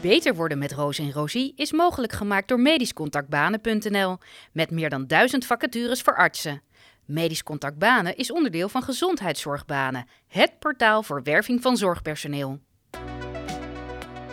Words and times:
Beter 0.00 0.34
worden 0.34 0.58
met 0.58 0.72
Roos 0.72 0.98
en 0.98 1.12
Rosie 1.12 1.52
is 1.56 1.72
mogelijk 1.72 2.12
gemaakt 2.12 2.48
door 2.48 2.60
medischcontactbanen.nl 2.60 4.18
met 4.52 4.70
meer 4.70 4.90
dan 4.90 5.06
duizend 5.06 5.46
vacatures 5.46 6.02
voor 6.02 6.16
artsen. 6.16 6.62
Medisch 7.04 7.42
Contact 7.42 7.78
Banen 7.78 8.16
is 8.16 8.32
onderdeel 8.32 8.68
van 8.68 8.82
Gezondheidszorgbanen, 8.82 10.06
het 10.28 10.58
portaal 10.58 11.02
voor 11.02 11.22
werving 11.22 11.62
van 11.62 11.76
zorgpersoneel. 11.76 12.58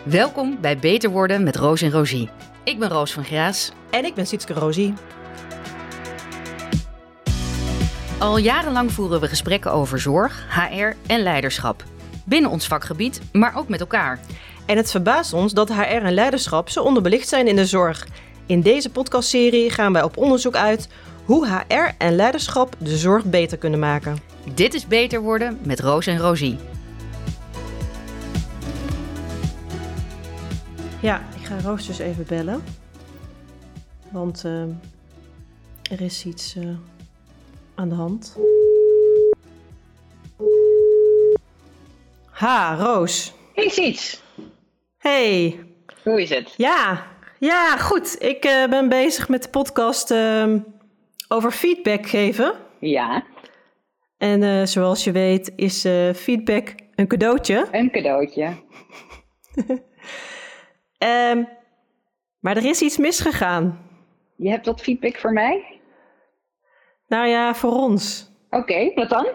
Welkom 0.04 0.60
bij 0.60 0.78
Beter 0.78 1.10
worden 1.10 1.42
met 1.42 1.56
Roos 1.56 1.82
en 1.82 1.90
Rosie. 1.90 2.30
Ik 2.64 2.78
ben 2.78 2.88
Roos 2.88 3.12
van 3.12 3.24
Graas. 3.24 3.72
En 3.90 4.04
ik 4.04 4.14
ben 4.14 4.26
Sietske 4.26 4.52
Rosie. 4.52 4.94
Al 8.18 8.36
jarenlang 8.36 8.92
voeren 8.92 9.20
we 9.20 9.28
gesprekken 9.28 9.72
over 9.72 9.98
zorg, 9.98 10.46
HR 10.54 11.12
en 11.12 11.22
leiderschap. 11.22 11.84
Binnen 12.24 12.50
ons 12.50 12.66
vakgebied, 12.66 13.20
maar 13.32 13.56
ook 13.56 13.68
met 13.68 13.80
elkaar. 13.80 14.20
En 14.66 14.76
het 14.76 14.90
verbaast 14.90 15.32
ons 15.32 15.52
dat 15.52 15.72
HR 15.72 15.80
en 15.80 16.12
leiderschap 16.12 16.68
zo 16.68 16.82
onderbelicht 16.82 17.28
zijn 17.28 17.48
in 17.48 17.56
de 17.56 17.66
zorg. 17.66 18.06
In 18.46 18.60
deze 18.60 18.90
podcastserie 18.90 19.70
gaan 19.70 19.92
wij 19.92 20.02
op 20.02 20.16
onderzoek 20.16 20.54
uit 20.54 20.88
hoe 21.24 21.48
HR 21.48 21.94
en 21.98 22.16
leiderschap 22.16 22.74
de 22.78 22.96
zorg 22.96 23.24
beter 23.24 23.58
kunnen 23.58 23.78
maken. 23.78 24.18
Dit 24.54 24.74
is 24.74 24.86
Beter 24.86 25.20
worden 25.20 25.58
met 25.62 25.80
Roos 25.80 26.06
en 26.06 26.18
Rosie. 26.18 26.58
Ja, 31.00 31.22
ik 31.40 31.46
ga 31.46 31.60
Roos 31.60 31.86
dus 31.86 31.98
even 31.98 32.24
bellen. 32.28 32.62
Want 34.10 34.42
uh, 34.46 34.62
er 35.90 36.00
is 36.00 36.24
iets 36.24 36.56
uh, 36.56 36.68
aan 37.74 37.88
de 37.88 37.94
hand. 37.94 38.36
Ha, 42.30 42.76
Roos. 42.76 43.32
Is 43.54 43.76
iets. 43.76 44.24
Hey. 45.06 45.64
Hoe 46.04 46.22
is 46.22 46.30
het? 46.30 46.54
Ja, 46.56 47.06
ja 47.38 47.76
goed. 47.76 48.22
Ik 48.22 48.44
uh, 48.44 48.68
ben 48.68 48.88
bezig 48.88 49.28
met 49.28 49.42
de 49.42 49.48
podcast 49.48 50.10
uh, 50.10 50.54
over 51.28 51.50
feedback 51.50 52.06
geven. 52.06 52.54
Ja. 52.80 53.24
En 54.18 54.42
uh, 54.42 54.64
zoals 54.64 55.04
je 55.04 55.12
weet 55.12 55.52
is 55.56 55.84
uh, 55.84 56.12
feedback 56.12 56.74
een 56.94 57.06
cadeautje. 57.06 57.68
Een 57.70 57.90
cadeautje. 57.90 58.54
um, 60.98 61.48
maar 62.44 62.56
er 62.56 62.64
is 62.64 62.82
iets 62.82 62.96
misgegaan. 62.96 63.88
Je 64.36 64.50
hebt 64.50 64.66
wat 64.66 64.80
feedback 64.80 65.16
voor 65.16 65.32
mij? 65.32 65.80
Nou 67.08 67.26
ja, 67.26 67.54
voor 67.54 67.72
ons. 67.72 68.32
Oké, 68.50 68.56
okay, 68.56 68.92
wat 68.94 69.08
dan? 69.08 69.26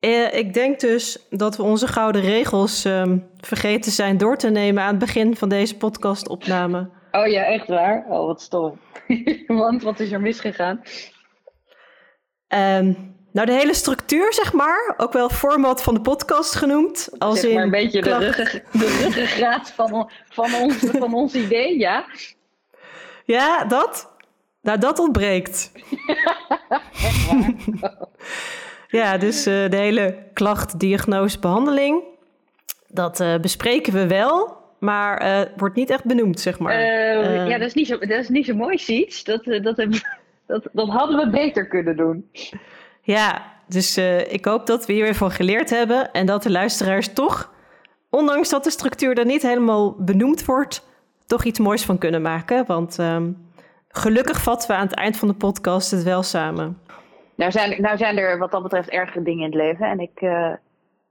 Uh, 0.00 0.34
ik 0.34 0.54
denk 0.54 0.80
dus 0.80 1.26
dat 1.30 1.56
we 1.56 1.62
onze 1.62 1.86
gouden 1.86 2.22
regels 2.22 2.84
um, 2.84 3.28
vergeten 3.40 3.92
zijn 3.92 4.18
door 4.18 4.36
te 4.36 4.50
nemen 4.50 4.82
aan 4.82 4.90
het 4.90 4.98
begin 4.98 5.36
van 5.36 5.48
deze 5.48 5.76
podcastopname. 5.76 6.90
Oh 7.10 7.26
ja, 7.26 7.44
echt 7.44 7.66
waar? 7.66 8.04
Oh, 8.08 8.26
wat 8.26 8.40
stom. 8.40 8.78
Want 9.46 9.82
wat 9.82 10.00
is 10.00 10.12
er 10.12 10.20
misgegaan? 10.20 10.80
Um, 12.48 13.14
nou, 13.32 13.46
de 13.46 13.52
hele 13.52 13.74
structuur, 13.74 14.32
zeg 14.32 14.52
maar. 14.52 14.94
Ook 14.96 15.12
wel 15.12 15.28
format 15.28 15.82
van 15.82 15.94
de 15.94 16.00
podcast 16.00 16.54
genoemd. 16.54 17.08
Als 17.18 17.40
zeg 17.40 17.52
maar 17.52 17.58
in 17.58 17.64
een 17.64 17.70
beetje 17.70 18.02
de, 18.02 18.08
de 18.72 19.00
ruggengraat 19.02 19.70
van, 19.70 20.10
van, 20.28 20.54
ons, 20.54 20.76
van 20.76 21.14
ons 21.14 21.34
idee, 21.34 21.78
ja? 21.78 22.04
Ja, 23.24 23.64
dat? 23.64 24.16
Nou, 24.62 24.78
dat 24.78 24.98
ontbreekt. 24.98 25.72
ja, 28.90 29.18
dus 29.18 29.46
uh, 29.46 29.68
de 29.68 29.76
hele 29.76 30.16
klacht, 30.32 30.78
diagnose, 30.80 31.38
behandeling. 31.38 32.02
Dat 32.88 33.20
uh, 33.20 33.38
bespreken 33.38 33.92
we 33.92 34.06
wel, 34.06 34.56
maar 34.78 35.26
uh, 35.26 35.40
wordt 35.56 35.76
niet 35.76 35.90
echt 35.90 36.04
benoemd, 36.04 36.40
zeg 36.40 36.58
maar. 36.58 36.80
Uh, 36.80 37.48
ja, 37.48 37.58
dat 37.58 37.66
is 37.66 37.74
niet 37.74 37.86
zo, 37.86 37.98
dat 37.98 38.10
is 38.10 38.28
niet 38.28 38.46
zo 38.46 38.54
mooi, 38.54 38.78
Siets. 38.78 39.24
Dat, 39.24 39.44
dat, 39.44 39.76
dat, 40.46 40.68
dat 40.72 40.88
hadden 40.88 41.16
we 41.16 41.30
beter 41.30 41.66
kunnen 41.66 41.96
doen. 41.96 42.30
Ja, 43.02 43.42
dus 43.68 43.96
ik 44.28 44.44
hoop 44.44 44.66
dat 44.66 44.86
we 44.86 44.92
hier 44.92 45.04
weer 45.04 45.14
van 45.14 45.30
geleerd 45.30 45.70
hebben. 45.70 46.12
En 46.12 46.26
dat 46.26 46.42
de 46.42 46.50
luisteraars 46.50 47.12
toch, 47.12 47.52
ondanks 48.10 48.48
dat 48.48 48.64
de 48.64 48.70
structuur 48.70 49.18
er 49.18 49.26
niet 49.26 49.42
helemaal 49.42 49.94
benoemd 49.98 50.44
wordt, 50.44 50.88
toch 51.26 51.44
iets 51.44 51.58
moois 51.58 51.84
van 51.84 51.98
kunnen 51.98 52.22
maken. 52.22 52.66
Want 52.66 52.98
um, 52.98 53.48
gelukkig 53.88 54.42
vatten 54.42 54.68
we 54.68 54.74
aan 54.74 54.86
het 54.86 54.94
eind 54.94 55.16
van 55.16 55.28
de 55.28 55.34
podcast 55.34 55.90
het 55.90 56.02
wel 56.02 56.22
samen. 56.22 56.78
Nou 57.40 57.52
zijn, 57.52 57.82
nou 57.82 57.96
zijn 57.96 58.18
er 58.18 58.38
wat 58.38 58.50
dat 58.50 58.62
betreft 58.62 58.88
ergere 58.88 59.22
dingen 59.22 59.44
in 59.44 59.50
het 59.50 59.54
leven. 59.54 59.86
En 59.86 60.00
ik, 60.00 60.20
uh, 60.20 60.52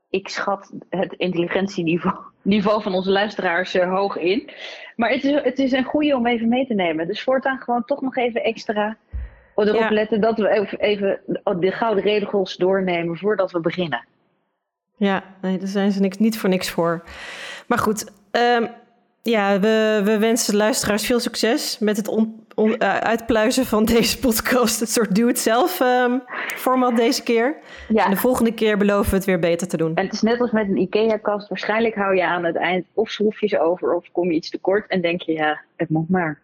ik 0.09 0.27
schat 0.27 0.71
het 0.89 1.13
intelligentieniveau 1.13 2.17
niveau 2.41 2.81
van 2.81 2.93
onze 2.93 3.11
luisteraars 3.11 3.75
uh, 3.75 3.93
hoog 3.93 4.17
in. 4.17 4.49
Maar 4.95 5.09
het 5.09 5.23
is, 5.23 5.43
het 5.43 5.59
is 5.59 5.71
een 5.71 5.83
goede 5.83 6.15
om 6.15 6.27
even 6.27 6.49
mee 6.49 6.67
te 6.67 6.73
nemen. 6.73 7.07
Dus 7.07 7.23
voortaan 7.23 7.59
gewoon 7.59 7.85
toch 7.85 8.01
nog 8.01 8.15
even 8.15 8.43
extra 8.43 8.97
erop 9.55 9.79
ja. 9.79 9.89
letten 9.91 10.21
dat 10.21 10.37
we 10.37 10.49
even, 10.49 10.79
even 10.79 11.21
de 11.59 11.71
gouden 11.71 12.03
regels 12.03 12.55
doornemen 12.55 13.17
voordat 13.17 13.51
we 13.51 13.59
beginnen. 13.59 14.05
Ja, 14.95 15.23
nee, 15.41 15.57
daar 15.57 15.67
zijn 15.67 15.91
ze 15.91 15.99
niks, 15.99 16.17
niet 16.17 16.37
voor 16.37 16.49
niks 16.49 16.69
voor. 16.69 17.03
Maar 17.67 17.77
goed, 17.77 18.11
um, 18.31 18.69
ja, 19.21 19.59
we, 19.59 20.01
we 20.03 20.17
wensen 20.17 20.51
de 20.51 20.57
luisteraars 20.57 21.05
veel 21.05 21.19
succes 21.19 21.79
met 21.79 21.97
het 21.97 22.07
on, 22.07 22.45
on, 22.55 22.69
uh, 22.69 22.97
uitpluizen 22.97 23.65
van 23.65 23.85
deze 23.95 24.19
podcast. 24.19 24.79
Het 24.79 24.89
soort 24.91 25.15
do-it-zelf 25.15 25.79
um, 25.79 26.23
format 26.55 26.95
deze 26.95 27.23
keer. 27.23 27.57
Ja. 27.87 28.05
En 28.05 28.09
de 28.09 28.17
volgende 28.17 28.53
keer 28.53 28.77
beloven 28.77 29.09
we 29.09 29.15
het 29.15 29.25
weer 29.25 29.39
beter 29.39 29.67
te 29.67 29.77
doen. 29.77 29.95
En 29.95 30.03
het 30.03 30.13
is 30.13 30.21
net 30.21 30.41
als 30.41 30.51
met 30.51 30.67
een 30.67 30.77
IKEA-kast. 30.77 31.49
Waarschijnlijk 31.49 31.95
hou 31.95 32.15
je 32.15 32.25
aan 32.25 32.43
het 32.43 32.55
eind 32.55 32.85
of 32.93 33.09
schroefjes 33.09 33.57
over 33.57 33.93
of 33.93 34.05
kom 34.11 34.29
je 34.29 34.35
iets 34.35 34.49
tekort 34.49 34.89
en 34.89 35.01
denk 35.01 35.21
je, 35.21 35.31
ja, 35.31 35.59
het 35.75 35.89
moet 35.89 36.09
maar. 36.09 36.39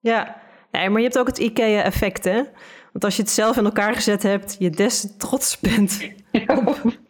Ja, 0.00 0.36
nee, 0.70 0.90
maar 0.90 0.98
je 1.00 1.06
hebt 1.06 1.18
ook 1.18 1.26
het 1.26 1.38
IKEA-effect, 1.38 2.24
hè? 2.24 2.42
Want 2.92 3.04
als 3.04 3.16
je 3.16 3.22
het 3.22 3.30
zelf 3.30 3.56
in 3.56 3.64
elkaar 3.64 3.94
gezet 3.94 4.22
hebt, 4.22 4.56
je 4.58 4.70
des 4.70 5.00
te 5.00 5.16
trots 5.16 5.60
bent. 5.60 6.10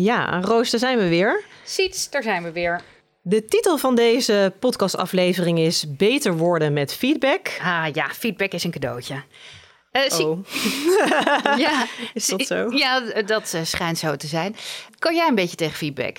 Ja, 0.00 0.40
Roos, 0.40 0.70
daar 0.70 0.80
zijn 0.80 0.98
we 0.98 1.08
weer. 1.08 1.44
Siets, 1.68 2.10
daar 2.10 2.22
zijn 2.22 2.42
we 2.42 2.52
weer. 2.52 2.80
De 3.22 3.44
titel 3.44 3.78
van 3.78 3.94
deze 3.94 4.52
podcastaflevering 4.58 5.58
is 5.58 5.96
Beter 5.96 6.36
worden 6.36 6.72
met 6.72 6.94
feedback. 6.94 7.48
Ah 7.62 7.86
ja, 7.92 8.08
feedback 8.08 8.52
is 8.52 8.64
een 8.64 8.70
cadeautje. 8.70 9.22
Uh, 9.92 10.26
oh. 10.26 10.38
ja, 11.64 11.86
is 12.14 12.26
dat 12.26 12.46
zo? 12.46 12.70
Ja, 12.70 13.00
dat 13.22 13.52
uh, 13.54 13.60
schijnt 13.64 13.98
zo 13.98 14.16
te 14.16 14.26
zijn. 14.26 14.56
Kan 14.98 15.14
jij 15.14 15.28
een 15.28 15.34
beetje 15.34 15.56
tegen 15.56 15.76
feedback? 15.76 16.16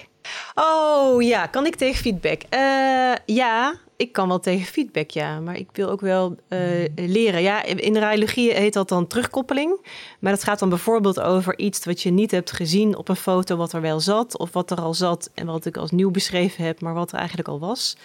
Oh 0.56 1.22
ja, 1.22 1.46
kan 1.46 1.66
ik 1.66 1.76
tegen 1.76 2.02
feedback? 2.02 2.42
Uh, 2.50 3.14
ja, 3.26 3.74
ik 4.00 4.12
kan 4.12 4.28
wel 4.28 4.40
tegen 4.40 4.66
feedback, 4.66 5.10
ja. 5.10 5.40
Maar 5.40 5.58
ik 5.58 5.70
wil 5.74 5.90
ook 5.90 6.02
wel 6.02 6.36
uh, 6.50 6.86
leren. 6.96 7.42
Ja, 7.42 7.64
in 7.64 7.94
de 7.94 8.00
radiologie 8.00 8.54
heet 8.54 8.74
dat 8.74 8.90
dan 8.90 9.08
terugkoppeling. 9.08 9.88
Maar 10.20 10.32
dat 10.32 10.44
gaat 10.44 10.60
dan 10.60 10.70
bijvoorbeeld 10.70 11.20
over 11.20 11.58
iets 11.58 11.86
wat 11.86 12.02
je 12.02 12.10
niet 12.10 12.32
hebt 12.32 12.52
gezien 12.52 12.96
op 12.96 13.10
een 13.10 13.16
foto... 13.16 13.56
wat 13.56 13.74
er 13.74 13.82
wel 13.82 14.00
zat, 14.00 14.38
of 14.38 14.54
wat 14.54 14.72
er 14.72 14.82
al 14.82 14.94
zat... 14.94 15.30
en 15.34 15.46
wat 15.46 15.66
ik 15.66 15.78
als 15.78 15.92
nieuw 15.92 16.12
beschreven 16.12 16.64
heb, 16.64 16.82
maar 16.82 16.94
wat 16.94 17.12
er 17.12 17.18
eigenlijk 17.18 17.48
al 17.48 17.60
was. 17.60 17.98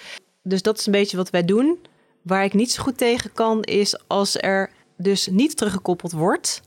Dus 0.43 0.63
dat 0.63 0.79
is 0.79 0.87
een 0.87 0.93
beetje 0.93 1.17
wat 1.17 1.31
wij 1.31 1.45
doen. 1.45 1.79
Waar 2.23 2.45
ik 2.45 2.55
niet 2.55 2.73
zo 2.73 2.83
goed 2.83 2.99
tegen 2.99 3.33
kan, 3.33 3.63
is 3.63 3.99
als 4.07 4.37
er 4.37 4.71
dus 4.97 5.27
niet 5.27 5.57
teruggekoppeld 5.57 6.13
wordt... 6.13 6.63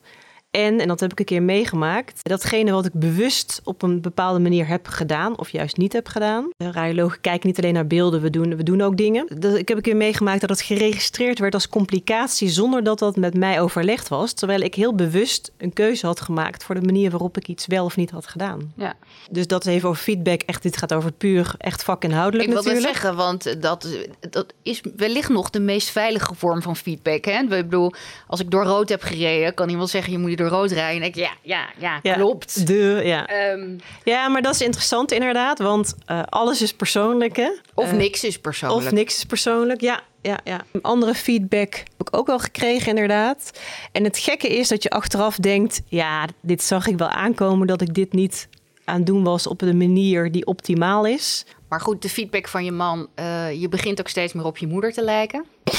En, 0.52 0.80
en 0.80 0.88
dat 0.88 1.00
heb 1.00 1.12
ik 1.12 1.20
een 1.20 1.26
keer 1.26 1.44
meegemaakt, 1.44 2.20
datgene 2.30 2.72
wat 2.72 2.86
ik 2.86 2.94
bewust 2.94 3.62
op 3.64 3.82
een 3.82 4.02
bepaalde 4.02 4.40
manier 4.40 4.68
heb 4.68 4.88
gedaan, 4.88 5.40
of 5.40 5.50
juist 5.50 5.78
niet 5.78 5.94
heb 5.94 6.08
gedaan. 6.08 6.50
De 6.58 6.72
radiologen 6.72 7.22
kijken 7.22 7.48
niet 7.48 7.58
alleen 7.58 7.74
naar 7.74 7.88
beelden, 7.88 8.22
we 8.22 8.30
doen, 8.30 8.56
we 8.56 8.64
doen 8.64 8.82
ook 8.82 8.98
dingen. 8.98 9.28
Ik 9.58 9.68
heb 9.68 9.78
een 9.78 9.84
keer 9.84 9.96
meegemaakt 9.96 10.42
dat 10.42 10.50
het 10.50 10.62
geregistreerd 10.62 11.40
werd 11.40 11.54
als 11.54 11.70
complicatie 11.70 12.50
zonder 12.50 12.84
dat 12.84 13.00
dat 13.00 13.16
met 13.16 13.34
mij 13.34 13.62
overlegd 13.62 14.08
was. 14.08 14.34
Terwijl 14.34 14.62
ik 14.62 14.76
heel 14.76 14.96
bewust 14.96 15.52
een 15.58 15.74
keuze 15.74 16.06
had 16.06 16.22
gemaakt 16.22 16.64
voor 16.64 16.76
de 16.76 16.86
manier 16.86 17.10
waarop 17.10 17.38
ik 17.38 17.48
iets 17.48 17.68
wel 17.68 17.86
of 17.86 17.96
niet 17.96 18.12
had 18.12 18.28
gedaan. 18.28 18.74
Ja. 18.76 18.94
Dus 19.32 19.48
dat 19.48 19.66
is 19.66 19.74
even 19.74 19.90
over 19.90 20.02
feedback. 20.02 20.42
Echt, 20.42 20.64
dit 20.64 20.78
gaat 20.78 20.94
over 20.94 21.12
puur 21.12 21.56
echt 21.58 21.84
vakinhoudelijk 21.84 22.50
ik 22.50 22.56
natuurlijk. 22.56 22.78
Ik 22.78 22.84
wil 22.84 22.94
zeggen, 22.94 23.16
want 23.16 23.62
dat, 23.62 23.88
dat 24.30 24.54
is 24.62 24.82
wellicht 24.96 25.30
nog 25.30 25.50
de 25.50 25.60
meest 25.60 25.90
veilige 25.90 26.36
vorm 26.36 26.62
van 26.62 26.76
feedback. 26.76 27.26
Hè? 27.26 27.40
Ik 27.40 27.50
bedoel, 27.50 27.94
als 28.28 28.40
ik 28.40 28.52
door 28.52 28.64
rood 28.64 28.90
heb 28.90 29.02
gereden, 29.02 29.54
kan 29.54 29.70
iemand 29.70 29.90
zeggen, 29.90 30.12
je 30.12 30.18
moet 30.18 30.30
je 30.30 30.37
door 30.38 30.48
rood 30.48 30.72
rijden. 30.72 31.02
En 31.02 31.08
ik, 31.08 31.16
ja, 31.16 31.32
ja, 31.42 31.70
ja, 31.78 32.00
ja 32.04 32.14
klopt. 32.14 32.68
De, 32.68 33.02
ja. 33.04 33.52
Um, 33.52 33.80
ja, 34.04 34.28
maar 34.28 34.42
dat 34.42 34.54
is 34.54 34.62
interessant 34.62 35.12
inderdaad, 35.12 35.60
want 35.60 35.96
uh, 36.12 36.22
alles 36.30 36.62
is 36.62 36.74
persoonlijk, 36.74 37.36
hè? 37.36 37.50
Of 37.74 37.92
uh, 37.92 37.98
niks 37.98 38.24
is 38.24 38.40
persoonlijk. 38.40 38.86
Of 38.86 38.92
niks 38.92 39.16
is 39.16 39.24
persoonlijk, 39.24 39.82
ja. 39.82 40.02
Ja, 40.22 40.40
ja. 40.44 40.62
Andere 40.82 41.14
feedback 41.14 41.74
heb 41.74 42.08
ik 42.08 42.18
ook 42.18 42.28
wel 42.28 42.40
gekregen, 42.40 42.88
inderdaad. 42.88 43.60
En 43.92 44.04
het 44.04 44.18
gekke 44.18 44.58
is 44.58 44.68
dat 44.68 44.84
je 44.84 44.90
achteraf 44.90 45.36
denkt: 45.36 45.82
ja, 45.86 46.26
dit 46.42 46.64
zag 46.64 46.88
ik 46.88 46.98
wel 46.98 47.10
aankomen 47.10 47.68
dat 47.68 47.82
ik 47.82 47.94
dit 47.94 48.14
niet 48.14 48.48
aan 48.88 49.04
doen 49.04 49.24
was 49.24 49.48
op 49.48 49.62
een 49.62 49.78
manier 49.78 50.32
die 50.32 50.46
optimaal 50.46 51.06
is. 51.06 51.46
Maar 51.70 51.82
goed, 51.82 52.02
de 52.02 52.10
feedback 52.10 52.48
van 52.48 52.66
je 52.66 52.72
man, 52.72 53.08
uh, 53.16 53.62
je 53.62 53.70
begint 53.70 54.00
ook 54.00 54.08
steeds 54.08 54.34
meer 54.34 54.46
op 54.46 54.58
je 54.58 54.68
moeder 54.68 54.94
te 54.94 55.04
lijken. 55.04 55.46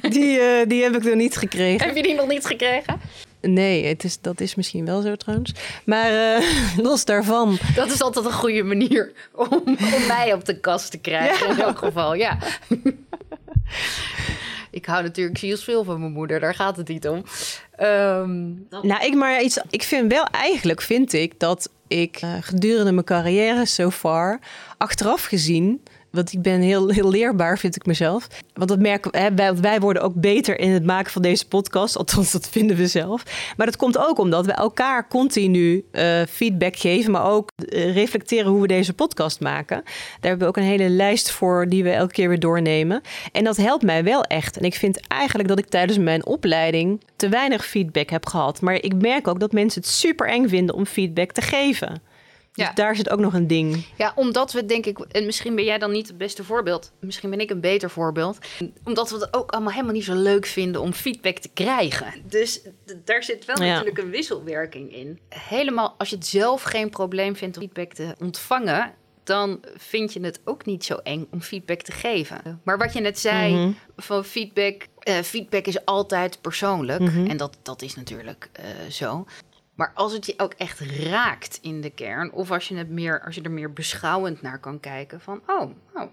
die, 0.00 0.38
uh, 0.38 0.66
die 0.66 0.82
heb 0.82 0.96
ik 0.96 1.04
nog 1.04 1.14
niet 1.14 1.36
gekregen. 1.36 1.86
Heb 1.86 1.96
je 1.96 2.02
die 2.02 2.14
nog 2.14 2.28
niet 2.28 2.46
gekregen? 2.46 3.00
Nee, 3.40 3.86
het 3.86 4.04
is, 4.04 4.20
dat 4.20 4.40
is 4.40 4.54
misschien 4.54 4.84
wel 4.84 5.00
zo 5.00 5.16
trouwens. 5.16 5.54
Maar 5.84 6.12
uh, 6.12 6.46
los 6.86 7.04
daarvan. 7.04 7.58
Dat 7.74 7.90
is 7.90 8.02
altijd 8.02 8.24
een 8.24 8.32
goede 8.32 8.62
manier 8.62 9.12
om, 9.32 9.62
om 9.66 10.06
mij 10.08 10.32
op 10.32 10.44
de 10.44 10.60
kast 10.60 10.90
te 10.90 10.98
krijgen. 10.98 11.50
In 11.50 11.60
elk 11.60 11.78
geval, 11.78 12.14
ja. 12.14 12.38
ik 14.70 14.86
hou 14.86 15.02
natuurlijk 15.02 15.38
zielsveel 15.38 15.84
van 15.84 16.00
mijn 16.00 16.12
moeder, 16.12 16.40
daar 16.40 16.54
gaat 16.54 16.76
het 16.76 16.88
niet 16.88 17.08
om. 17.08 17.24
Um, 17.80 18.66
nou, 18.82 19.04
ik 19.04 19.14
maar 19.14 19.42
iets. 19.42 19.58
Ik 19.70 19.82
vind 19.82 20.12
wel 20.12 20.24
eigenlijk 20.24 20.80
vind 20.80 21.12
ik 21.12 21.40
dat 21.40 21.70
ik 21.88 22.22
uh, 22.22 22.34
gedurende 22.40 22.92
mijn 22.92 23.04
carrière 23.04 23.66
so 23.66 23.90
far 23.90 24.38
achteraf 24.78 25.24
gezien 25.24 25.82
want 26.16 26.32
ik 26.32 26.42
ben 26.42 26.60
heel, 26.60 26.88
heel 26.88 27.10
leerbaar, 27.10 27.58
vind 27.58 27.76
ik 27.76 27.86
mezelf. 27.86 28.28
Want 28.54 28.68
dat 28.68 28.78
merken 28.78 29.16
hè, 29.20 29.54
wij, 29.60 29.80
worden 29.80 30.02
ook 30.02 30.14
beter 30.14 30.58
in 30.58 30.70
het 30.70 30.84
maken 30.84 31.12
van 31.12 31.22
deze 31.22 31.48
podcast. 31.48 31.96
Althans, 31.96 32.32
dat 32.32 32.48
vinden 32.48 32.76
we 32.76 32.86
zelf. 32.86 33.22
Maar 33.56 33.66
dat 33.66 33.76
komt 33.76 33.98
ook 33.98 34.18
omdat 34.18 34.46
we 34.46 34.52
elkaar 34.52 35.08
continu 35.08 35.84
uh, 35.92 36.22
feedback 36.28 36.76
geven. 36.76 37.10
Maar 37.10 37.24
ook 37.24 37.50
uh, 37.56 37.94
reflecteren 37.94 38.50
hoe 38.50 38.60
we 38.60 38.66
deze 38.66 38.92
podcast 38.92 39.40
maken. 39.40 39.82
Daar 39.84 39.94
hebben 40.20 40.38
we 40.38 40.46
ook 40.46 40.56
een 40.56 40.70
hele 40.70 40.88
lijst 40.88 41.30
voor 41.30 41.68
die 41.68 41.82
we 41.82 41.90
elke 41.90 42.12
keer 42.12 42.28
weer 42.28 42.40
doornemen. 42.40 43.00
En 43.32 43.44
dat 43.44 43.56
helpt 43.56 43.84
mij 43.84 44.04
wel 44.04 44.22
echt. 44.22 44.56
En 44.56 44.64
ik 44.64 44.74
vind 44.74 45.06
eigenlijk 45.08 45.48
dat 45.48 45.58
ik 45.58 45.68
tijdens 45.68 45.98
mijn 45.98 46.26
opleiding 46.26 47.00
te 47.16 47.28
weinig 47.28 47.66
feedback 47.66 48.10
heb 48.10 48.26
gehad. 48.26 48.60
Maar 48.60 48.74
ik 48.74 48.94
merk 48.94 49.28
ook 49.28 49.40
dat 49.40 49.52
mensen 49.52 49.80
het 49.80 49.90
super 49.90 50.28
eng 50.28 50.48
vinden 50.48 50.74
om 50.74 50.86
feedback 50.86 51.32
te 51.32 51.40
geven. 51.40 52.02
Dus 52.56 52.66
ja. 52.66 52.72
daar 52.72 52.96
zit 52.96 53.10
ook 53.10 53.18
nog 53.18 53.34
een 53.34 53.46
ding. 53.46 53.84
Ja, 53.96 54.12
omdat 54.14 54.52
we 54.52 54.66
denk 54.66 54.86
ik, 54.86 54.98
en 54.98 55.26
misschien 55.26 55.54
ben 55.54 55.64
jij 55.64 55.78
dan 55.78 55.92
niet 55.92 56.08
het 56.08 56.18
beste 56.18 56.44
voorbeeld, 56.44 56.92
misschien 57.00 57.30
ben 57.30 57.40
ik 57.40 57.50
een 57.50 57.60
beter 57.60 57.90
voorbeeld, 57.90 58.38
omdat 58.84 59.10
we 59.10 59.16
het 59.16 59.34
ook 59.34 59.50
allemaal 59.50 59.72
helemaal 59.72 59.92
niet 59.92 60.04
zo 60.04 60.14
leuk 60.14 60.46
vinden 60.46 60.80
om 60.80 60.92
feedback 60.92 61.38
te 61.38 61.50
krijgen. 61.54 62.14
Dus 62.28 62.60
daar 63.04 63.22
zit 63.22 63.44
wel 63.44 63.56
natuurlijk 63.56 63.98
een 63.98 64.10
wisselwerking 64.10 64.94
in. 64.94 65.18
Helemaal 65.28 65.94
als 65.98 66.10
je 66.10 66.16
het 66.16 66.26
zelf 66.26 66.62
geen 66.62 66.90
probleem 66.90 67.36
vindt 67.36 67.56
om 67.56 67.62
feedback 67.62 67.92
te 67.92 68.14
ontvangen, 68.18 68.94
dan 69.26 69.60
vind 69.76 70.12
je 70.12 70.20
het 70.20 70.40
ook 70.44 70.66
niet 70.66 70.84
zo 70.84 70.94
eng 70.94 71.26
om 71.30 71.40
feedback 71.40 71.80
te 71.80 71.92
geven. 71.92 72.60
Maar 72.64 72.78
wat 72.78 72.92
je 72.92 73.00
net 73.00 73.18
zei 73.18 73.54
mhm. 73.54 73.70
van 73.96 74.24
feedback, 74.24 74.86
uh, 75.08 75.14
feedback 75.14 75.66
is 75.66 75.84
altijd 75.84 76.40
persoonlijk. 76.40 77.00
Mhm. 77.00 77.26
En 77.26 77.36
dat, 77.36 77.56
dat 77.62 77.82
is 77.82 77.94
natuurlijk 77.94 78.50
uh, 78.60 78.90
zo. 78.90 79.26
Maar 79.76 79.92
als 79.94 80.12
het 80.12 80.26
je 80.26 80.34
ook 80.36 80.52
echt 80.56 80.80
raakt 80.80 81.58
in 81.62 81.80
de 81.80 81.90
kern, 81.90 82.32
of 82.32 82.50
als 82.50 82.68
je, 82.68 82.76
het 82.76 82.90
meer, 82.90 83.22
als 83.24 83.34
je 83.34 83.42
er 83.42 83.50
meer 83.50 83.72
beschouwend 83.72 84.42
naar 84.42 84.58
kan 84.58 84.80
kijken, 84.80 85.20
van 85.20 85.42
oh, 85.46 85.70
oh 85.94 86.10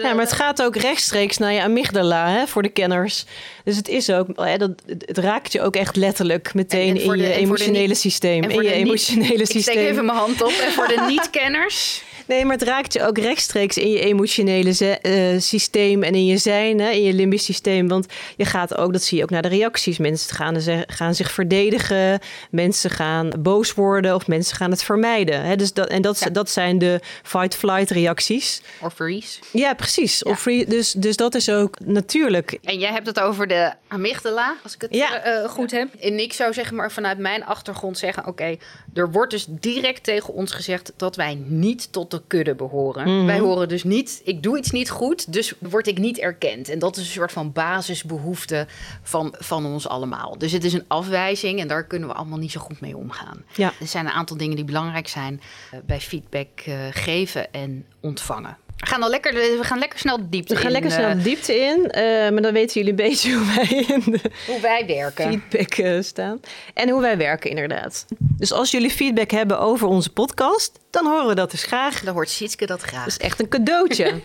ja, 0.00 0.12
maar 0.14 0.24
het 0.24 0.32
gaat 0.32 0.62
ook 0.62 0.76
rechtstreeks 0.76 1.38
naar 1.38 1.52
je 1.52 1.62
amygdala 1.62 2.28
hè, 2.28 2.46
voor 2.46 2.62
de 2.62 2.68
kenners. 2.68 3.24
Dus 3.64 3.76
het 3.76 3.88
is 3.88 4.10
ook, 4.10 4.26
hè, 4.34 4.56
dat, 4.56 4.70
het 4.86 5.18
raakt 5.18 5.52
je 5.52 5.60
ook 5.60 5.76
echt 5.76 5.96
letterlijk 5.96 6.54
meteen 6.54 7.00
in 7.00 7.16
je 7.16 7.32
emotionele 7.32 7.94
systeem. 7.94 8.42
In 8.42 8.62
je 8.62 8.72
emotionele 8.72 9.46
systeem. 9.46 9.56
Ik 9.56 9.62
steek 9.62 9.76
even 9.76 10.04
mijn 10.04 10.18
hand 10.18 10.42
op. 10.42 10.52
En 10.66 10.72
voor 10.72 10.86
de 10.86 11.04
niet-kenners. 11.12 12.04
Nee, 12.32 12.44
maar 12.44 12.58
het 12.58 12.68
raakt 12.68 12.92
je 12.92 13.02
ook 13.02 13.18
rechtstreeks 13.18 13.76
in 13.76 13.90
je 13.90 14.00
emotionele 14.00 14.98
uh, 15.02 15.40
systeem 15.40 16.02
en 16.02 16.14
in 16.14 16.26
je 16.26 16.38
zijn, 16.38 16.80
hè, 16.80 16.90
in 16.90 17.02
je 17.02 17.12
limbisch 17.12 17.44
systeem. 17.44 17.88
Want 17.88 18.06
je 18.36 18.44
gaat 18.44 18.76
ook, 18.76 18.92
dat 18.92 19.02
zie 19.02 19.18
je 19.18 19.22
ook 19.22 19.30
naar 19.30 19.42
de 19.42 19.48
reacties. 19.48 19.98
Mensen 19.98 20.34
gaan, 20.34 20.56
gaan 20.86 21.14
zich 21.14 21.30
verdedigen, 21.30 22.20
mensen 22.50 22.90
gaan 22.90 23.32
boos 23.38 23.74
worden 23.74 24.14
of 24.14 24.26
mensen 24.26 24.56
gaan 24.56 24.70
het 24.70 24.82
vermijden. 24.82 25.42
Hè. 25.44 25.56
Dus 25.56 25.72
dat, 25.72 25.88
en 25.88 26.02
dat, 26.02 26.28
dat 26.32 26.50
zijn 26.50 26.78
de 26.78 27.00
fight-flight 27.22 27.90
reacties. 27.90 28.62
Of 28.80 28.94
freeze. 28.94 29.38
Ja, 29.50 29.74
precies. 29.74 30.22
Of 30.22 30.40
free, 30.40 30.66
dus, 30.66 30.92
dus 30.92 31.16
dat 31.16 31.34
is 31.34 31.48
ook 31.48 31.76
natuurlijk. 31.84 32.58
En 32.62 32.78
jij 32.78 32.92
hebt 32.92 33.06
het 33.06 33.20
over 33.20 33.46
de 33.46 33.72
amygdala, 33.88 34.56
als 34.62 34.74
ik 34.74 34.80
het 34.80 34.94
ja. 34.94 35.26
uh, 35.26 35.48
goed 35.48 35.70
heb. 35.70 35.94
En 35.94 36.18
ik 36.18 36.32
zou 36.32 36.52
zeggen, 36.52 36.76
maar 36.76 36.92
vanuit 36.92 37.18
mijn 37.18 37.44
achtergrond 37.44 37.98
zeggen: 37.98 38.26
oké, 38.26 38.56
er 38.94 39.10
wordt 39.10 39.30
dus 39.30 39.46
direct 39.48 40.04
tegen 40.04 40.34
ons 40.34 40.52
gezegd 40.52 40.92
dat 40.96 41.16
wij 41.16 41.34
niet 41.46 41.92
tot 41.92 42.10
de 42.10 42.22
kudde 42.26 42.54
behoren. 42.54 43.16
Mhm. 43.16 43.26
Wij 43.26 43.38
horen 43.38 43.68
dus 43.68 43.84
niet, 43.84 44.20
ik 44.24 44.42
doe 44.42 44.58
iets 44.58 44.70
niet 44.70 44.90
goed, 44.90 45.32
dus 45.32 45.54
word 45.58 45.86
ik 45.86 45.98
niet 45.98 46.18
erkend. 46.18 46.68
En 46.68 46.78
dat 46.78 46.96
is 46.96 47.02
een 47.02 47.12
soort 47.12 47.32
van 47.32 47.52
basisbehoefte 47.52 48.66
van, 49.02 49.34
van 49.38 49.66
ons 49.66 49.88
allemaal. 49.88 50.38
Dus 50.38 50.52
het 50.52 50.64
is 50.64 50.72
een 50.72 50.84
afwijzing 50.88 51.60
en 51.60 51.68
daar 51.68 51.86
kunnen 51.86 52.08
we 52.08 52.14
allemaal 52.14 52.38
niet 52.38 52.52
zo 52.52 52.60
goed 52.60 52.80
mee 52.80 52.96
omgaan. 52.96 53.44
Ja. 53.54 53.72
Er 53.80 53.86
zijn 53.86 54.06
een 54.06 54.12
aantal 54.12 54.36
dingen 54.36 54.56
die 54.56 54.64
belangrijk 54.64 55.08
zijn 55.08 55.40
uh, 55.74 55.80
bij 55.86 56.00
feedback 56.00 56.48
uh, 56.68 56.74
geven 56.90 57.52
en 57.52 57.86
ontvangen. 58.00 58.56
We 58.82 58.88
gaan, 58.88 59.02
al 59.02 59.10
lekker, 59.10 59.32
we 59.32 59.58
gaan 59.60 59.78
lekker 59.78 59.98
snel 59.98 60.16
de 60.16 60.28
diepte 60.28 60.52
in. 60.52 60.58
We 60.58 60.62
gaan 60.62 60.72
lekker 60.72 60.90
snel 60.90 61.08
de 61.08 61.16
eh. 61.16 61.24
diepte 61.24 61.54
in. 61.54 61.78
Uh, 61.78 61.92
maar 62.30 62.42
dan 62.42 62.52
weten 62.52 62.74
jullie 62.74 62.90
een 62.90 62.96
beetje 63.08 63.34
hoe 63.34 63.46
wij 63.46 63.84
in 63.88 64.02
de 64.04 64.20
hoe 64.46 64.60
wij 64.60 64.86
werken. 64.86 65.24
feedback 65.24 65.76
uh, 65.76 66.02
staan. 66.02 66.40
En 66.74 66.88
hoe 66.88 67.00
wij 67.00 67.16
werken, 67.16 67.50
inderdaad. 67.50 68.06
Dus 68.18 68.52
als 68.52 68.70
jullie 68.70 68.90
feedback 68.90 69.30
hebben 69.30 69.58
over 69.58 69.88
onze 69.88 70.10
podcast, 70.10 70.78
dan 70.90 71.06
horen 71.06 71.26
we 71.26 71.34
dat 71.34 71.50
dus 71.50 71.62
graag. 71.62 72.00
Dan 72.00 72.14
hoort 72.14 72.30
Sietske 72.30 72.66
dat 72.66 72.82
graag. 72.82 73.04
Dat 73.04 73.18
is 73.18 73.18
echt 73.18 73.40
een 73.40 73.48
cadeautje. 73.48 74.04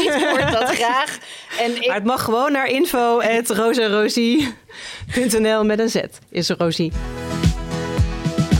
Sietske 0.00 0.28
hoort 0.28 0.52
dat 0.52 0.68
graag. 0.68 1.18
En 1.60 1.76
ik... 1.76 1.86
Maar 1.86 1.96
het 1.96 2.04
mag 2.04 2.22
gewoon 2.22 2.52
naar 2.52 2.66
info.rosarosie.nl 2.66 5.64
met 5.64 5.78
een 5.78 5.90
Z. 5.90 5.96
Is 6.30 6.48
Rosie. 6.48 6.92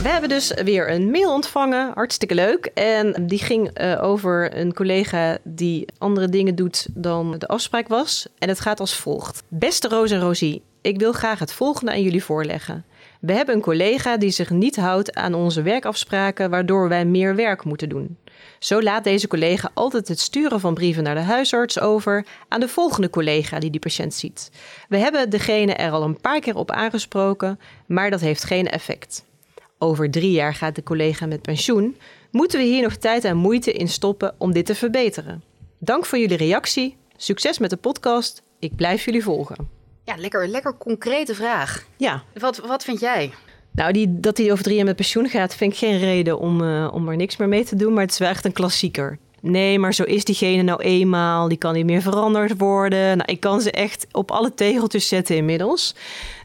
We 0.05 0.11
hebben 0.11 0.29
dus 0.29 0.53
weer 0.63 0.91
een 0.91 1.11
mail 1.11 1.33
ontvangen. 1.33 1.91
Hartstikke 1.93 2.35
leuk. 2.35 2.65
En 2.73 3.27
die 3.27 3.39
ging 3.39 3.81
uh, 3.81 4.03
over 4.03 4.57
een 4.57 4.73
collega 4.73 5.37
die 5.43 5.85
andere 5.97 6.29
dingen 6.29 6.55
doet 6.55 6.87
dan 6.93 7.35
de 7.37 7.47
afspraak 7.47 7.87
was. 7.87 8.27
En 8.37 8.49
het 8.49 8.59
gaat 8.59 8.79
als 8.79 8.95
volgt. 8.95 9.43
Beste 9.47 9.87
Roos 9.87 10.11
en 10.11 10.19
Rosie, 10.19 10.61
ik 10.81 10.99
wil 10.99 11.11
graag 11.11 11.39
het 11.39 11.53
volgende 11.53 11.91
aan 11.91 12.01
jullie 12.01 12.23
voorleggen. 12.23 12.85
We 13.19 13.33
hebben 13.33 13.55
een 13.55 13.61
collega 13.61 14.17
die 14.17 14.29
zich 14.29 14.49
niet 14.49 14.75
houdt 14.75 15.15
aan 15.15 15.33
onze 15.33 15.61
werkafspraken, 15.61 16.49
waardoor 16.49 16.89
wij 16.89 17.05
meer 17.05 17.35
werk 17.35 17.63
moeten 17.63 17.89
doen. 17.89 18.17
Zo 18.59 18.81
laat 18.81 19.03
deze 19.03 19.27
collega 19.27 19.69
altijd 19.73 20.07
het 20.07 20.19
sturen 20.19 20.59
van 20.59 20.73
brieven 20.73 21.03
naar 21.03 21.15
de 21.15 21.21
huisarts 21.21 21.79
over 21.79 22.25
aan 22.47 22.59
de 22.59 22.67
volgende 22.67 23.09
collega 23.09 23.59
die 23.59 23.69
die 23.69 23.79
patiënt 23.79 24.13
ziet. 24.13 24.51
We 24.89 24.97
hebben 24.97 25.29
degene 25.29 25.73
er 25.73 25.91
al 25.91 26.03
een 26.03 26.21
paar 26.21 26.39
keer 26.39 26.55
op 26.55 26.71
aangesproken, 26.71 27.59
maar 27.85 28.09
dat 28.09 28.21
heeft 28.21 28.43
geen 28.43 28.69
effect 28.69 29.23
over 29.77 30.11
drie 30.11 30.31
jaar 30.31 30.53
gaat 30.53 30.75
de 30.75 30.83
collega 30.83 31.25
met 31.25 31.41
pensioen, 31.41 31.97
moeten 32.31 32.59
we 32.59 32.65
hier 32.65 32.81
nog 32.81 32.95
tijd 32.95 33.23
en 33.23 33.37
moeite 33.37 33.71
in 33.71 33.87
stoppen 33.87 34.35
om 34.37 34.53
dit 34.53 34.65
te 34.65 34.75
verbeteren. 34.75 35.43
Dank 35.79 36.05
voor 36.05 36.17
jullie 36.17 36.37
reactie. 36.37 36.97
Succes 37.17 37.59
met 37.59 37.69
de 37.69 37.77
podcast. 37.77 38.41
Ik 38.59 38.75
blijf 38.75 39.05
jullie 39.05 39.23
volgen. 39.23 39.69
Ja, 40.03 40.15
lekker, 40.17 40.47
lekker 40.47 40.77
concrete 40.77 41.35
vraag. 41.35 41.85
Ja. 41.97 42.23
Wat, 42.33 42.57
wat 42.57 42.83
vind 42.83 42.99
jij? 42.99 43.31
Nou, 43.71 43.91
die, 43.91 44.19
dat 44.19 44.37
hij 44.37 44.51
over 44.51 44.63
drie 44.63 44.75
jaar 44.75 44.85
met 44.85 44.95
pensioen 44.95 45.29
gaat, 45.29 45.55
vind 45.55 45.71
ik 45.71 45.77
geen 45.77 45.99
reden 45.99 46.39
om, 46.39 46.61
uh, 46.61 46.91
om 46.93 47.09
er 47.09 47.15
niks 47.15 47.37
meer 47.37 47.47
mee 47.47 47.65
te 47.65 47.75
doen. 47.75 47.93
Maar 47.93 48.03
het 48.03 48.11
is 48.11 48.17
wel 48.17 48.29
echt 48.29 48.45
een 48.45 48.53
klassieker. 48.53 49.17
Nee, 49.47 49.79
maar 49.79 49.93
zo 49.93 50.03
is 50.03 50.23
diegene 50.23 50.61
nou 50.61 50.81
eenmaal. 50.81 51.47
Die 51.47 51.57
kan 51.57 51.73
niet 51.73 51.85
meer 51.85 52.01
veranderd 52.01 52.57
worden. 52.57 53.17
Nou, 53.17 53.31
ik 53.31 53.39
kan 53.39 53.61
ze 53.61 53.71
echt 53.71 54.07
op 54.11 54.31
alle 54.31 54.53
tegeltjes 54.53 55.07
zetten 55.07 55.35
inmiddels. 55.35 55.95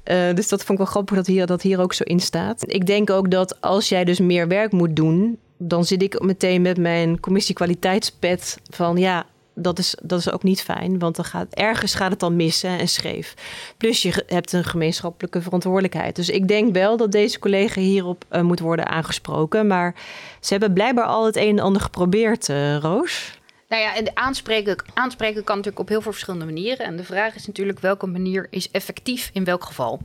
Uh, 0.05 0.35
dus 0.35 0.49
dat 0.49 0.65
vond 0.65 0.79
ik 0.79 0.85
wel 0.85 0.93
grappig 0.93 1.17
dat 1.17 1.27
hier, 1.27 1.47
dat 1.47 1.63
hier 1.63 1.81
ook 1.81 1.93
zo 1.93 2.05
in 2.05 2.21
staat. 2.21 2.63
Ik 2.67 2.87
denk 2.87 3.11
ook 3.11 3.31
dat 3.31 3.61
als 3.61 3.89
jij 3.89 4.05
dus 4.05 4.19
meer 4.19 4.49
werk 4.49 4.73
moet 4.73 4.97
doen, 4.97 5.39
dan 5.59 5.85
zit 5.85 6.03
ik 6.03 6.23
meteen 6.23 6.63
met 6.63 6.79
mijn 6.79 7.21
commissie 7.21 7.55
kwaliteitspet 7.55 8.59
van 8.71 8.97
ja, 8.97 9.27
dat 9.63 9.79
is, 9.79 9.95
dat 10.03 10.19
is 10.19 10.31
ook 10.31 10.43
niet 10.43 10.63
fijn, 10.63 10.99
want 10.99 11.17
dan 11.17 11.25
gaat, 11.25 11.55
ergens 11.55 11.95
gaat 11.95 12.11
het 12.11 12.21
dan 12.21 12.37
missen 12.37 12.79
en 12.79 12.89
scheef. 12.89 13.35
Plus 13.77 14.03
je 14.03 14.25
hebt 14.27 14.53
een 14.53 14.65
gemeenschappelijke 14.65 15.43
verantwoordelijkheid. 15.43 16.17
Dus 16.17 16.29
ik 16.29 16.49
denk 16.49 16.75
wel 16.75 16.97
dat 16.97 17.13
deze 17.13 17.39
collega 17.39 17.81
hierop 17.81 18.25
uh, 18.33 18.41
moet 18.41 18.61
worden 18.61 18.87
aangesproken. 18.87 19.67
Maar 19.67 19.95
ze 20.41 20.51
hebben 20.51 20.73
blijkbaar 20.73 21.05
al 21.07 21.27
het 21.27 21.37
een 21.37 21.59
en 21.59 21.65
ander 21.65 21.83
geprobeerd, 21.83 22.49
uh, 22.49 22.77
Roos. 22.77 23.39
Nou 23.69 23.83
ja, 23.83 24.11
aanspreken, 24.15 24.85
aanspreken 24.95 25.45
kan 25.45 25.57
natuurlijk 25.57 25.83
op 25.83 25.89
heel 25.89 26.01
veel 26.01 26.13
verschillende 26.13 26.45
manieren. 26.45 26.87
En 26.87 26.97
de 26.97 27.05
vraag 27.05 27.35
is 27.35 27.47
natuurlijk 27.47 27.79
welke 27.81 28.07
manier 28.07 28.47
is 28.51 28.71
effectief 28.71 29.31
in 29.33 29.45
welk 29.45 29.65
geval. 29.65 30.01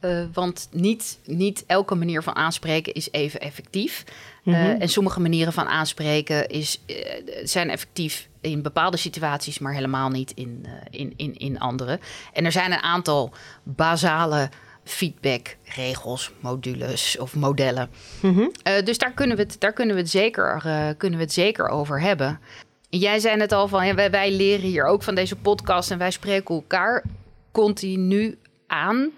Uh, 0.00 0.24
want 0.32 0.68
niet, 0.70 1.18
niet 1.24 1.64
elke 1.66 1.94
manier 1.94 2.22
van 2.22 2.36
aanspreken 2.36 2.92
is 2.92 3.08
even 3.10 3.40
effectief. 3.40 4.04
Uh, 4.44 4.82
en 4.82 4.88
sommige 4.88 5.20
manieren 5.20 5.52
van 5.52 5.66
aanspreken 5.66 6.48
is, 6.48 6.80
uh, 6.86 6.96
zijn 7.44 7.70
effectief 7.70 8.28
in 8.40 8.62
bepaalde 8.62 8.96
situaties, 8.96 9.58
maar 9.58 9.74
helemaal 9.74 10.08
niet 10.08 10.32
in, 10.34 10.66
in, 10.90 11.12
in, 11.16 11.36
in 11.36 11.58
andere. 11.58 11.98
En 12.32 12.44
er 12.44 12.52
zijn 12.52 12.72
een 12.72 12.82
aantal 12.82 13.32
basale 13.62 14.48
feedbackregels, 14.84 16.32
modules 16.40 17.18
of 17.18 17.34
modellen. 17.34 17.90
Mm 18.20 18.34
-hmm. 18.34 18.52
dus 18.84 18.98
daar 18.98 19.12
kunnen 19.12 19.36
we 19.36 19.42
het, 19.42 19.56
daar 19.58 19.72
kunnen 19.72 19.94
we 19.94 20.00
het, 20.00 20.10
zeker, 20.10 20.62
kunnen 20.96 21.18
we 21.18 21.24
het 21.24 21.32
zeker 21.32 21.68
over 21.68 22.00
hebben. 22.00 22.40
Jij 22.88 23.18
zei 23.18 23.40
het 23.40 23.52
al 23.52 23.68
van, 23.68 23.86
ja, 23.86 23.94
wij, 23.94 24.10
wij 24.10 24.32
leren 24.32 24.68
hier 24.68 24.84
ook 24.84 25.02
van 25.02 25.14
deze 25.14 25.36
podcast 25.36 25.90
en 25.90 25.98
wij 25.98 26.10
spreken 26.10 26.54
elkaar 26.54 27.04
continu 27.52 28.38
aan. 28.66 29.10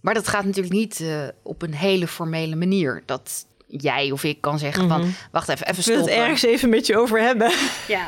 Maar 0.00 0.14
dat 0.14 0.28
gaat 0.28 0.44
natuurlijk 0.44 0.74
niet 0.74 1.00
uh, 1.00 1.28
op 1.42 1.62
een 1.62 1.74
hele 1.74 2.06
formele 2.06 2.56
manier. 2.56 3.02
Dat 3.06 3.46
jij 3.66 4.10
of 4.10 4.24
ik 4.24 4.40
kan 4.40 4.58
zeggen 4.58 4.88
van, 4.88 5.00
mhm. 5.00 5.10
wacht 5.30 5.48
even, 5.48 5.66
even 5.66 5.82
stoppen. 5.82 6.02
Ik 6.02 6.08
wil 6.08 6.18
het 6.18 6.28
ergens 6.28 6.52
even 6.52 6.68
met 6.68 6.86
je 6.86 6.96
over 6.96 7.20
hebben. 7.20 7.52
Ja. 7.88 8.06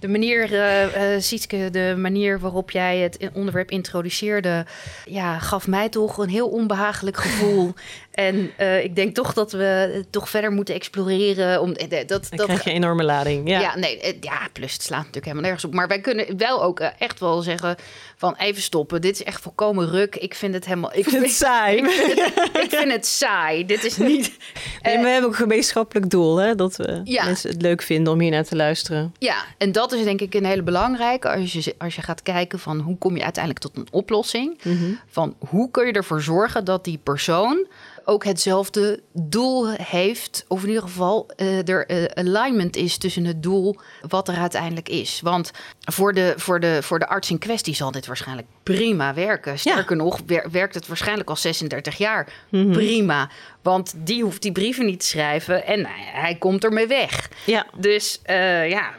De 0.00 0.08
manier, 0.08 0.52
uh, 0.52 1.14
uh, 1.14 1.20
Sietske, 1.20 1.68
de 1.70 1.94
manier 1.98 2.40
waarop 2.40 2.70
jij 2.70 2.98
het 2.98 3.30
onderwerp 3.32 3.70
introduceerde, 3.70 4.66
ja, 5.04 5.38
gaf 5.38 5.66
mij 5.66 5.88
toch 5.88 6.18
een 6.18 6.28
heel 6.28 6.48
onbehagelijk 6.48 7.16
gevoel. 7.16 7.74
en 8.20 8.50
uh, 8.60 8.84
ik 8.84 8.96
denk 8.96 9.14
toch 9.14 9.32
dat 9.32 9.52
we 9.52 10.04
toch 10.10 10.28
verder 10.28 10.52
moeten 10.52 10.74
exploreren. 10.74 11.60
Om, 11.60 11.72
dat, 11.88 12.08
dat, 12.08 12.28
Dan 12.30 12.46
krijg 12.46 12.64
je 12.64 12.70
een 12.70 12.76
enorme 12.76 13.04
lading. 13.04 13.48
Ja. 13.48 13.60
ja, 13.60 13.76
nee, 13.76 14.18
ja, 14.20 14.48
plus 14.52 14.72
het 14.72 14.82
slaat 14.82 14.98
natuurlijk 14.98 15.24
helemaal 15.24 15.44
nergens 15.44 15.64
op. 15.64 15.74
Maar 15.74 15.88
wij 15.88 16.00
kunnen 16.00 16.36
wel 16.36 16.62
ook 16.62 16.80
echt 16.80 17.20
wel 17.20 17.42
zeggen 17.42 17.76
van 18.16 18.34
even 18.38 18.62
stoppen. 18.62 19.00
Dit 19.00 19.14
is 19.14 19.24
echt 19.24 19.40
volkomen 19.40 19.88
ruk. 19.88 20.16
Ik 20.16 20.34
vind 20.34 20.54
het 20.54 20.64
helemaal... 20.64 20.90
Ik 20.94 21.08
vind 21.08 21.22
het 21.22 21.32
saai. 21.32 21.76
Ik 21.76 21.90
vind 21.90 22.24
het, 22.24 22.50
ik 22.64 22.70
vind 22.70 22.92
het 22.92 23.06
saai. 23.06 23.66
Dit 23.66 23.84
is 23.84 23.96
niet... 23.96 24.32
Nee, 24.82 24.98
we 24.98 25.08
hebben 25.08 25.24
ook 25.24 25.36
een 25.36 25.42
gemeenschappelijk 25.42 26.10
doel, 26.10 26.36
hè? 26.36 26.54
Dat 26.54 26.76
we 26.76 27.00
ja. 27.04 27.24
mensen 27.24 27.50
het 27.50 27.62
leuk 27.62 27.82
vinden 27.82 28.12
om 28.12 28.20
hier 28.20 28.30
naar 28.30 28.44
te 28.44 28.56
luisteren. 28.56 29.14
Ja, 29.18 29.44
en 29.58 29.72
dat 29.72 29.92
is 29.92 30.04
denk 30.04 30.20
ik 30.20 30.34
een 30.34 30.44
hele 30.44 30.62
belangrijke. 30.62 31.28
Als 31.28 31.52
je, 31.52 31.74
als 31.78 31.94
je 31.94 32.02
gaat 32.02 32.22
kijken 32.22 32.58
van 32.58 32.80
hoe 32.80 32.98
kom 32.98 33.16
je 33.16 33.22
uiteindelijk 33.22 33.64
tot 33.64 33.76
een 33.76 33.88
oplossing. 33.90 34.58
Mhm. 34.62 34.92
Van 35.06 35.36
hoe 35.38 35.70
kun 35.70 35.86
je 35.86 35.92
ervoor 35.92 36.22
zorgen 36.22 36.64
dat 36.64 36.84
die 36.84 36.98
persoon 37.02 37.66
ook 38.04 38.24
hetzelfde 38.24 39.00
doel 39.12 39.70
heeft. 39.72 40.44
Of 40.48 40.62
in 40.62 40.68
ieder 40.68 40.82
geval 40.82 41.30
uh, 41.36 41.68
er 41.68 41.90
uh, 41.90 42.04
alignment 42.14 42.76
is 42.76 42.96
tussen 42.98 43.24
het 43.24 43.42
doel 43.42 43.76
wat 44.08 44.28
er 44.28 44.36
uiteindelijk 44.36 44.88
is. 44.88 45.20
Want 45.22 45.50
voor 45.80 46.12
de, 46.14 46.34
voor, 46.36 46.60
de, 46.60 46.78
voor 46.82 46.98
de 46.98 47.08
arts 47.08 47.30
in 47.30 47.38
kwestie 47.38 47.74
zal 47.74 47.90
dit 47.90 48.06
waarschijnlijk 48.06 48.48
prima 48.62 49.14
werken. 49.14 49.58
Sterker 49.58 49.96
nog, 49.96 50.20
werkt 50.50 50.74
het 50.74 50.86
waarschijnlijk 50.86 51.28
al 51.28 51.36
36 51.36 51.98
jaar 51.98 52.32
Mhm. 52.50 52.72
prima. 52.72 53.30
Want 53.62 53.92
die 53.96 54.22
hoeft 54.22 54.42
die 54.42 54.52
brieven 54.52 54.86
niet 54.86 55.00
te 55.00 55.06
schrijven 55.06 55.66
en 55.66 55.86
hij 56.12 56.34
komt 56.34 56.64
ermee 56.64 56.86
weg. 56.86 57.30
Ja. 57.46 57.66
Dus 57.78 58.20
uh, 58.30 58.68
ja, 58.68 58.90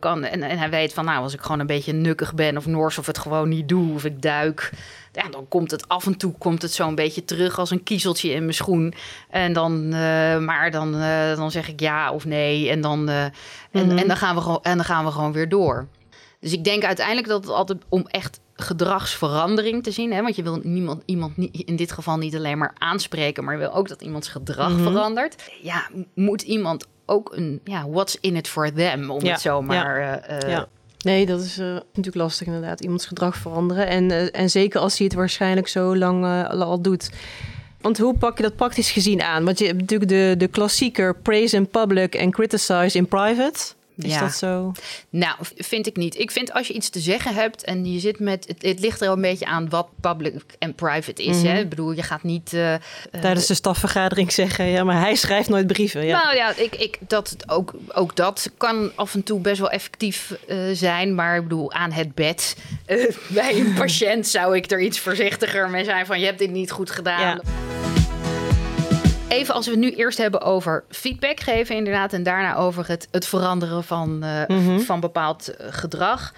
kan, 0.00 0.24
en, 0.24 0.42
en 0.42 0.58
hij 0.58 0.70
weet 0.70 0.92
van 0.92 1.04
nou, 1.04 1.22
als 1.22 1.34
ik 1.34 1.40
gewoon 1.40 1.60
een 1.60 1.66
beetje 1.66 1.92
nukkig 1.92 2.34
ben 2.34 2.56
of 2.56 2.66
nors 2.66 2.98
of 2.98 3.06
het 3.06 3.18
gewoon 3.18 3.48
niet 3.48 3.68
doe 3.68 3.94
of 3.94 4.04
ik 4.04 4.22
duik 4.22 4.70
ja, 5.16 5.28
dan 5.30 5.48
komt 5.48 5.70
het 5.70 5.88
af 5.88 6.06
en 6.06 6.16
toe 6.16 6.32
komt 6.38 6.62
het 6.62 6.72
zo 6.72 6.88
een 6.88 6.94
beetje 6.94 7.24
terug 7.24 7.58
als 7.58 7.70
een 7.70 7.82
kiezeltje 7.82 8.30
in 8.30 8.40
mijn 8.40 8.54
schoen. 8.54 8.94
En 9.30 9.52
dan, 9.52 9.84
uh, 9.84 10.38
maar 10.38 10.70
dan, 10.70 10.94
uh, 10.94 11.36
dan 11.36 11.50
zeg 11.50 11.68
ik 11.68 11.80
ja 11.80 12.12
of 12.12 12.24
nee. 12.24 12.70
En 12.70 12.80
dan, 12.80 13.08
uh, 13.08 13.24
en, 13.24 13.32
mm 13.72 13.80
-hmm. 13.88 13.98
en, 13.98 14.08
dan 14.08 14.16
gaan 14.16 14.34
we 14.34 14.40
gewoon, 14.40 14.62
en 14.62 14.76
dan 14.76 14.84
gaan 14.84 15.04
we 15.04 15.10
gewoon 15.10 15.32
weer 15.32 15.48
door. 15.48 15.86
Dus 16.40 16.52
ik 16.52 16.64
denk 16.64 16.84
uiteindelijk 16.84 17.26
dat 17.26 17.44
het 17.44 17.52
altijd 17.52 17.78
om 17.88 18.06
echt 18.06 18.40
gedragsverandering 18.54 19.82
te 19.82 19.90
zien. 19.90 20.12
Hè? 20.12 20.22
Want 20.22 20.36
je 20.36 20.42
wil 20.42 20.60
niemand, 20.62 21.02
iemand 21.06 21.36
niet, 21.36 21.56
in 21.56 21.76
dit 21.76 21.92
geval 21.92 22.16
niet 22.16 22.36
alleen 22.36 22.58
maar 22.58 22.74
aanspreken, 22.78 23.44
maar 23.44 23.54
je 23.54 23.60
wil 23.60 23.74
ook 23.74 23.88
dat 23.88 24.02
iemands 24.02 24.28
gedrag 24.28 24.68
Mhm. 24.68 24.78
mm 24.78 24.84
-hmm. 24.84 24.92
verandert. 24.92 25.50
Ja, 25.62 25.88
moet 26.14 26.42
iemand 26.42 26.86
ook 27.06 27.32
een 27.36 27.60
ja, 27.64 27.88
what's 27.88 28.18
in 28.20 28.36
it 28.36 28.48
for 28.48 28.72
them, 28.72 29.10
om 29.10 29.24
Ja, 29.24 29.32
het 29.32 29.40
zo 29.40 29.62
maar. 29.62 30.00
ja, 30.00 30.18
eh, 30.18 30.50
ja. 30.50 30.68
Nee, 31.06 31.26
dat 31.26 31.40
is 31.40 31.58
uh, 31.58 31.66
natuurlijk 31.66 32.16
lastig 32.16 32.46
inderdaad. 32.46 32.80
Iemands 32.80 33.06
gedrag 33.06 33.36
veranderen. 33.36 33.86
En, 33.86 34.10
uh, 34.10 34.36
en 34.36 34.50
zeker 34.50 34.80
als 34.80 34.98
hij 34.98 35.06
het 35.06 35.16
waarschijnlijk 35.16 35.68
zo 35.68 35.96
lang 35.96 36.24
uh, 36.24 36.48
al 36.48 36.80
doet. 36.80 37.10
Want 37.80 37.98
hoe 37.98 38.18
pak 38.18 38.36
je 38.36 38.42
dat 38.42 38.56
praktisch 38.56 38.90
gezien 38.90 39.22
aan? 39.22 39.44
Want 39.44 39.58
je 39.58 39.66
hebt 39.66 39.80
natuurlijk 39.80 40.10
de, 40.10 40.34
de 40.38 40.48
klassieker 40.48 41.16
praise 41.16 41.56
in 41.56 41.68
public 41.68 42.14
en 42.14 42.30
criticize 42.30 42.98
in 42.98 43.06
private. 43.06 43.74
Is 43.96 44.12
Ja. 44.12 44.20
dat 44.20 44.34
zo? 44.34 44.72
Nou, 45.10 45.36
vind 45.56 45.86
ik 45.86 45.96
niet. 45.96 46.18
Ik 46.18 46.30
vind 46.30 46.52
als 46.52 46.66
je 46.66 46.72
iets 46.74 46.88
te 46.88 47.00
zeggen 47.00 47.34
hebt 47.34 47.64
en 47.64 47.92
je 47.92 47.98
zit 48.00 48.18
met. 48.18 48.44
Het, 48.46 48.62
het 48.62 48.80
ligt 48.80 49.00
er 49.00 49.06
wel 49.06 49.14
een 49.16 49.20
beetje 49.22 49.46
aan 49.46 49.68
wat 49.68 49.88
public 50.00 50.42
en 50.58 50.74
private 50.74 51.24
is. 51.24 51.36
Mhm. 51.36 51.46
hè? 51.46 51.58
Ik 51.60 51.68
bedoel, 51.68 51.92
je 51.92 52.02
gaat 52.02 52.22
niet. 52.22 52.52
eh, 52.52 52.74
eh, 52.74 52.80
Tijdens 53.20 53.46
de 53.46 53.54
stafvergadering 53.54 54.32
zeggen, 54.32 54.64
ja, 54.66 54.84
maar 54.84 55.00
hij 55.00 55.14
schrijft 55.14 55.48
nooit 55.48 55.66
brieven. 55.66 56.06
Ja. 56.06 56.22
Nou 56.22 56.36
ja, 56.36 56.54
ik, 56.56 56.74
ik, 56.76 56.98
dat, 57.08 57.36
ook, 57.46 57.74
ook 57.94 58.16
dat 58.16 58.50
kan 58.56 58.90
af 58.94 59.14
en 59.14 59.22
toe 59.22 59.40
best 59.40 59.60
wel 59.60 59.70
effectief 59.70 60.32
eh, 60.48 60.56
zijn. 60.72 61.14
Maar 61.14 61.36
ik 61.36 61.42
bedoel, 61.42 61.72
aan 61.72 61.92
het 61.92 62.14
bed 62.14 62.56
bij 63.28 63.58
een 63.58 63.74
patiënt 63.78 64.26
zou 64.28 64.56
ik 64.56 64.70
er 64.70 64.80
iets 64.80 64.98
voorzichtiger 65.00 65.70
mee 65.70 65.84
zijn. 65.84 66.06
Van 66.06 66.18
je 66.20 66.26
hebt 66.26 66.38
dit 66.38 66.50
niet 66.50 66.70
goed 66.70 66.90
gedaan. 66.90 67.20
Ja. 67.20 67.40
Even 69.36 69.54
als 69.54 69.64
we 69.66 69.70
het 69.70 69.80
nu 69.80 69.90
eerst 69.90 70.18
hebben 70.18 70.40
over 70.40 70.84
feedback 70.88 71.40
geven, 71.40 71.76
inderdaad. 71.76 72.12
En 72.12 72.22
daarna 72.22 72.56
over 72.56 72.88
het, 72.88 73.08
het 73.10 73.26
veranderen 73.26 73.84
van, 73.84 74.22
eh, 74.22 74.42
Mhm. 74.48 74.78
van 74.78 75.00
bepaald 75.00 75.48
eh, 75.48 75.66
gedrag. 75.70 76.32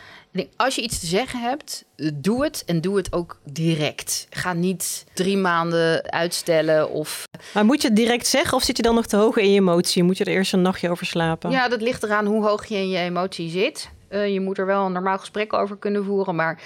Als 0.56 0.74
je 0.74 0.82
iets 0.82 0.98
te 0.98 1.06
zeggen 1.06 1.40
hebt, 1.40 1.84
eh, 1.96 2.10
doe 2.14 2.44
het 2.44 2.62
en 2.66 2.80
doe 2.80 2.96
het 2.96 3.12
ook 3.12 3.38
direct. 3.44 4.26
Ga 4.30 4.52
niet 4.52 5.04
drie 5.14 5.36
maanden 5.36 6.10
uitstellen 6.12 6.90
of 6.90 7.24
Maar 7.54 7.64
moet 7.64 7.82
je 7.82 7.88
het 7.88 7.96
direct 7.96 8.26
zeggen 8.26 8.56
of 8.56 8.62
zit 8.62 8.76
je 8.76 8.82
dan 8.82 8.94
nog 8.94 9.06
te 9.06 9.16
hoog 9.16 9.36
in 9.36 9.52
je 9.52 9.60
emotie? 9.60 10.02
Moet 10.02 10.18
je 10.18 10.24
er 10.24 10.32
eerst 10.32 10.52
een 10.52 10.62
nachtje 10.62 10.90
over 10.90 11.06
slapen? 11.06 11.50
Ja, 11.50 11.68
dat 11.68 11.80
ligt 11.80 12.02
eraan 12.02 12.26
hoe 12.26 12.44
hoog 12.46 12.66
je 12.66 12.76
in 12.76 12.88
je 12.88 12.98
emotie 12.98 13.50
zit. 13.50 13.90
Je 14.10 14.40
moet 14.40 14.58
er 14.58 14.66
wel 14.66 14.86
een 14.86 14.92
normaal 14.92 15.18
gesprek 15.18 15.52
over 15.52 15.76
kunnen 15.76 16.04
voeren. 16.04 16.34
Maar 16.34 16.60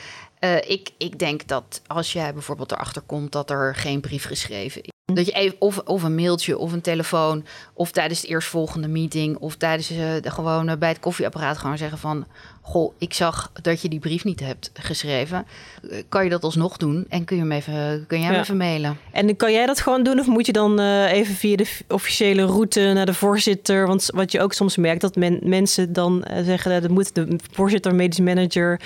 ik, 0.66 0.90
ik 0.98 1.18
denk 1.18 1.46
dat 1.48 1.82
als 1.86 2.12
jij 2.12 2.32
bijvoorbeeld 2.32 2.72
erachter 2.72 3.02
komt 3.02 3.32
dat 3.32 3.50
er 3.50 3.74
geen 3.74 4.00
brief 4.00 4.24
geschreven 4.24 4.82
is. 4.82 4.90
Dat 5.14 5.26
je 5.26 5.32
even, 5.32 5.56
of, 5.58 5.78
of 5.78 6.02
een 6.02 6.14
mailtje 6.14 6.58
of 6.58 6.72
een 6.72 6.80
telefoon. 6.80 7.44
Of 7.74 7.90
tijdens 7.90 8.20
de 8.20 8.28
eerstvolgende 8.28 8.88
meeting. 8.88 9.36
Of 9.36 9.56
tijdens 9.56 9.90
eh, 9.90 9.96
de 10.22 10.30
gewone 10.30 10.76
bij 10.76 10.88
het 10.88 10.98
koffieapparaat 11.00 11.58
gewoon 11.58 11.78
zeggen 11.78 11.98
van. 11.98 12.26
Goh, 12.64 12.92
ik 12.98 13.14
zag 13.14 13.50
dat 13.62 13.82
je 13.82 13.88
die 13.88 13.98
brief 13.98 14.24
niet 14.24 14.40
hebt 14.40 14.70
geschreven. 14.74 15.46
Eh, 15.90 16.02
Kan 16.08 16.24
je 16.24 16.30
dat 16.30 16.42
alsnog 16.42 16.76
doen? 16.76 17.06
En 17.08 17.24
kun 17.24 17.36
je 17.36 17.42
hem 17.42 17.52
even, 17.52 18.04
kun 18.06 18.18
jij 18.18 18.26
hem 18.26 18.36
Ja. 18.36 18.40
even 18.42 18.56
mailen? 18.56 18.98
En 19.12 19.36
kan 19.36 19.52
jij 19.52 19.66
dat 19.66 19.80
gewoon 19.80 20.02
doen 20.02 20.18
of 20.20 20.26
moet 20.26 20.46
je 20.46 20.52
dan 20.52 20.80
eh, 20.80 21.12
even 21.12 21.34
via 21.34 21.56
de 21.56 21.66
officiële 21.88 22.44
route 22.44 22.92
naar 22.94 23.06
de 23.06 23.14
voorzitter? 23.14 23.86
Want 23.86 24.08
wat 24.14 24.32
je 24.32 24.40
ook 24.40 24.52
soms 24.52 24.76
merkt, 24.76 25.00
dat 25.00 25.16
men, 25.16 25.38
mensen 25.42 25.92
dan 25.92 26.24
zeggen 26.44 26.80
dat 26.82 26.90
moet 26.90 27.14
de 27.14 27.38
voorzitter, 27.52 27.94
medisch 27.94 28.18
manager, 28.20 28.80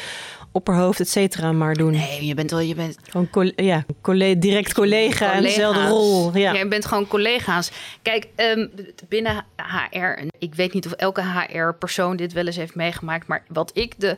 opperhoofd, 0.57 1.01
et 1.01 1.09
cetera, 1.09 1.53
maar 1.53 1.75
doen. 1.75 1.91
Nee, 1.93 2.27
je 2.27 2.35
bent 2.35 2.51
wel, 2.51 2.61
je 2.61 2.75
bent 2.75 2.97
Gewoon 3.11 3.31
coll- 3.31 3.53
ja, 3.57 3.85
colle- 4.01 4.39
direct 4.39 4.75
collega 4.75 5.33
en 5.33 5.43
dezelfde 5.43 5.87
rol. 5.87 6.37
Ja. 6.37 6.53
Je 6.53 6.69
bent 6.69 6.85
gewoon 6.87 7.07
collega's. 7.07 7.71
Kijk, 8.03 8.27
ehm, 8.35 8.67
binnen 9.09 9.45
HR, 9.91 9.99
en 9.99 10.29
ik 10.39 10.55
weet 10.55 10.73
niet 10.73 10.87
of 10.87 10.93
elke 10.93 11.23
HR-persoon 11.23 12.17
dit 12.17 12.33
wel 12.33 12.47
eens 12.47 12.57
heeft 12.57 12.75
meegemaakt, 12.75 13.27
maar 13.27 13.45
wat 13.49 13.71
ik 13.75 13.95
de 14.01 14.17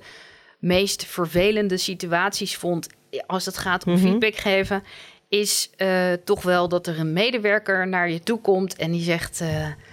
meest 0.59 1.04
vervelende 1.04 1.76
situaties 1.76 2.57
vond 2.57 2.87
als 3.26 3.47
het 3.47 3.59
gaat 3.59 3.85
om 3.87 3.92
Mhm. 3.92 4.02
feedback 4.02 4.37
geven, 4.37 4.83
is 5.28 5.71
eh, 5.76 6.12
toch 6.25 6.42
wel 6.42 6.68
dat 6.68 6.87
er 6.87 6.99
een 6.99 7.12
medewerker 7.12 7.88
naar 7.88 8.11
je 8.11 8.21
toe 8.23 8.40
komt 8.40 8.76
en 8.76 8.90
die 8.90 9.02
zegt: 9.02 9.40
eh, 9.40 9.49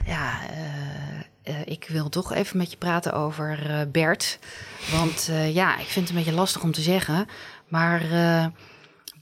Ja, 0.05 0.39
eh, 0.49 0.55
eh, 1.45 1.55
ik 1.65 1.85
wil 1.87 2.09
toch 2.09 2.33
even 2.33 2.57
met 2.57 2.71
je 2.71 2.77
praten 2.77 3.13
over 3.13 3.69
eh, 3.69 3.79
Bert. 3.91 4.39
Want 4.91 5.27
eh, 5.29 5.53
ja, 5.53 5.77
ik 5.77 5.85
vind 5.85 6.07
het 6.07 6.09
een 6.09 6.23
beetje 6.23 6.39
lastig 6.39 6.63
om 6.63 6.71
te 6.71 6.81
zeggen, 6.81 7.27
maar. 7.67 8.01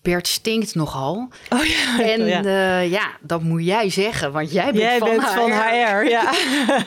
Eh, 0.03 0.11
Bert 0.11 0.27
stinkt 0.27 0.75
nogal. 0.75 1.29
Oh 1.49 1.65
ja. 1.65 1.99
En 2.11 2.25
ja. 2.25 2.39
ja. 2.41 2.79
ja, 2.79 3.11
dat 3.21 3.41
moet 3.41 3.65
jij 3.65 3.89
zeggen, 3.89 4.31
want 4.31 4.51
jij 4.51 4.65
bent, 4.65 4.77
Jij 4.77 4.97
van, 4.97 5.09
bent 5.09 5.23
HR. 5.23 5.27
van 5.39 5.51
HR, 5.51 6.03
ja. 6.09 6.31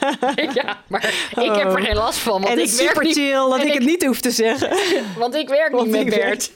ja, 0.54 0.80
maar 0.86 1.04
ik 1.30 1.54
heb 1.54 1.72
er 1.72 1.80
geen 1.80 1.94
last 1.96 2.18
van, 2.18 2.40
want 2.40 2.52
en 2.54 2.58
ik 2.58 2.68
super 2.68 3.02
niet, 3.04 3.14
chill 3.16 3.32
dat 3.48 3.58
ik 3.58 3.64
ik- 3.64 3.72
het 3.72 3.84
niet 3.84 4.04
hoef 4.04 4.20
te 4.20 4.30
zeggen. 4.30 4.76
want 5.18 5.34
ik 5.34 5.48
werk 5.48 5.72
Want 5.72 5.90
niet 5.90 6.04
met 6.04 6.14
Bert. 6.14 6.50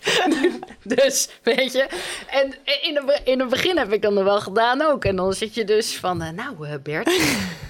dus, 0.84 1.28
weet 1.42 1.72
je. 1.72 1.86
En 2.30 2.54
in 2.82 2.96
het, 2.96 3.20
in 3.24 3.40
het 3.40 3.48
begin 3.48 3.76
heb 3.78 3.92
ik 3.92 4.02
dan 4.02 4.14
nog 4.14 4.24
wel 4.24 4.40
gedaan 4.40 4.82
ook. 4.82 5.04
En 5.04 5.16
dan 5.16 5.32
zit 5.32 5.54
je 5.54 5.64
dus 5.64 5.96
van, 5.96 6.22
eh, 6.22 6.28
nou 6.30 6.68
eh, 6.68 6.74
Bert, 6.82 7.10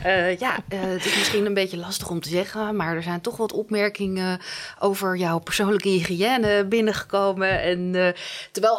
eh, 0.02 0.38
ja, 0.38 0.56
eh, 0.68 0.78
het 0.80 1.04
is 1.04 1.16
misschien 1.18 1.46
een 1.46 1.54
beetje 1.54 1.76
lastig 1.76 2.10
om 2.10 2.20
te 2.20 2.28
zeggen, 2.28 2.76
maar 2.76 2.94
er 2.96 3.02
zijn 3.02 3.20
toch 3.20 3.36
wat 3.36 3.52
opmerkingen 3.52 4.40
over 4.78 5.16
jouw 5.16 5.38
persoonlijke 5.38 5.88
hygiëne 5.88 6.64
binnengekomen. 6.64 7.60
En 7.62 7.94
eh, 7.94 8.08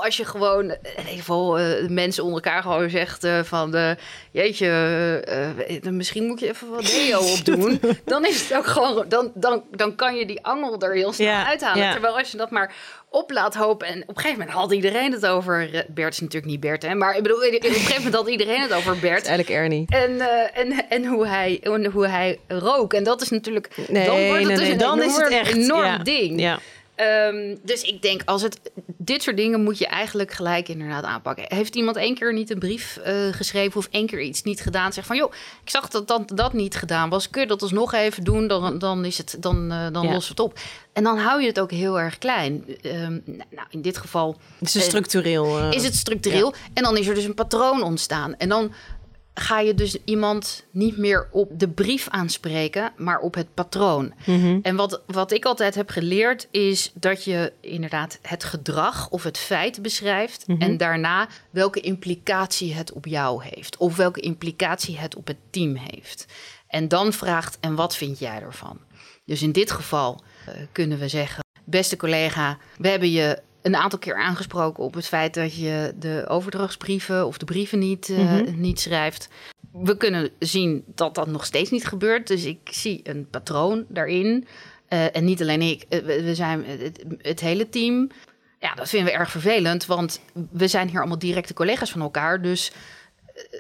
als 0.04 0.18
je 0.18 0.26
gewoon, 0.26 0.70
eh, 0.70 0.78
in 0.96 1.00
ieder 1.00 1.14
geval 1.14 1.60
eh, 1.60 1.88
mensen 1.88 2.24
onder 2.24 2.44
elkaar 2.44 2.62
gewoon 2.62 2.90
zegt 2.90 3.24
eh, 3.24 3.40
van, 3.44 3.98
jeetje, 4.32 4.70
misschien 5.92 6.26
moet 6.26 6.40
je 6.40 6.50
even 6.50 6.70
wat 6.70 6.86
deo 6.86 7.20
opdoen. 7.38 7.80
dan 8.06 8.26
is 8.26 8.42
het 8.42 8.58
ook 8.58 8.66
gewoon, 8.66 9.06
dan, 9.10 9.32
dan, 9.34 9.64
dan 9.72 9.96
kan 9.96 10.16
je 10.16 10.26
die 10.26 10.46
angel 10.46 10.80
er 10.80 10.94
heel 10.94 11.14
snel 11.14 11.44
uithalen. 11.46 11.92
Terwijl 11.92 12.18
als 12.18 12.32
je 12.32 12.38
dat 12.38 12.52
maar 12.52 12.74
op 13.10 13.32
laat 13.32 13.56
hopen. 13.56 13.88
En 13.88 14.02
op 14.02 14.08
een 14.08 14.16
gegeven 14.16 14.40
moment 14.40 14.58
had 14.58 14.72
iedereen 14.72 15.12
het 15.12 15.26
over. 15.26 15.86
Bert 15.88 16.14
is 16.14 16.20
natuurlijk 16.20 16.52
niet 16.52 16.60
Bert, 16.60 16.82
hè? 16.82 16.96
Maar 16.96 17.16
ik 17.16 17.24
bedoel, 17.24 17.38
op 17.38 17.44
een 17.44 17.62
gegeven 17.62 17.96
moment 17.96 18.16
had 18.16 18.30
iedereen 18.30 18.62
het 18.62 18.74
over 18.74 19.00
Bert. 19.00 19.26
Eigenlijk 19.32 19.50
Ernie. 19.50 19.86
En, 19.90 20.20
en, 20.54 20.90
en, 20.90 21.06
hoe 21.06 21.28
hij, 21.28 21.60
en 21.62 21.86
hoe 21.86 22.08
hij 22.08 22.40
rook. 22.48 22.94
En 22.94 23.04
dat 23.04 23.22
is 23.22 23.30
natuurlijk. 23.30 23.70
Nee, 23.88 24.06
dan 24.06 24.26
wordt 24.26 24.38
het 24.38 24.48
nee, 24.48 24.56
dus 24.56 24.60
nee, 24.60 24.72
een 24.72 24.78
dan 24.78 25.02
is 25.02 25.16
het 25.16 25.28
enorm- 25.28 25.34
echt 25.34 25.56
enorm 25.56 25.86
ja, 25.86 25.98
ding. 25.98 26.40
Ja. 26.40 26.60
Ehm, 26.96 27.56
dus 27.64 27.82
ik 27.82 28.02
denk, 28.02 28.22
als 28.26 28.42
het, 28.42 28.60
dit 28.98 29.24
soort 29.24 29.38
dingen 29.38 29.64
moet 29.64 29.78
je 29.78 29.88
eigenlijk 29.88 30.32
gelijk 30.32 30.70
inderdaad 30.70 31.04
aanpakken. 31.04 31.46
Heeft 31.48 31.76
iemand 31.76 31.96
één 31.98 32.16
keer 32.16 32.34
niet 32.34 32.50
een 32.50 32.60
brief 32.60 32.98
eh, 32.98 33.14
geschreven 33.32 33.78
of 33.78 33.88
één 33.92 34.06
keer 34.08 34.22
iets 34.22 34.44
niet 34.44 34.62
gedaan? 34.62 34.94
Zeg 34.94 35.06
van, 35.06 35.16
joh, 35.16 35.32
ik 35.64 35.70
zag 35.70 35.88
dat 35.90 36.08
dat, 36.08 36.32
dat 36.36 36.54
niet 36.54 36.76
gedaan 36.76 37.10
was. 37.10 37.30
Kun 37.30 37.42
je 37.42 37.48
dat 37.48 37.62
alsnog 37.62 37.94
even 37.94 38.24
doen? 38.24 38.48
Dan, 38.48 38.78
dan, 38.80 39.06
is 39.06 39.18
het, 39.18 39.36
dan, 39.40 39.72
eh, 39.72 39.88
dan 39.92 40.06
Ja. 40.06 40.14
lost 40.14 40.30
het 40.30 40.40
op. 40.40 40.60
En 40.94 41.04
dan 41.04 41.18
hou 41.18 41.42
je 41.42 41.48
het 41.48 41.60
ook 41.60 41.72
heel 41.72 42.00
erg 42.00 42.18
klein. 42.18 42.66
Ehm, 42.82 43.20
nou, 43.26 43.68
in 43.70 43.82
dit 43.82 43.98
geval 43.98 44.38
Het 44.60 44.68
is 44.68 44.76
Eh, 44.76 44.82
structureel. 44.82 45.58
eh, 45.60 45.72
is 45.72 45.84
het 45.84 45.96
structureel. 45.96 46.54
En 46.74 46.84
dan 46.84 46.98
is 46.98 47.08
er 47.08 47.16
dus 47.16 47.24
een 47.24 47.34
patroon 47.34 47.84
ontstaan. 47.84 48.36
En 48.38 48.50
dan 48.50 48.72
ga 49.34 49.60
je 49.60 49.74
dus 49.74 49.98
iemand 50.06 50.66
niet 50.72 50.98
meer 50.98 51.28
op 51.32 51.50
de 51.60 51.70
brief 51.70 52.08
aanspreken, 52.10 52.92
maar 52.98 53.20
op 53.20 53.34
het 53.36 53.54
patroon. 53.54 54.14
Mhm. 54.26 54.60
En 54.62 54.76
wat, 54.76 55.02
wat 55.06 55.32
ik 55.32 55.46
altijd 55.46 55.76
heb 55.76 55.90
geleerd 55.90 56.48
is 56.52 56.92
dat 56.94 57.24
je 57.24 57.54
inderdaad 57.62 58.20
het 58.22 58.44
gedrag 58.44 59.10
of 59.10 59.24
het 59.24 59.38
feit 59.38 59.82
beschrijft 59.82 60.48
Mhm. 60.48 60.62
en 60.62 60.78
daarna 60.78 61.28
welke 61.50 61.80
implicatie 61.80 62.74
het 62.74 62.92
op 62.92 63.06
jou 63.06 63.44
heeft 63.44 63.78
of 63.78 63.96
welke 63.96 64.20
implicatie 64.20 64.98
het 64.98 65.16
op 65.16 65.28
het 65.28 65.38
team 65.50 65.76
heeft. 65.76 66.26
En 66.68 66.88
dan 66.88 67.14
vraagt 67.14 67.58
en 67.60 67.76
wat 67.76 67.96
vind 67.96 68.20
jij 68.20 68.42
ervan? 68.42 68.80
Dus 69.26 69.42
in 69.42 69.52
dit 69.52 69.72
geval 69.72 70.22
eh, 70.46 70.54
kunnen 70.72 71.00
we 71.00 71.08
zeggen, 71.08 71.44
beste 71.64 71.98
collega, 71.98 72.58
we 72.78 72.88
hebben 72.88 73.12
je 73.12 73.42
een 73.62 73.76
aantal 73.76 74.00
keer 74.00 74.16
aangesproken 74.16 74.84
op 74.84 74.94
het 74.94 75.08
feit 75.08 75.34
dat 75.34 75.56
je 75.56 75.94
de 76.00 76.26
overdrachtsbrieven 76.28 77.26
of 77.28 77.38
de 77.38 77.46
brieven 77.46 77.80
niet, 77.80 78.10
eh, 78.10 78.18
Mhm. 78.18 78.60
niet 78.60 78.80
schrijft. 78.80 79.28
We 79.72 79.98
kunnen 79.98 80.30
zien 80.40 80.84
dat 80.96 81.16
dat 81.16 81.28
nog 81.28 81.46
steeds 81.46 81.70
niet 81.70 81.88
gebeurt. 81.88 82.28
Dus 82.28 82.44
ik 82.46 82.60
zie 82.64 83.00
een 83.04 83.28
patroon 83.30 83.86
daarin. 83.88 84.48
Eh, 84.88 85.16
en 85.16 85.26
niet 85.26 85.42
alleen 85.42 85.62
ik, 85.62 85.86
eh, 85.90 86.00
we, 86.00 86.36
zijn 86.36 86.66
het, 86.66 87.04
het 87.18 87.40
hele 87.40 87.70
team. 87.70 88.10
Ja, 88.60 88.74
dat 88.76 88.90
vinden 88.90 89.14
we 89.14 89.18
erg 89.20 89.32
vervelend, 89.32 89.86
want 89.86 90.22
we 90.52 90.68
zijn 90.68 90.88
hier 90.90 91.00
allemaal 91.00 91.20
directe 91.20 91.54
collega's 91.54 91.92
van 91.92 92.02
elkaar. 92.02 92.42
Dus 92.42 92.72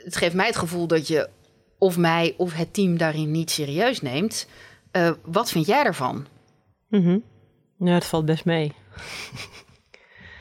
het 0.03 0.15
geeft 0.15 0.35
mij 0.35 0.45
het 0.45 0.55
gevoel 0.55 0.87
dat 0.87 1.07
je 1.07 1.29
of 1.77 1.97
mij 1.97 2.33
of 2.37 2.53
het 2.53 2.73
team 2.73 2.97
daarin 2.97 3.31
niet 3.31 3.51
serieus 3.51 4.01
neemt. 4.01 4.47
Wat 5.23 5.51
vind 5.51 5.65
jij 5.65 5.83
ervan? 5.83 6.25
Mhm. 6.87 7.17
Ja, 7.77 7.93
het 7.93 8.05
valt 8.05 8.25
best 8.25 8.45
mee. 8.45 8.71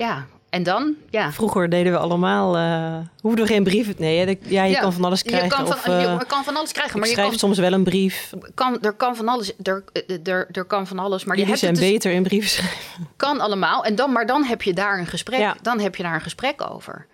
Ja, 0.07 0.26
en 0.50 0.62
dan? 0.62 0.95
Ja. 1.11 1.33
Vroeger 1.33 1.69
deden 1.69 1.92
we 1.92 1.99
allemaal... 1.99 2.57
eh 2.57 2.97
hoefden 3.21 3.45
we 3.47 3.52
geen 3.52 3.64
brieven... 3.64 3.95
Nee, 3.99 4.19
hè, 4.19 4.35
ja, 4.42 4.64
je 4.64 4.71
Ja, 4.71 4.80
kan 4.80 4.92
van 4.92 5.04
alles 5.04 5.21
Je 5.21 5.28
krijgen. 5.28 5.49
kan 5.49 5.66
van, 5.66 5.76
of, 5.76 5.87
eh, 5.87 6.00
je 6.19 6.25
kan 6.26 6.45
van 6.45 6.57
alles 6.57 6.73
krijgen, 6.73 6.99
maar 6.99 7.09
je 7.09 7.14
schrijf 7.14 7.28
kan, 7.30 7.38
soms 7.38 7.59
wel 7.59 7.73
een 7.73 7.85
brief. 7.85 8.33
kan, 8.54 8.80
er 8.83 8.92
kan 8.92 9.16
van 9.16 9.28
alles. 9.28 9.52
Er, 9.62 9.85
er, 10.25 10.49
er 10.52 10.64
kan 10.64 10.87
van 10.87 10.99
alles, 10.99 11.25
maar 11.25 11.37
je 11.38 11.45
hebt 11.45 11.59
zijn 11.59 11.71
het 11.73 11.80
dus- 11.80 11.90
beter 11.90 12.12
in 12.12 12.23
brieven 12.23 12.50
schrijven. 12.50 12.78
kan 13.16 13.40
allemaal. 13.40 13.85
En 13.85 13.95
dan, 13.95 14.12
maar 14.12 14.26
dan 14.26 14.45
heb 14.45 14.62
je 14.62 14.73
daar 14.75 14.99
een 14.99 15.07
gesprek. 15.07 15.38
Ja. 15.40 15.57
Dan 15.62 15.80
heb 15.80 15.97
je 15.97 16.02
daar 16.02 16.14
een 16.14 16.21
gesprek 16.21 16.71
over. 16.71 17.07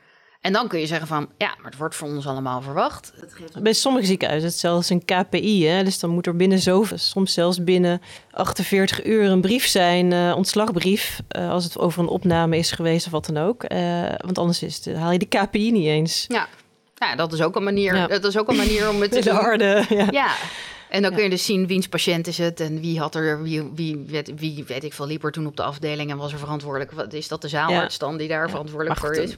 En 0.46 0.52
dan 0.52 0.68
kun 0.68 0.80
je 0.80 0.86
zeggen 0.86 1.06
van, 1.06 1.28
ja, 1.38 1.54
maar 1.56 1.70
het 1.70 1.76
wordt 1.76 1.94
voor 1.94 2.08
ons 2.08 2.26
allemaal 2.26 2.62
verwacht. 2.62 3.12
Het 3.20 3.34
geeft 3.34 3.62
Bij 3.62 3.72
sommige 3.72 4.06
ziekenhuizen 4.06 4.48
is 4.48 4.52
het 4.54 4.62
zelfs 4.62 4.90
een 4.90 5.04
KPI. 5.04 5.66
Hè? 5.66 5.84
Dus 5.84 5.98
dan 5.98 6.10
moet 6.10 6.26
er 6.26 6.36
binnen 6.36 6.58
zoveel, 6.58 6.98
soms 6.98 7.32
zelfs 7.32 7.64
binnen 7.64 8.00
48 8.30 9.04
uur 9.04 9.30
een 9.30 9.40
brief 9.40 9.66
zijn, 9.66 10.12
eh, 10.12 10.32
ontslagbrief, 10.36 11.20
eh, 11.28 11.50
als 11.50 11.64
het 11.64 11.78
over 11.78 12.02
een 12.02 12.08
opname 12.08 12.56
is 12.56 12.70
geweest 12.70 13.06
of 13.06 13.12
wat 13.12 13.26
dan 13.26 13.36
ook. 13.36 13.62
Eh, 13.62 14.02
want 14.16 14.38
anders 14.38 14.62
is 14.62 14.84
het, 14.84 14.96
haal 14.96 15.12
je 15.12 15.18
de 15.18 15.26
KPI 15.26 15.72
niet 15.72 15.86
eens. 15.86 16.24
Ja. 16.28 16.48
ja, 16.94 17.16
dat 17.16 17.32
is 17.32 17.42
ook 17.42 17.56
een 17.56 17.64
manier. 17.64 17.96
Ja. 17.96 18.06
Dat 18.06 18.24
is 18.24 18.38
ook 18.38 18.48
een 18.48 18.56
manier 18.56 18.88
om 18.88 19.00
het 19.00 19.10
te 19.12 19.20
De 19.20 19.24
doen. 19.30 19.34
harde, 19.38 19.84
ja. 19.88 20.06
Ja. 20.10 20.30
En 20.90 21.02
dan 21.02 21.14
kun 21.14 21.22
je 21.22 21.30
dus 21.30 21.44
zien 21.44 21.66
wiens 21.66 21.88
patiënt 21.88 22.26
is 22.26 22.38
het 22.38 22.60
en 22.60 22.80
wie 22.80 22.98
had 22.98 23.14
er, 23.14 23.42
wie, 23.42 23.62
wie, 23.74 24.04
weet, 24.06 24.32
wie 24.36 24.64
weet 24.66 24.84
ik 24.84 24.92
veel, 24.92 25.06
liep 25.06 25.24
er 25.24 25.32
toen 25.32 25.46
op 25.46 25.56
de 25.56 25.62
afdeling 25.62 26.10
en 26.10 26.16
was 26.16 26.32
er 26.32 26.38
verantwoordelijk. 26.38 26.92
Wat 26.92 27.12
is 27.12 27.28
dat 27.28 27.42
de 27.42 27.48
zaalarts 27.48 27.98
dan 27.98 28.16
die 28.16 28.28
daar 28.28 28.50
verantwoordelijk 28.50 29.00
voor 29.00 29.14
is? 29.14 29.36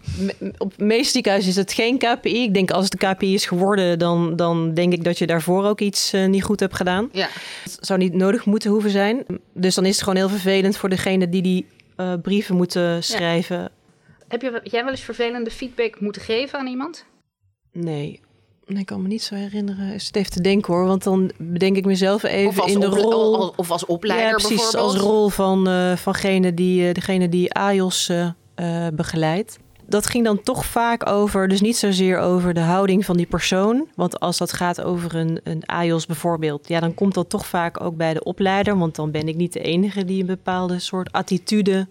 Op 0.59 0.77
de 0.77 0.85
meeste 0.85 1.13
ziekenhuizen 1.13 1.51
is 1.51 1.57
het 1.57 1.73
geen 1.73 1.99
KPI. 1.99 2.43
Ik 2.43 2.55
denk 2.55 2.71
als 2.71 2.85
het 2.85 3.01
de 3.01 3.07
KPI 3.07 3.35
is 3.35 3.47
geworden, 3.47 3.99
dan, 3.99 4.37
dan 4.37 4.75
denk 4.75 4.93
ik 4.93 5.05
dat 5.05 5.19
je 5.19 5.27
daarvoor 5.27 5.65
ook 5.65 5.81
iets 5.81 6.13
eh, 6.13 6.27
niet 6.27 6.45
goed 6.45 6.61
hebt 6.61 6.77
gedaan. 6.77 7.09
Ja. 7.13 7.29
Het 7.63 7.79
zou 7.81 7.99
niet 7.99 8.15
nodig 8.15 8.45
moeten 8.45 8.71
hoeven 8.71 8.91
zijn. 8.91 9.25
Dus 9.53 9.75
dan 9.75 9.85
is 9.85 9.95
het 9.95 10.03
gewoon 10.03 10.19
heel 10.19 10.29
vervelend 10.29 10.77
voor 10.77 10.89
degene 10.89 11.29
die 11.29 11.43
die 11.43 11.67
eh, 11.97 12.15
brieven 12.23 12.57
moeten 12.57 13.05
schrijven. 13.05 13.71
Heb 14.29 14.43
je, 14.43 14.61
jij 14.63 14.83
wel 14.83 14.91
eens 14.91 15.01
vervelende 15.01 15.51
feedback 15.51 16.01
moeten 16.01 16.23
geven 16.23 16.59
aan 16.59 16.67
iemand? 16.67 17.05
Nee. 17.73 18.21
Nee, 18.69 18.81
ik 18.81 18.87
kan 18.87 19.03
me 19.03 19.09
niet 19.09 19.23
zo 19.23 19.35
herinneren. 19.35 19.93
Is 19.95 20.07
het 20.07 20.17
even 20.17 20.31
te 20.33 20.41
denken 20.41 20.75
hoor, 20.75 20.87
want 20.87 21.03
dan 21.03 21.31
bedenk 21.39 21.77
ik 21.77 21.85
mezelf 21.85 22.23
even 22.23 22.67
in 22.67 22.81
de 22.81 22.87
rol. 22.87 23.53
of- 23.57 23.71
als 23.71 23.87
opleider 23.87 24.27
ja, 24.29 24.33
precies. 24.35 24.75
Als 24.77 24.97
rol 24.97 25.29
van 25.29 25.69
eh 25.69 25.97
vangene 25.97 26.55
die, 26.55 26.89
eh, 26.89 26.95
degene 26.95 27.29
die 27.29 27.55
AJOS 27.55 28.09
eh, 28.09 28.87
begeleidt. 28.95 29.59
Dat 29.87 30.07
ging 30.07 30.25
dan 30.25 30.43
toch 30.43 30.65
vaak 30.65 31.09
over, 31.09 31.49
dus 31.49 31.61
niet 31.61 31.77
zozeer 31.77 32.19
over 32.19 32.55
de 32.55 32.61
houding 32.61 33.05
van 33.05 33.17
die 33.17 33.27
persoon. 33.27 33.89
Want 33.95 34.21
als 34.21 34.39
dat 34.39 34.53
gaat 34.53 34.81
over 34.83 35.15
een, 35.15 35.41
een 35.45 35.63
AJOS 35.67 36.07
bijvoorbeeld, 36.07 36.69
ja, 36.69 36.81
dan 36.81 36.95
komt 36.95 37.15
dat 37.15 37.29
toch 37.31 37.47
vaak 37.47 37.81
ook 37.81 37.97
bij 37.97 38.15
de 38.15 38.23
opleider. 38.25 38.79
Want 38.79 38.95
dan 38.95 39.11
ben 39.11 39.29
ik 39.29 39.37
niet 39.37 39.53
de 39.53 39.61
enige 39.61 40.05
die 40.05 40.21
een 40.21 40.27
bepaalde 40.27 40.79
soort 40.79 41.13
attitude 41.13 41.87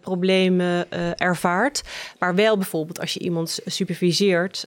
problemen 0.00 0.90
ervaart. 1.16 1.82
Maar 2.18 2.34
wel 2.34 2.56
bijvoorbeeld 2.56 3.00
als 3.00 3.14
je 3.14 3.20
iemand 3.20 3.58
superviseert. 3.66 4.66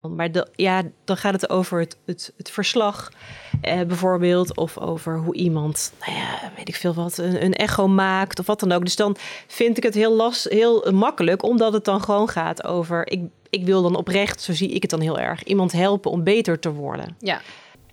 Maar 0.00 0.32
de, 0.32 0.46
ja, 0.54 0.82
dan 1.04 1.16
gaat 1.16 1.32
het 1.32 1.50
over 1.50 1.80
het, 1.80 1.96
het, 2.04 2.32
het 2.36 2.50
verslag 2.50 3.12
eh, 3.60 3.80
bijvoorbeeld. 3.80 4.56
Of 4.56 4.78
over 4.78 5.18
hoe 5.18 5.34
iemand, 5.34 5.92
nou 6.06 6.18
ja, 6.18 6.52
weet 6.56 6.68
ik 6.68 6.74
veel 6.74 6.94
wat, 6.94 7.18
een, 7.18 7.44
een 7.44 7.54
echo 7.54 7.88
maakt 7.88 8.38
of 8.38 8.46
wat 8.46 8.60
dan 8.60 8.72
ook. 8.72 8.84
Dus 8.84 8.96
dan 8.96 9.16
vind 9.46 9.76
ik 9.76 9.82
het 9.82 9.94
heel, 9.94 10.12
last, 10.12 10.44
heel 10.44 10.92
makkelijk, 10.92 11.42
omdat 11.42 11.72
het 11.72 11.84
dan 11.84 12.02
gewoon 12.02 12.28
gaat 12.28 12.64
over... 12.64 13.10
Ik, 13.10 13.20
ik 13.50 13.64
wil 13.64 13.82
dan 13.82 13.96
oprecht, 13.96 14.40
zo 14.42 14.52
zie 14.52 14.68
ik 14.68 14.82
het 14.82 14.90
dan 14.90 15.00
heel 15.00 15.18
erg, 15.18 15.44
iemand 15.44 15.72
helpen 15.72 16.10
om 16.10 16.24
beter 16.24 16.58
te 16.58 16.72
worden. 16.72 17.16
Ja. 17.18 17.40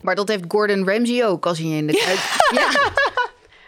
Maar 0.01 0.15
dat 0.15 0.27
heeft 0.27 0.43
Gordon 0.47 0.87
Ramsay 0.89 1.25
ook 1.25 1.45
als 1.45 1.57
hij 1.57 1.67
in 1.67 1.87
de 1.87 1.93
keuken... 2.05 2.61
ja. 2.63 2.91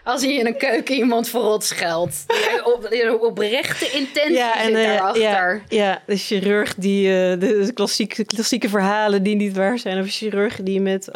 Als 0.05 0.21
hij 0.21 0.33
in 0.33 0.45
een 0.45 0.57
keuken 0.57 0.95
iemand 0.95 1.29
verrot 1.29 1.63
scheldt. 1.63 2.25
Op, 2.63 2.89
oprechte 3.21 3.89
intentie 3.91 4.43
zit 4.63 4.75
eh, 4.75 4.83
daarachter. 4.83 5.21
ja, 5.21 5.61
ja, 5.69 6.01
de 6.05 6.17
chirurg 6.17 6.75
die 6.75 7.07
eh, 7.07 7.39
de 7.39 7.71
klassieke, 7.73 8.25
klassieke 8.25 8.69
verhalen 8.69 9.23
die 9.23 9.35
niet 9.35 9.55
waar 9.55 9.79
zijn. 9.79 9.99
Of 10.01 10.07
chirurgen 10.09 10.65
die 10.65 10.81
met 10.81 11.09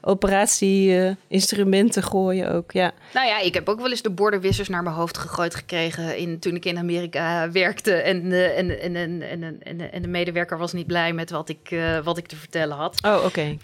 operatieinstrumenten 0.00 2.02
gooien 2.02 2.52
ook. 2.52 2.72
Ja. 2.72 2.92
Nou 3.14 3.26
ja, 3.26 3.38
ik 3.40 3.54
heb 3.54 3.68
ook 3.68 3.80
wel 3.80 3.90
eens 3.90 4.02
de 4.02 4.10
bordenwissers 4.10 4.68
naar 4.68 4.82
mijn 4.82 4.94
hoofd 4.96 5.18
gegooid 5.18 5.54
gekregen 5.54 6.16
in, 6.16 6.38
toen 6.38 6.54
ik 6.54 6.64
in 6.64 6.78
Amerika 6.78 7.50
werkte. 7.50 7.92
En, 7.94 8.28
de- 8.28 8.44
en, 8.44 8.80
en, 8.80 8.96
en, 8.96 9.22
en, 9.62 9.92
en, 9.92 10.02
de 10.02 10.08
medewerker 10.08 10.58
was 10.58 10.72
niet 10.72 10.86
blij 10.86 11.12
met 11.12 11.30
wat 11.30 11.48
ik, 11.48 11.70
eh, 11.70 11.98
wat 12.04 12.18
ik 12.18 12.26
te 12.26 12.36
vertellen 12.36 12.76
had. 12.76 12.98
Oh, 13.06 13.24
oké. 13.24 13.56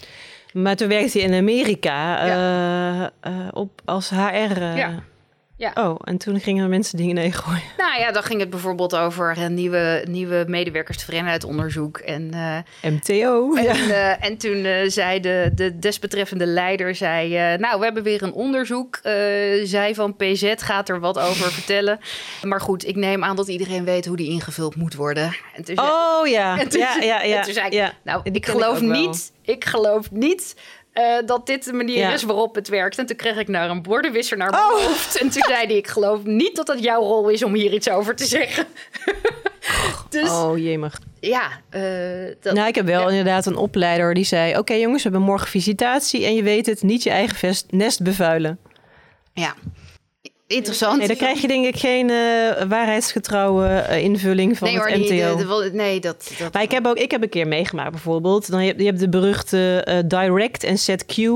Maar 0.63 0.77
toen 0.77 0.89
werkte 0.89 1.19
hij 1.19 1.29
in 1.29 1.35
Amerika 1.35 2.19
eh, 2.25 3.03
eh, 3.03 3.49
op, 3.53 3.81
als 3.85 4.11
HR. 4.11 4.15
eh. 4.63 4.77
Ja. 4.77 4.91
Ja. 5.59 5.71
Oh, 5.75 5.97
en 6.05 6.19
toen 6.19 6.41
gingen 6.41 6.69
mensen 6.69 6.97
dingen 6.97 7.15
nee 7.15 7.33
gooien. 7.33 7.63
Nou 7.77 8.01
ja, 8.01 8.13
dan 8.13 8.23
ging 8.23 8.41
het 8.41 8.51
bijvoorbeeld 8.51 8.97
over 8.97 9.39
een 9.39 9.55
nieuwe, 9.55 10.05
nieuwe 10.09 10.45
medewerkerstevredenheidsonderzoek. 10.49 11.99
En, 11.99 12.31
eh, 12.83 12.91
MTO. 12.91 13.55
en, 13.55 13.63
Ja. 13.63 13.73
eh, 13.75 14.25
en 14.29 14.37
toen 14.37 14.65
eh, 14.65 14.89
zei 14.89 15.21
de, 15.21 15.51
de 15.55 15.79
desbetreffende 15.79 16.47
leider, 16.47 16.95
zei, 16.95 17.37
eh, 17.37 17.59
nou, 17.59 17.79
we 17.79 17.85
hebben 17.85 18.03
weer 18.03 18.23
een 18.23 18.33
onderzoek. 18.33 18.97
Eh, 19.03 19.13
zij 19.65 19.95
van 19.95 20.17
PZ 20.17 20.53
gaat 20.57 20.89
er 20.89 21.01
wat 21.01 21.19
over 21.19 21.53
vertellen. 21.53 21.99
Maar 22.43 22.61
goed, 22.61 22.87
ik 22.87 22.97
neem 22.97 23.25
aan 23.25 23.37
dat 23.37 23.49
iedereen 23.49 23.85
weet 23.85 24.07
hoe 24.07 24.17
die 24.17 24.31
ingevuld 24.31 24.77
moet 24.77 24.95
worden. 24.95 25.25
En 25.55 25.65
toen 25.65 25.75
zei- 25.77 25.89
Oh 25.89 26.27
ja. 26.27 26.59
En 26.61 26.69
toen, 26.69 26.81
ja, 26.81 26.97
ja, 27.01 27.23
ja, 27.23 27.37
en 27.39 27.43
toen 27.45 27.53
zei 27.53 27.67
ik, 27.67 27.73
ja. 27.73 27.93
nou, 28.05 28.23
Die 28.23 28.33
ik 28.33 28.47
geloof 28.47 28.81
wel. 28.81 28.89
niet, 28.91 29.33
ik 29.43 29.65
geloof 29.65 30.11
niet 30.11 30.57
eh, 30.99 31.27
dat 31.27 31.47
dit 31.47 31.65
de 31.65 31.73
manier 31.73 31.99
Ja. 31.99 32.13
is 32.13 32.23
waarop 32.23 32.55
het 32.55 32.69
werkt. 32.69 32.99
En 32.99 33.07
toen 33.07 33.17
kreeg 33.17 33.37
ik 33.37 33.49
naar 33.49 33.71
een 33.71 33.83
bordenwisser 33.83 34.37
naar 34.37 34.51
mijn 34.51 34.63
Oh. 34.63 34.71
hoofd. 34.71 35.19
En 35.21 35.29
toen 35.31 35.43
zei 35.49 35.67
hij, 35.67 35.77
ik 35.77 35.87
geloof 35.89 36.25
niet 36.25 36.57
dat 36.57 36.69
het 36.69 36.83
jouw 36.83 37.03
rol 37.03 37.29
is 37.29 37.43
om 37.43 37.55
hier 37.55 37.73
iets 37.73 37.91
over 37.91 38.17
te 38.17 38.25
zeggen. 38.25 38.67
dus 40.11 40.31
Oh 40.31 40.59
jemig. 40.59 40.99
ja, 41.21 41.49
eh, 41.71 41.83
dat, 42.41 42.55
Nou, 42.55 42.69
ik 42.69 42.75
heb 42.75 42.87
wel 42.87 43.01
ja. 43.03 43.09
inderdaad 43.09 43.47
een 43.47 43.57
opleider 43.57 44.15
die 44.15 44.25
zei... 44.25 44.59
Oké 44.59 44.75
jongens, 44.75 45.03
we 45.03 45.09
hebben 45.09 45.27
morgen 45.29 45.49
visitatie 45.49 46.25
en 46.25 46.35
je 46.35 46.43
weet 46.43 46.67
het, 46.67 46.83
niet 46.83 47.03
je 47.03 47.11
eigen 47.11 47.37
vest, 47.37 47.67
nest 47.71 48.03
bevuilen. 48.03 48.59
ja. 49.33 49.55
Interessant. 50.49 50.99
Nee, 50.99 51.07
dan 51.07 51.17
krijg 51.17 51.41
je 51.41 51.47
denk 51.49 51.67
ik 51.67 51.77
geen 51.77 52.11
eh, 52.11 52.63
waarheidsgetrouwe 52.69 53.67
eh, 53.67 54.03
invulling 54.03 54.59
van 54.59 54.69
nee, 54.69 54.77
het 54.79 54.89
MTO. 54.97 54.97
die- 54.99 55.09
de- 55.21 55.35
de- 55.37 55.47
wel- 55.47 55.71
nee, 55.73 56.01
dat... 56.01 56.31
dat 56.39 56.53
Maar 56.53 56.63
ik 56.63 56.71
heb 56.71 56.87
ook 56.87 56.97
ik 56.97 57.11
heb 57.11 57.23
een 57.23 57.29
keer 57.29 57.49
meegemaakt 57.49 57.91
bijvoorbeeld. 57.91 58.51
Dan 58.51 58.61
heb 58.61 58.79
je 58.79 58.85
hebt 58.85 58.99
de 59.01 59.09
beruchte 59.09 59.83
eh, 59.85 59.99
Direct 60.07 60.65
en 60.65 60.79
Set 60.79 61.07
Q. 61.07 61.17
eh, 61.19 61.35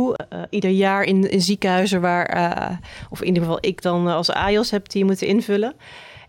ieder 0.51 0.71
jaar 0.71 1.03
in, 1.05 1.31
in 1.31 1.41
ziekenhuizen 1.41 2.01
waar, 2.01 2.81
of 3.11 3.21
in 3.21 3.27
ieder 3.27 3.43
geval 3.43 3.59
ik 3.61 3.83
dan 3.83 4.07
als 4.07 4.31
AIOS 4.31 4.71
heb 4.71 4.89
die 4.89 5.05
moeten 5.05 5.27
invullen. 5.27 5.75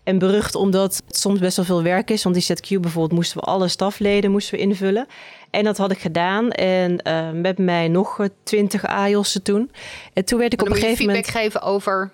En 0.02 0.18
berucht 0.18 0.54
omdat 0.54 1.02
het 1.06 1.16
soms 1.16 1.38
best 1.38 1.56
wel 1.56 1.64
veel 1.66 1.82
werk 1.82 2.10
is. 2.10 2.22
Want 2.22 2.34
die 2.34 2.44
Set 2.44 2.60
Q 2.60 2.68
bijvoorbeeld 2.68 3.12
moesten 3.12 3.40
we 3.40 3.46
alle 3.46 3.68
stafleden 3.68 4.30
moesten 4.30 4.54
we 4.54 4.60
invullen. 4.60 5.06
En 5.50 5.64
dat 5.64 5.76
had 5.76 5.90
ik 5.90 5.98
gedaan. 5.98 6.50
En 6.50 7.00
met 7.40 7.58
mij 7.58 7.88
nog 7.88 8.28
twintig 8.42 8.86
AIOS'en 8.86 9.42
toen. 9.42 9.70
En 10.12 10.24
toen 10.24 10.38
werd 10.38 10.52
ik 10.52 10.60
op 10.62 10.66
een 10.68 10.74
je 10.74 10.80
gegeven 10.80 11.04
feedback 11.04 11.26
moment... 11.26 11.36
geven 11.44 11.62
over... 11.62 12.12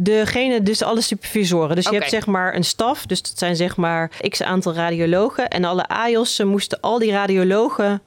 Degene, 0.00 0.62
dus 0.62 0.82
alle 0.82 1.00
supervisoren. 1.00 1.76
Dus 1.76 1.84
je 1.84 1.94
hebt 1.94 2.10
zeg 2.10 2.26
maar 2.26 2.54
een 2.54 2.64
staf. 2.64 3.06
Dus 3.06 3.22
dat 3.22 3.38
zijn 3.38 3.56
zeg 3.56 3.76
maar 3.76 4.10
x 4.28 4.42
aantal 4.42 4.74
radiologen. 4.74 5.48
En 5.48 5.64
alle 5.64 5.86
AIOS'en 5.88 6.48
moesten 6.48 6.80
al 6.80 6.98
die 6.98 7.10
radiologen 7.10 8.02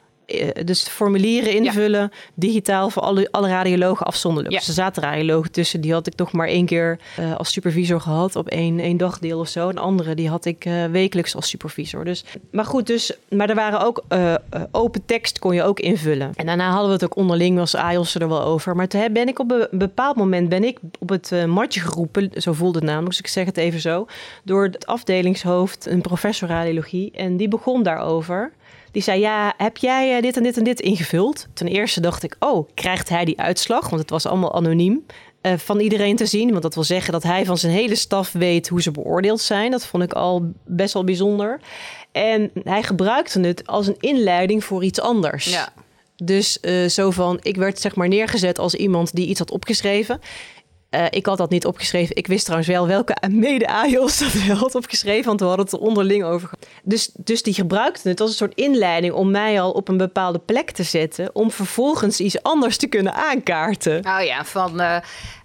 dus 0.66 0.88
formulieren 0.88 1.54
invullen, 1.54 2.12
digitaal 2.34 2.90
voor 2.90 3.02
alle, 3.02 3.28
alle 3.32 3.48
radiologen 3.48 4.06
afzonderlijk. 4.06 4.54
Ja. 4.54 4.60
Dus 4.60 4.68
er 4.68 4.74
zaten 4.74 5.04
radiologen 5.04 5.52
tussen, 5.52 5.82
die 5.82 5.94
had 5.94 6.08
ik 6.08 6.16
nog 6.16 6.32
maar 6.32 6.48
één 6.48 6.66
keer 6.66 7.00
eh, 7.18 7.36
als 7.36 7.52
supervisor 7.52 8.02
gehad 8.02 8.36
op 8.36 8.48
één, 8.48 8.80
één 8.80 8.98
dagdeel 8.98 9.40
of 9.40 9.48
zo. 9.48 9.70
En 9.70 9.78
andere 9.78 10.16
die 10.16 10.30
had 10.30 10.46
ik 10.46 10.66
eh, 10.66 10.86
wekelijks 10.86 11.36
als 11.36 11.50
supervisor. 11.50 12.06
Dus, 12.06 12.24
maar 12.52 12.66
goed, 12.66 12.88
dus, 12.88 13.14
maar 13.30 13.50
er 13.50 13.56
waren 13.56 13.82
ook 13.82 14.04
eh, 14.08 14.34
eh, 14.34 14.40
open 14.72 15.06
tekst 15.06 15.40
kon 15.40 15.56
je 15.56 15.64
ook 15.64 15.80
invullen. 15.80 16.32
En 16.36 16.46
daarna 16.46 16.70
hadden 16.70 16.88
we 16.88 16.94
het 16.94 17.04
ook 17.04 17.16
onderling, 17.16 17.58
was 17.58 17.76
AIOS 17.76 18.16
er 18.16 18.28
wel 18.28 18.42
over. 18.42 18.76
Maar 18.76 18.88
toen 18.88 19.14
ben 19.14 19.28
ik 19.28 19.40
op 19.40 19.52
een 19.52 19.68
bepaald 19.72 20.16
moment 20.16 20.50
ben 20.50 20.64
ik 20.64 20.80
op 21.00 21.10
het 21.10 21.32
eh, 21.32 21.46
matje 21.46 21.80
geroepen, 21.80 22.32
zo 22.34 22.54
voelde 22.54 22.78
het 22.78 22.88
namelijk, 22.88 23.10
dus 23.10 23.20
ik 23.20 23.28
zeg 23.28 23.46
het 23.46 23.58
even 23.58 23.80
zo, 23.80 24.06
door 24.44 24.64
het 24.64 24.86
afdelingshoofd, 24.86 25.86
een 25.86 26.02
professor 26.02 26.48
radiologie. 26.48 27.12
En 27.12 27.38
die 27.38 27.48
begon 27.48 27.84
daarover. 27.84 28.52
Die 28.92 29.02
zei, 29.02 29.20
ja, 29.20 29.54
heb 29.58 29.78
jij 29.78 30.16
eh, 30.16 30.22
dit 30.22 30.38
en 30.38 30.44
dit 30.44 30.58
en 30.58 30.64
dit 30.64 30.80
ingevuld? 30.80 31.48
Ten 31.54 31.68
eerste 31.68 32.02
dacht 32.02 32.24
ik, 32.24 32.36
oh, 32.40 32.70
krijgt 32.74 33.10
hij 33.10 33.26
die 33.26 33.40
uitslag? 33.40 33.90
Want 33.90 34.02
het 34.02 34.10
was 34.10 34.26
allemaal 34.26 34.56
anoniem. 34.56 35.06
eh, 35.42 35.54
van 35.58 35.80
iedereen 35.80 36.16
te 36.16 36.26
zien. 36.26 36.50
Want 36.50 36.62
dat 36.62 36.74
wil 36.76 36.84
zeggen 36.84 37.12
dat 37.14 37.24
hij 37.24 37.46
van 37.46 37.58
zijn 37.58 37.74
hele 37.74 37.96
staf 37.96 38.32
weet 38.32 38.68
hoe 38.68 38.82
ze 38.82 38.92
beoordeeld 38.92 39.42
zijn. 39.42 39.72
Dat 39.72 39.86
vond 39.86 40.04
ik 40.04 40.14
al 40.14 40.52
best 40.66 40.94
wel 40.94 41.04
bijzonder. 41.04 41.60
En 42.12 42.52
hij 42.64 42.84
gebruikte 42.84 43.40
het 43.40 43.68
als 43.68 43.88
een 43.88 43.96
inleiding 44.00 44.64
voor 44.64 44.84
iets 44.84 45.00
anders. 45.02 45.46
Ja. 45.46 45.74
Dus 46.24 46.60
eh, 46.60 46.86
zo 46.86 47.12
van, 47.12 47.40
ik 47.42 47.56
werd 47.56 47.80
zeg 47.80 47.96
maar 47.96 48.08
neergezet 48.08 48.60
als 48.60 48.76
iemand 48.76 49.16
die 49.16 49.28
iets 49.28 49.40
had 49.40 49.52
opgeschreven. 49.52 50.20
Eh, 50.92 51.06
ik 51.10 51.26
had 51.26 51.38
dat 51.38 51.50
niet 51.50 51.66
opgeschreven. 51.66 52.16
Ik 52.16 52.28
wist 52.28 52.44
trouwens 52.44 52.70
wel 52.70 52.88
welke 52.88 53.16
mede-AIOS 53.30 54.18
dat 54.18 54.32
wel 54.32 54.56
had 54.56 54.76
opgeschreven, 54.76 55.26
want 55.26 55.40
we 55.40 55.46
hadden 55.46 55.66
het 55.66 55.74
er 55.74 55.80
onderling 55.80 56.24
over. 56.24 56.50
Dus, 56.84 57.12
dus 57.16 57.44
die 57.44 57.54
gebruikte 57.54 58.10
het 58.10 58.20
als 58.20 58.30
een 58.30 58.36
soort 58.36 58.56
inleiding 58.56 59.14
om 59.14 59.32
mij 59.32 59.62
al 59.62 59.72
op 59.72 59.88
een 59.88 59.98
bepaalde 59.98 60.40
plek 60.40 60.72
te 60.72 60.84
zetten, 60.84 61.30
om 61.36 61.52
vervolgens 61.52 62.20
iets 62.20 62.44
anders 62.44 62.78
te 62.78 62.88
kunnen 62.88 63.14
aankaarten. 63.14 63.98
Oh 64.06 64.24
ja, 64.24 64.46
van 64.46 64.80
eh, 64.80 64.96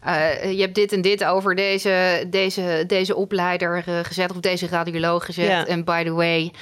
eh, 0.03 0.53
je 0.53 0.61
hebt 0.61 0.75
dit 0.75 0.93
en 0.93 1.03
dit 1.03 1.25
over 1.25 1.55
deze, 1.55 2.27
deze, 2.31 2.85
deze 2.87 3.17
opleider 3.17 3.85
gezet 4.03 4.31
of 4.31 4.37
deze 4.41 4.67
radioloog 4.67 5.25
gezet. 5.25 5.47
Ja. 5.47 5.67
En 5.67 5.85
by 5.85 6.05
the 6.05 6.13
way, 6.13 6.53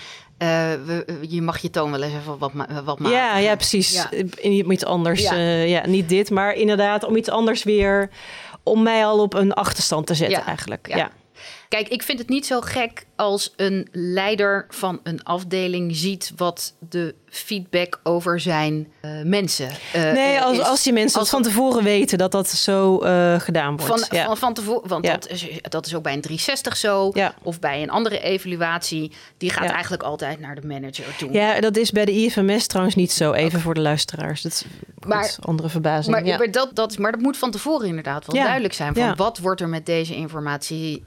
je 1.28 1.42
mag 1.42 1.58
je 1.58 1.70
toon 1.70 1.90
wel 1.90 2.02
eens 2.02 2.14
even 2.14 2.38
wat, 2.38 2.52
ma- 2.52 2.82
wat 2.84 2.98
maken. 2.98 3.16
Ja, 3.18 3.38
ja, 3.38 3.56
precies. 3.56 3.92
Ja. 3.92 4.10
Iets 4.70 4.84
anders. 4.84 5.28
Ja, 5.66 5.86
niet 5.86 6.08
dit, 6.08 6.30
maar 6.30 6.54
inderdaad 6.54 7.04
om 7.04 7.16
iets 7.16 7.28
anders 7.28 7.62
weer, 7.62 8.10
om 8.64 8.82
mij 8.82 9.06
al 9.06 9.20
op 9.20 9.34
een 9.34 9.52
achterstand 9.52 10.06
te 10.06 10.14
zetten 10.14 10.38
Ja. 10.38 10.46
eigenlijk. 10.46 10.88
Ja. 10.88 10.96
Ja. 10.96 11.10
Kijk, 11.68 11.88
ik 11.88 12.02
vind 12.02 12.18
het 12.18 12.28
niet 12.28 12.46
zo 12.46 12.60
gek 12.60 13.06
als 13.16 13.52
een 13.56 13.88
leider 13.92 14.66
van 14.68 15.00
een 15.02 15.22
afdeling 15.24 15.96
ziet 15.96 16.32
wat 16.36 16.74
de 16.88 17.14
feedback 17.28 18.00
over 18.02 18.40
zijn 18.40 18.92
eh, 19.00 19.10
mensen. 19.24 19.68
eh, 19.92 20.02
Nee, 20.12 20.34
eh, 20.34 20.42
als, 20.44 20.58
is. 20.58 20.64
als 20.64 20.82
die 20.82 20.92
mensen 20.92 21.20
Als- 21.20 21.30
van 21.30 21.42
tevoren 21.42 21.84
weten 21.84 22.18
dat 22.18 22.32
dat 22.32 22.48
zo 22.48 22.98
gedaan 23.38 23.76
wordt. 23.76 24.00
Van, 24.06 24.18
ja. 24.18 24.24
van, 24.24 24.36
van 24.36 24.54
tevoren, 24.54 24.88
want 24.88 25.04
Ja. 25.06 25.12
dat, 25.12 25.28
is, 25.28 25.46
dat 25.62 25.86
is 25.86 25.94
ook 25.94 26.02
bij 26.02 26.12
een 26.12 26.20
360 26.20 26.76
zo. 26.76 27.10
Ja. 27.14 27.34
Of 27.42 27.58
bij 27.58 27.82
een 27.82 27.90
andere 27.90 28.20
evaluatie. 28.20 29.12
Die 29.38 29.50
gaat 29.50 29.70
eigenlijk 29.70 30.02
altijd 30.02 30.40
naar 30.40 30.54
de 30.60 30.66
manager 30.66 31.04
toe. 31.18 31.32
ja, 31.32 31.60
dat 31.60 31.76
is 31.76 31.90
bij 31.90 32.04
de 32.04 32.12
IFMS 32.12 32.66
trouwens 32.66 32.96
niet 32.96 33.12
zo. 33.12 33.32
Even 33.32 33.60
voor 33.60 33.74
de 33.74 33.80
luisteraars. 33.80 34.42
Dat 34.42 34.52
is 34.52 34.64
goed, 34.98 35.08
Maar- 35.08 35.36
andere 35.40 35.68
verbazing. 35.68 36.26
Maar, 36.26 36.50
dat, 36.50 36.70
dat, 36.72 36.98
maar 36.98 37.12
dat 37.12 37.20
moet 37.20 37.36
van 37.36 37.50
tevoren 37.50 37.88
inderdaad 37.88 38.26
wel 38.26 38.42
duidelijk 38.42 38.74
zijn. 38.74 38.94
Van. 38.94 39.16
Wat 39.16 39.38
wordt 39.38 39.60
er 39.60 39.68
met 39.68 39.86
deze 39.86 40.14
informatie 40.14 41.02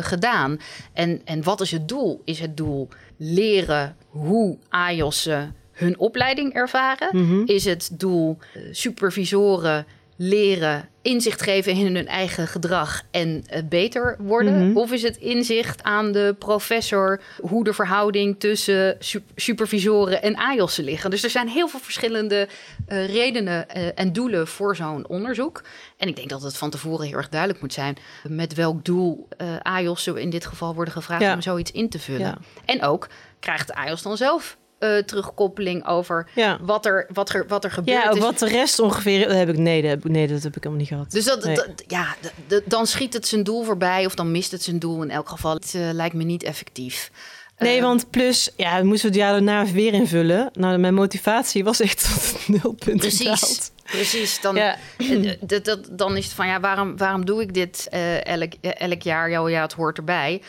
gedaan? 0.00 0.60
En, 0.92 1.20
en 1.24 1.42
wat 1.48 1.60
is 1.60 1.70
het 1.70 1.88
doel? 1.88 2.22
Is 2.24 2.40
het 2.40 2.56
doel 2.56 2.88
leren 3.16 3.96
hoe 4.08 4.58
AJOS'en 4.68 5.54
hun 5.72 5.98
opleiding 5.98 6.52
ervaren? 6.52 7.08
Mhm. 7.12 7.42
Is 7.46 7.64
het 7.64 7.90
doel 7.92 8.38
eh, 8.54 8.62
supervisoren 8.70 9.86
leren 10.20 10.88
inzicht 11.02 11.42
geven 11.42 11.72
in 11.72 11.94
hun 11.96 12.06
eigen 12.08 12.48
gedrag 12.48 13.02
en 13.10 13.44
eh, 13.46 13.62
beter 13.68 14.16
worden? 14.18 14.68
Mhm. 14.68 14.76
Of 14.76 14.92
is 14.92 15.02
het 15.02 15.16
inzicht 15.16 15.82
aan 15.82 16.12
de 16.12 16.34
professor 16.38 17.20
hoe 17.40 17.64
de 17.64 17.72
verhouding 17.72 18.40
tussen 18.40 18.96
su- 18.98 19.22
supervisoren 19.36 20.22
en 20.22 20.36
AJOS'en 20.36 20.84
liggen? 20.84 21.10
Dus 21.10 21.24
er 21.24 21.30
zijn 21.30 21.48
heel 21.48 21.68
veel 21.68 21.80
verschillende 21.80 22.48
eh, 22.86 23.06
redenen 23.06 23.68
eh, 23.68 23.86
en 23.94 24.12
doelen 24.12 24.46
voor 24.48 24.76
zo'n 24.76 25.08
onderzoek. 25.08 25.62
En 25.96 26.08
ik 26.08 26.16
denk 26.16 26.28
dat 26.28 26.42
het 26.42 26.56
van 26.56 26.70
tevoren 26.70 27.06
heel 27.06 27.16
erg 27.16 27.28
duidelijk 27.28 27.60
moet 27.60 27.72
zijn 27.72 27.96
met 28.28 28.54
welk 28.54 28.84
doel 28.84 29.28
AJOS'en 29.62 30.16
in 30.16 30.30
dit 30.30 30.46
geval 30.46 30.74
worden 30.74 30.92
gevraagd 30.94 31.22
Ja. 31.22 31.34
om 31.34 31.42
zoiets 31.42 31.70
in 31.72 31.88
te 31.88 31.98
vullen. 31.98 32.20
Ja. 32.20 32.38
En 32.64 32.82
ook 32.82 33.08
krijgt 33.40 33.66
de 33.66 33.74
AJOS 33.74 34.02
dan 34.02 34.16
zelf 34.16 34.57
eh, 34.78 34.96
terugkoppeling 34.98 35.86
over 35.86 36.28
Ja. 36.34 36.58
wat, 36.60 36.86
er, 36.86 37.06
wat, 37.12 37.34
er, 37.34 37.44
wat 37.48 37.64
er 37.64 37.70
gebeurt. 37.70 38.02
Ja, 38.02 38.10
ook 38.10 38.18
wat 38.18 38.38
de 38.38 38.48
rest 38.48 38.78
ongeveer... 38.78 39.30
Heb 39.34 39.48
ik, 39.48 39.58
nee, 39.58 39.80
dat 39.82 39.90
heb, 39.90 40.04
ik- 40.04 40.10
nee, 40.10 40.26
dat 40.26 40.42
heb 40.42 40.56
ik 40.56 40.62
helemaal 40.62 40.78
niet 40.84 40.88
gehad. 40.92 41.10
Dus 41.10 41.24
dat, 41.24 41.44
Nee. 41.44 41.54
dat- 41.54 41.84
ja, 41.86 42.16
dan 42.64 42.86
schiet 42.86 43.12
het 43.12 43.26
zijn 43.28 43.42
doel 43.42 43.64
voorbij 43.64 44.06
of 44.06 44.14
dan 44.14 44.30
mist 44.30 44.50
het 44.50 44.62
zijn 44.62 44.78
doel 44.78 45.02
in 45.02 45.10
elk 45.10 45.28
geval. 45.28 45.54
Het 45.54 45.74
eh, 45.74 45.80
lijkt 45.92 46.14
me 46.14 46.24
niet 46.24 46.42
effectief. 46.42 47.10
Nee, 47.58 47.76
Eh, 47.76 47.82
want 47.82 48.10
plus, 48.10 48.50
ja, 48.56 48.80
we 48.80 48.86
moesten 48.86 49.08
het 49.08 49.18
jaar 49.18 49.32
daarna 49.32 49.66
weer 49.66 49.92
invullen. 49.92 50.50
Nou, 50.52 50.78
mijn 50.78 50.94
motivatie 50.94 51.64
was 51.64 51.80
echt 51.80 51.98
tot 52.14 52.32
het 52.32 52.62
nulpunt 52.62 52.98
Precies, 53.00 53.18
gedaald. 53.18 53.70
precies. 53.84 54.40
Dan, 54.40 54.56
Ja. 54.56 54.76
eh, 54.98 55.32
dat, 55.40 55.64
dat, 55.64 55.88
dan 55.90 56.16
is 56.16 56.24
het 56.24 56.34
van 56.34 56.46
ja, 56.46 56.60
waarom, 56.60 56.96
waarom 56.96 57.24
doe 57.24 57.42
ik 57.42 57.54
dit 57.54 57.88
elk, 58.22 58.52
elk 58.60 59.02
jaar? 59.02 59.30
Ja, 59.30 59.48
ja, 59.48 59.62
het 59.62 59.72
hoort 59.72 59.96
erbij. 59.98 60.42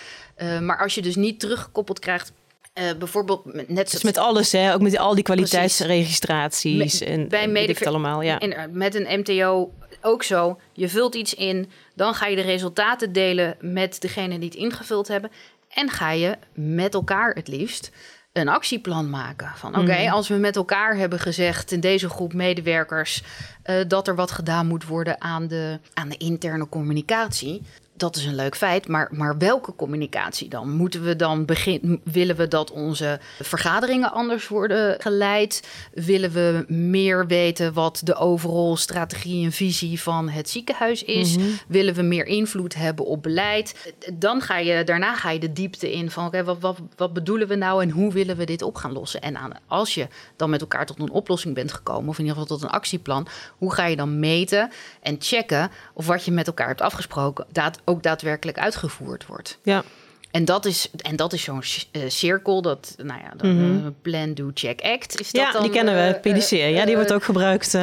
Maar 0.61 0.77
als 0.79 0.95
je 0.95 1.01
dus 1.01 1.15
niet 1.15 1.39
teruggekoppeld 1.39 1.99
krijgt, 1.99 2.31
eh, 2.79 2.97
bijvoorbeeld 2.97 3.45
met- 3.53 3.69
net 3.69 3.91
Dus 3.91 4.03
met 4.03 4.17
alles, 4.17 4.51
hè, 4.51 4.73
ook 4.73 4.81
met 4.81 4.97
al 4.97 5.15
die 5.15 5.23
kwaliteitsregistraties 5.23 6.99
Me- 6.99 7.05
en 7.05 7.27
bij 7.27 7.43
en 7.43 7.67
het 7.67 7.85
allemaal. 7.87 8.21
Ja. 8.21 8.39
in- 8.39 8.55
met 8.71 8.95
een 8.95 9.19
MTO 9.19 9.71
ook 10.01 10.23
zo. 10.23 10.59
Je 10.73 10.89
vult 10.89 11.15
iets 11.15 11.33
in, 11.33 11.69
dan 11.95 12.13
ga 12.13 12.25
je 12.27 12.35
de 12.35 12.41
resultaten 12.41 13.11
delen 13.13 13.55
met 13.59 14.01
degene 14.01 14.39
die 14.39 14.49
het 14.49 14.57
ingevuld 14.57 15.07
hebben. 15.07 15.31
En 15.69 15.89
ga 15.89 16.11
je 16.11 16.37
met 16.53 16.93
elkaar 16.93 17.33
het 17.33 17.47
liefst 17.47 17.91
een 18.33 18.47
actieplan 18.49 19.09
maken. 19.09 19.51
Van 19.55 19.75
oké, 19.79 20.01
Mhm. 20.01 20.11
als 20.11 20.27
we 20.27 20.35
met 20.35 20.55
elkaar 20.55 20.95
hebben 20.97 21.19
gezegd 21.19 21.71
in 21.71 21.79
deze 21.79 22.09
groep 22.09 22.33
medewerkers 22.33 23.23
eh, 23.63 23.75
dat 23.87 24.07
er 24.07 24.15
wat 24.15 24.31
gedaan 24.31 24.67
moet 24.67 24.85
worden 24.85 25.21
aan 25.21 25.47
de, 25.47 25.79
aan 25.93 26.09
de 26.09 26.17
interne 26.17 26.69
communicatie. 26.69 27.61
Dat 27.99 28.15
is 28.15 28.25
een 28.25 28.35
leuk 28.35 28.55
feit, 28.55 28.87
maar, 28.87 29.09
maar 29.11 29.37
welke 29.37 29.75
communicatie 29.75 30.49
dan? 30.49 30.69
Moeten 30.71 31.03
we 31.03 31.15
dan 31.15 31.45
beginnen? 31.45 32.01
Willen 32.03 32.35
we 32.35 32.47
dat 32.47 32.71
onze 32.71 33.19
vergaderingen 33.41 34.11
anders 34.11 34.47
worden 34.47 35.01
geleid? 35.01 35.67
Willen 35.93 36.31
we 36.31 36.65
meer 36.67 37.27
weten 37.27 37.73
wat 37.73 38.01
de 38.03 38.15
overall 38.15 38.75
strategie 38.75 39.45
en 39.45 39.51
visie 39.51 40.01
van 40.01 40.29
het 40.29 40.49
ziekenhuis 40.49 41.03
is? 41.03 41.35
Willen 41.67 41.93
we 41.93 42.01
meer 42.01 42.25
invloed 42.25 42.75
hebben 42.75 43.05
op 43.05 43.23
beleid? 43.23 43.93
Dan 44.13 44.41
ga 44.41 44.57
je 44.57 44.83
daarna 44.83 45.15
ga 45.15 45.29
je 45.29 45.39
de 45.39 45.53
diepte 45.53 45.91
in 45.91 46.11
van 46.11 46.25
oké, 46.25 46.43
wat, 46.43 46.59
wat, 46.59 46.77
wat 46.95 47.13
bedoelen 47.13 47.47
we 47.47 47.55
nou 47.55 47.81
en 47.81 47.89
hoe 47.89 48.13
willen 48.13 48.37
we 48.37 48.45
dit 48.45 48.61
op 48.61 48.75
gaan 48.75 48.91
lossen? 48.91 49.21
En 49.21 49.37
aan, 49.37 49.51
als 49.67 49.93
je 49.93 50.07
dan 50.35 50.49
met 50.49 50.61
elkaar 50.61 50.85
tot 50.85 50.99
een 50.99 51.11
oplossing 51.11 51.55
bent 51.55 51.73
gekomen, 51.73 52.09
of 52.09 52.19
in 52.19 52.25
ieder 52.25 52.39
geval 52.39 52.57
tot 52.57 52.67
een 52.67 52.75
actieplan, 52.75 53.27
hoe 53.57 53.73
ga 53.73 53.85
je 53.85 53.95
dan 53.95 54.19
meten 54.19 54.71
en 55.01 55.15
checken 55.19 55.71
of 55.93 56.07
wat 56.07 56.25
je 56.25 56.31
met 56.31 56.47
elkaar 56.47 56.67
hebt 56.67 56.81
afgesproken 56.81 57.47
daad, 57.51 57.79
ook 57.89 58.03
daadwerkelijk 58.03 58.59
uitgevoerd 58.59 59.25
wordt? 59.25 59.57
ja. 59.63 59.83
En 60.31 60.45
dat 60.45 60.65
is, 60.65 60.89
en 60.97 61.15
dat 61.15 61.33
is 61.33 61.43
zo'n 61.43 61.61
eh, 61.91 62.01
cirkel, 62.07 62.61
dat, 62.61 62.93
nou 62.97 63.19
ja, 63.21 63.33
dan, 63.37 63.55
Mhm. 63.55 63.85
eh, 63.85 63.91
plan, 64.01 64.33
do, 64.33 64.51
check, 64.53 64.81
act. 64.81 65.19
Is 65.19 65.31
dat 65.31 65.41
ja, 65.41 65.51
dan, 65.51 65.61
die 65.61 65.71
kennen 65.71 65.93
we, 65.95 66.01
eh, 66.01 66.19
PDC. 66.33 66.49
ja, 66.49 66.85
die 66.85 66.95
wordt 66.95 67.13
ook 67.13 67.23
gebruikt. 67.23 67.73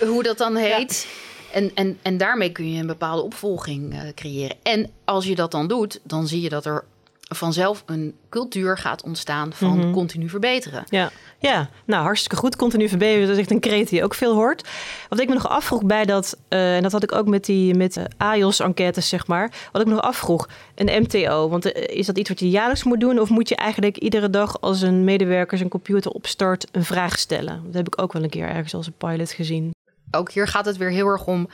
hoe 0.00 0.22
dat 0.22 0.38
dan 0.38 0.56
heet. 0.56 1.06
En, 1.52 1.70
en, 1.74 1.98
en 2.02 2.16
daarmee 2.16 2.52
kun 2.52 2.72
je 2.72 2.80
een 2.80 2.86
bepaalde 2.86 3.22
opvolging 3.22 4.12
creëren. 4.14 4.56
En 4.62 4.90
als 5.04 5.24
je 5.26 5.34
dat 5.34 5.50
dan 5.50 5.68
doet, 5.68 6.00
dan 6.02 6.28
zie 6.28 6.40
je 6.40 6.48
dat 6.48 6.64
er 6.66 6.84
vanzelf 7.28 7.82
een 7.86 8.14
cultuur 8.28 8.78
gaat 8.78 9.02
ontstaan 9.02 9.52
van 9.52 9.78
Mhm. 9.78 9.92
continu 9.92 10.28
verbeteren. 10.28 10.84
Ja. 10.88 11.10
ja, 11.38 11.70
nou 11.84 12.02
hartstikke 12.02 12.36
goed. 12.36 12.56
Continu 12.56 12.88
verbeteren, 12.88 13.22
dat 13.26 13.34
is 13.36 13.40
echt 13.42 13.50
een 13.50 13.60
kreet 13.60 13.88
die 13.88 13.98
je 13.98 14.04
ook 14.04 14.14
veel 14.14 14.34
hoort. 14.34 14.68
Wat 15.08 15.20
ik 15.20 15.28
me 15.28 15.34
nog 15.34 15.48
afvroeg 15.48 15.84
bij 15.84 16.04
dat, 16.04 16.36
eh, 16.48 16.76
en 16.76 16.82
dat 16.82 16.92
had 16.92 17.02
ik 17.02 17.12
ook 17.14 17.26
met 17.26 17.44
die 17.44 17.74
met 17.74 18.02
AIOS-enquêtes, 18.16 19.08
zeg 19.08 19.26
maar. 19.26 19.52
Wat 19.72 19.80
ik 19.82 19.88
me 19.88 19.94
nog 19.94 20.02
afvroeg, 20.02 20.48
een 20.74 21.02
MTO. 21.02 21.48
Want 21.48 21.72
eh, 21.72 21.96
is 21.98 22.06
dat 22.06 22.18
iets 22.18 22.28
wat 22.28 22.40
je 22.40 22.50
jaarlijks 22.50 22.84
moet 22.84 23.00
doen? 23.00 23.18
Of 23.20 23.28
moet 23.28 23.48
je 23.48 23.56
eigenlijk 23.56 23.96
iedere 23.96 24.30
dag 24.30 24.60
als 24.60 24.80
een 24.82 25.04
medewerker 25.04 25.58
zijn 25.58 25.70
computer 25.70 26.10
opstart 26.10 26.66
een 26.72 26.84
vraag 26.84 27.18
stellen? 27.18 27.62
Dat 27.64 27.74
heb 27.74 27.86
ik 27.86 28.02
ook 28.02 28.12
wel 28.12 28.22
een 28.22 28.30
keer 28.30 28.48
ergens 28.48 28.74
als 28.74 28.86
een 28.86 28.94
pilot 28.98 29.30
gezien. 29.30 29.70
Ook 30.10 30.30
hier 30.32 30.46
gaat 30.46 30.64
het 30.64 30.76
weer 30.76 30.90
heel 30.90 31.06
erg 31.06 31.26
om, 31.26 31.48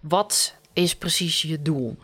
wat 0.00 0.54
is 0.72 0.96
precies 0.96 1.42
je 1.42 1.62
doel? 1.62 1.96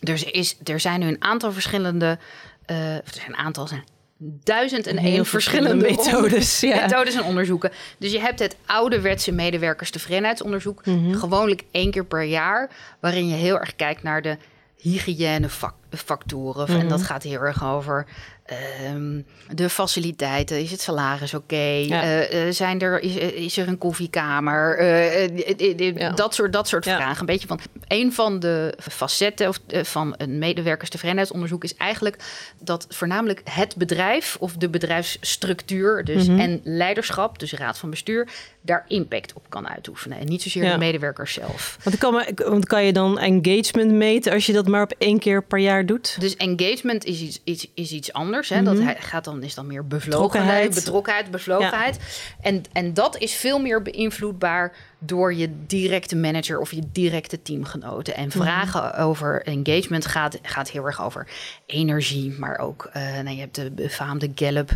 Mhm. 0.00 0.10
Er, 0.12 0.34
is, 0.34 0.56
er 0.64 0.80
zijn 0.80 1.00
nu 1.00 1.06
een 1.06 1.22
aantal 1.24 1.52
verschillende, 1.52 2.18
of 2.66 2.74
er 2.76 3.02
zijn 3.14 3.28
een 3.28 3.36
aantal, 3.36 3.66
zijn 3.66 3.84
duizend 4.18 4.86
en 4.86 4.96
één 4.98 5.26
verschillende 5.26 5.84
verschillende 5.84 6.20
methodes, 6.20 6.60
ja. 6.60 6.80
methodes 6.80 7.14
en 7.14 7.22
onderzoeken. 7.24 7.70
Dus 7.98 8.12
je 8.12 8.20
hebt 8.20 8.38
het 8.38 8.56
ouderwetse 8.66 9.32
medewerkerstevredenheidsonderzoek, 9.32 10.86
Mhm. 10.86 11.14
gewoonlijk 11.14 11.62
één 11.70 11.90
keer 11.90 12.04
per 12.04 12.22
jaar, 12.22 12.70
waarin 13.00 13.28
je 13.28 13.34
heel 13.34 13.58
erg 13.58 13.76
kijkt 13.76 14.02
naar 14.02 14.22
de 14.22 14.36
hygiënefactoren. 14.76 15.74
factoren. 16.04 16.68
En 16.80 16.88
dat 16.88 17.02
gaat 17.02 17.22
heel 17.22 17.40
erg 17.40 17.64
over 17.64 18.06
Ehm, 18.46 19.20
de 19.50 19.70
faciliteiten, 19.70 20.60
is 20.60 20.70
het 20.70 20.80
salaris 20.80 21.34
oké? 21.34 21.54
Eh, 21.54 22.46
eh, 22.46 22.52
zijn 22.52 22.80
er, 22.80 23.00
is, 23.00 23.18
eh, 23.18 23.28
is, 23.28 23.56
er 23.56 23.68
een 23.68 23.78
koffiekamer? 23.78 24.76
Dat 26.14 26.34
soort, 26.34 26.52
dat 26.52 26.68
soort 26.68 26.84
vragen. 26.84 27.20
Een 27.20 27.26
beetje 27.26 27.46
van 27.46 27.60
een 27.88 28.12
van 28.12 28.40
de 28.40 28.74
facetten 28.90 29.48
of, 29.48 29.58
van 29.82 30.14
een 30.16 30.38
medewerkerstevredenheidsonderzoek 30.38 31.64
is 31.64 31.76
eigenlijk 31.76 32.22
dat 32.60 32.86
voornamelijk 32.88 33.40
het 33.44 33.76
bedrijf 33.76 34.36
of 34.40 34.52
de 34.52 34.68
bedrijfsstructuur, 34.68 36.04
dus 36.04 36.28
mhm. 36.28 36.40
en 36.40 36.60
leiderschap, 36.64 37.38
dus 37.38 37.52
raad 37.52 37.78
van 37.78 37.90
bestuur, 37.90 38.28
daar 38.62 38.84
impact 38.88 39.32
op 39.32 39.42
kan 39.48 39.68
uitoefenen. 39.68 40.18
En 40.18 40.26
niet 40.26 40.42
zozeer 40.42 40.70
de 40.70 40.78
medewerkers 40.78 41.32
zelf. 41.32 41.78
Want 41.82 41.98
kan, 41.98 42.24
want 42.34 42.66
kan 42.66 42.84
je 42.84 42.92
dan 42.92 43.18
engagement 43.18 43.92
meten 43.92 44.32
als 44.32 44.46
je 44.46 44.52
dat 44.52 44.66
maar 44.66 44.82
op 44.82 44.94
één 44.98 45.18
keer 45.18 45.42
per 45.44 45.58
jaar 45.58 45.86
doet? 45.86 46.16
Dus 46.20 46.36
engagement 46.36 47.04
is 47.04 47.20
iets, 47.20 47.40
iets, 47.44 47.70
is 47.74 47.92
iets 47.92 48.12
anders. 48.12 48.34
Hè? 48.44 48.62
Dat 48.62 48.76
mhm. 48.76 48.92
gaat 48.98 49.24
dan, 49.24 49.42
is 49.42 49.54
dan 49.54 49.66
meer 49.66 49.86
bevlogenheid, 49.86 50.74
betrokkenheid, 50.74 51.30
bevlogenheid. 51.30 51.98
En, 52.40 52.62
en 52.72 52.94
dat 52.94 53.18
is 53.18 53.34
veel 53.34 53.58
meer 53.58 53.82
beïnvloedbaar 53.82 54.72
door 54.98 55.34
je 55.34 55.66
directe 55.66 56.16
manager 56.16 56.58
of 56.58 56.70
je 56.70 56.82
directe 56.92 57.42
teamgenoten. 57.42 58.14
En 58.14 58.28
mhm. 58.28 58.38
vragen 58.38 58.96
over 58.96 59.42
engagement 59.42 60.06
gaat, 60.06 60.38
gaat 60.42 60.70
heel 60.70 60.86
erg 60.86 61.02
over 61.02 61.28
energie, 61.66 62.34
maar 62.38 62.58
ook, 62.58 62.90
uh, 62.96 63.02
nou, 63.02 63.30
je 63.30 63.40
hebt 63.40 63.54
de 63.54 63.70
befaamde 63.70 64.30
Gallup 64.34 64.70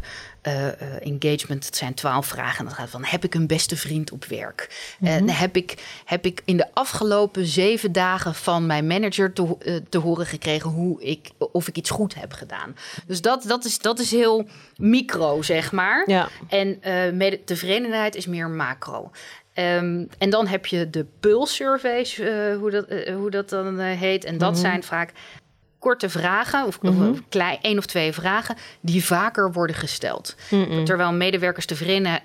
uh, 0.46 1.06
engagement. 1.06 1.66
Het 1.66 1.76
zijn 1.76 1.94
twaalf 1.94 2.26
vragen. 2.26 2.58
En 2.58 2.64
dat 2.64 2.74
gaat 2.74 2.90
van: 2.90 3.04
heb 3.04 3.24
ik 3.24 3.34
een 3.34 3.46
beste 3.46 3.76
vriend 3.76 4.12
op 4.12 4.24
werk? 4.24 4.94
En 5.00 5.24
mhm. 5.24 5.34
heb, 5.34 5.56
ik, 5.56 6.00
heb 6.04 6.24
ik 6.24 6.42
in 6.44 6.56
de 6.56 6.66
afgelopen 6.72 7.46
zeven 7.46 7.92
dagen 7.92 8.34
van 8.34 8.66
mijn 8.66 8.86
manager 8.86 9.32
te, 9.32 9.82
te 9.88 9.98
horen 9.98 10.26
gekregen 10.26 10.70
hoe 10.70 11.02
ik, 11.02 11.30
of 11.38 11.68
ik 11.68 11.76
iets 11.76 11.90
goed 11.90 12.14
heb 12.14 12.32
gedaan? 12.32 12.76
Dus 13.06 13.20
dat, 13.20 13.42
dat, 13.42 13.64
is, 13.64 13.78
dat 13.78 13.98
is 13.98 14.10
heel 14.10 14.48
micro, 14.76 15.42
zeg 15.42 15.72
maar. 15.72 16.10
Ja. 16.10 16.28
En 16.48 16.80
tevredenheid 17.44 18.14
is 18.14 18.26
meer 18.26 18.48
macro. 18.48 19.10
Um, 19.60 20.08
en 20.18 20.30
dan 20.30 20.46
heb 20.46 20.66
je 20.66 20.90
de 20.90 21.06
pulse 21.20 21.54
surveys, 21.54 22.18
uh, 22.18 22.56
hoe, 22.56 22.70
dat, 22.70 22.90
uh, 22.90 23.14
hoe 23.14 23.30
dat 23.30 23.48
dan 23.48 23.78
heet. 23.78 24.24
En 24.24 24.38
dat 24.38 24.52
mhm. 24.52 24.60
zijn 24.60 24.82
vaak 24.82 25.12
korte 25.78 26.08
vragen, 26.08 26.66
of, 26.66 26.82
mm 26.82 26.90
-hmm. 26.90 27.10
of 27.10 27.22
klein, 27.28 27.58
één 27.62 27.78
of 27.78 27.86
twee 27.86 28.12
vragen, 28.12 28.56
die 28.80 29.04
vaker 29.04 29.52
worden 29.52 29.76
gesteld. 29.76 30.36
Mm 30.50 30.84
Terwijl 30.84 31.12
medewerkers 31.12 31.66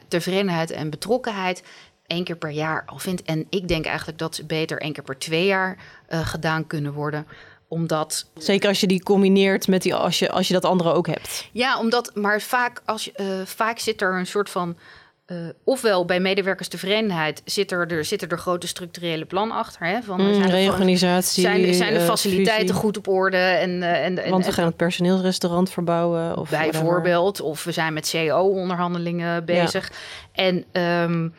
tevredenheid 0.07 0.71
en 0.71 0.89
betrokkenheid 0.89 1.63
één 2.07 2.23
keer 2.23 2.35
per 2.35 2.49
jaar 2.49 2.83
al 2.85 2.99
vindt. 2.99 3.23
En 3.23 3.45
ik 3.49 3.67
denk 3.67 3.85
eigenlijk 3.85 4.17
dat 4.17 4.35
ze 4.35 4.45
beter 4.45 4.81
één 4.81 4.93
keer 4.93 5.03
per 5.03 5.17
twee 5.17 5.45
jaar 5.45 5.77
gedaan 6.09 6.67
kunnen 6.67 6.93
worden 6.93 7.27
omdat... 7.67 8.29
Zeker 8.37 8.69
als 8.69 8.79
je 8.79 8.87
die 8.87 9.03
combineert 9.03 9.67
met 9.67 9.81
die, 9.81 9.95
als 9.95 10.19
je, 10.19 10.31
als 10.31 10.47
je 10.47 10.53
dat 10.53 10.65
andere 10.65 10.93
ook 10.93 11.07
hebt. 11.07 11.49
Ja, 11.51 11.79
omdat, 11.79 12.11
maar 12.15 12.41
vaak, 12.41 12.81
als 12.85 13.05
je, 13.05 13.41
vaak 13.45 13.79
zit 13.79 14.01
er 14.01 14.17
een 14.17 14.27
soort 14.27 14.49
van 14.49 14.77
uh, 15.27 15.37
ofwel 15.63 16.05
bij 16.05 16.19
medewerkerstevredenheid 16.19 17.41
zit 17.45 17.71
er, 17.71 17.91
er, 17.91 18.05
zitten 18.05 18.29
er 18.29 18.37
grote 18.37 18.67
structurele 18.67 19.25
plan 19.25 19.51
achter. 19.51 19.85
Hè, 19.85 20.01
van, 20.01 20.21
mm, 20.21 20.33
zijn 20.33 20.49
reorganisatie. 20.49 21.41
Zijn, 21.41 21.73
zijn 21.73 21.93
de 21.93 21.99
eh, 21.99 22.05
faciliteiten 22.05 22.75
goed 22.75 22.97
op 22.97 23.07
orde? 23.07 23.37
En, 23.37 23.69
uh, 23.69 24.05
en, 24.05 24.29
Want 24.29 24.45
we 24.45 24.51
gaan 24.51 24.65
het 24.65 24.75
personeelsrestaurant 24.75 25.69
verbouwen. 25.69 26.37
Of 26.37 26.49
bijvoorbeeld. 26.49 27.41
Of 27.41 27.63
we 27.63 27.71
zijn 27.71 27.93
met 27.93 28.07
CEO-onderhandelingen 28.07 29.45
bezig. 29.45 29.91
En, 30.31 30.65
um, 30.81 31.33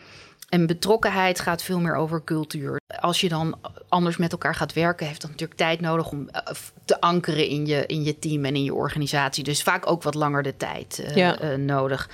en 0.48 0.66
betrokkenheid 0.66 1.40
gaat 1.40 1.62
veel 1.62 1.80
meer 1.80 1.94
over 1.94 2.24
cultuur. 2.24 2.80
Als 3.00 3.20
je 3.20 3.28
dan 3.28 3.58
anders 3.88 4.16
met 4.16 4.32
elkaar 4.32 4.54
gaat 4.54 4.72
werken, 4.72 5.06
heeft 5.06 5.20
dat 5.20 5.30
natuurlijk 5.30 5.58
tijd 5.58 5.80
nodig 5.80 6.10
om 6.10 6.28
te 6.84 7.00
ankeren 7.00 7.48
in 7.48 7.66
je, 7.66 7.86
in 7.86 8.04
je 8.04 8.18
team 8.18 8.44
en 8.44 8.56
in 8.56 8.64
je 8.64 8.74
organisatie. 8.74 9.44
Dus 9.44 9.62
vaak 9.62 9.90
ook 9.90 10.02
wat 10.02 10.14
langer 10.14 10.42
de 10.42 10.56
tijd 10.56 11.14
nodig. 11.56 12.08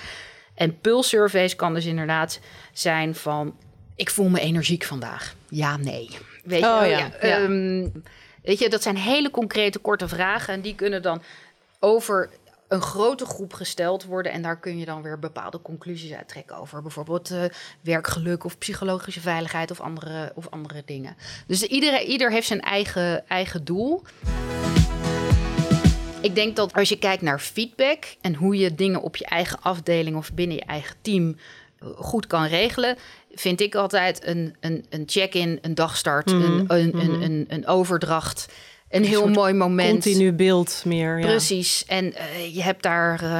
En 0.62 0.78
pulsurveys 0.80 1.56
kan 1.56 1.74
dus 1.74 1.84
inderdaad 1.84 2.40
zijn 2.72 3.14
van... 3.14 3.56
ik 3.96 4.10
voel 4.10 4.28
me 4.28 4.40
energiek 4.40 4.84
vandaag. 4.84 5.34
Ja, 5.48 5.76
nee. 5.76 6.08
Weet 6.44 6.60
je, 6.60 6.66
oh, 6.66 6.86
ja. 6.86 7.12
Ehm, 7.12 7.88
weet 8.42 8.58
je, 8.58 8.68
dat 8.68 8.82
zijn 8.82 8.96
hele 8.96 9.30
concrete 9.30 9.78
korte 9.78 10.08
vragen... 10.08 10.54
en 10.54 10.60
die 10.60 10.74
kunnen 10.74 11.02
dan 11.02 11.22
over 11.78 12.30
een 12.68 12.80
grote 12.80 13.24
groep 13.24 13.52
gesteld 13.52 14.04
worden. 14.04 14.32
En 14.32 14.42
daar 14.42 14.58
kun 14.58 14.78
je 14.78 14.84
dan 14.84 15.02
weer 15.02 15.18
bepaalde 15.18 15.62
conclusies 15.62 16.12
uit 16.12 16.28
trekken 16.28 16.56
over 16.56 16.82
bijvoorbeeld 16.82 17.30
uh, 17.30 17.44
werkgeluk 17.80 18.44
of 18.44 18.58
psychologische 18.58 19.20
veiligheid 19.20 19.70
of 19.70 19.80
andere, 19.80 20.32
of 20.34 20.50
andere 20.50 20.82
dingen. 20.84 21.16
Dus 21.46 21.62
iedereen, 21.62 22.06
ieder 22.06 22.30
heeft 22.30 22.46
zijn 22.46 22.60
eigen, 22.60 23.28
eigen 23.28 23.64
doel. 23.64 24.02
Ik 26.22 26.34
denk 26.34 26.56
dat 26.56 26.72
als 26.72 26.88
je 26.88 26.98
kijkt 26.98 27.22
naar 27.22 27.40
feedback 27.40 28.04
en 28.20 28.34
hoe 28.34 28.56
je 28.56 28.74
dingen 28.74 29.02
op 29.02 29.16
je 29.16 29.24
eigen 29.24 29.58
afdeling 29.62 30.16
of 30.16 30.32
binnen 30.32 30.56
je 30.56 30.64
eigen 30.64 30.96
team 31.02 31.36
eh, 31.78 31.88
goed 31.96 32.26
kan 32.26 32.44
regelen, 32.44 32.96
vind 33.34 33.60
ik 33.60 33.74
altijd 33.74 34.26
een, 34.26 34.54
een, 34.60 34.84
een 34.88 35.02
check-in, 35.06 35.58
een 35.62 35.74
dagstart, 35.74 36.30
een, 36.30 36.38
mhm, 36.38 36.64
een, 36.68 36.88
mhm. 36.88 37.22
een, 37.22 37.44
een, 37.48 37.66
overdracht 37.66 38.52
een 38.92 39.04
heel 39.04 39.28
mooi 39.28 39.52
moment. 39.52 39.90
Continu 39.90 40.32
beeld 40.32 40.82
meer. 40.84 41.18
Ja. 41.18 41.26
Precies. 41.26 41.84
En 41.86 42.04
uh, 42.04 42.54
je 42.54 42.62
hebt 42.62 42.82
daar, 42.82 43.22
uh, 43.22 43.30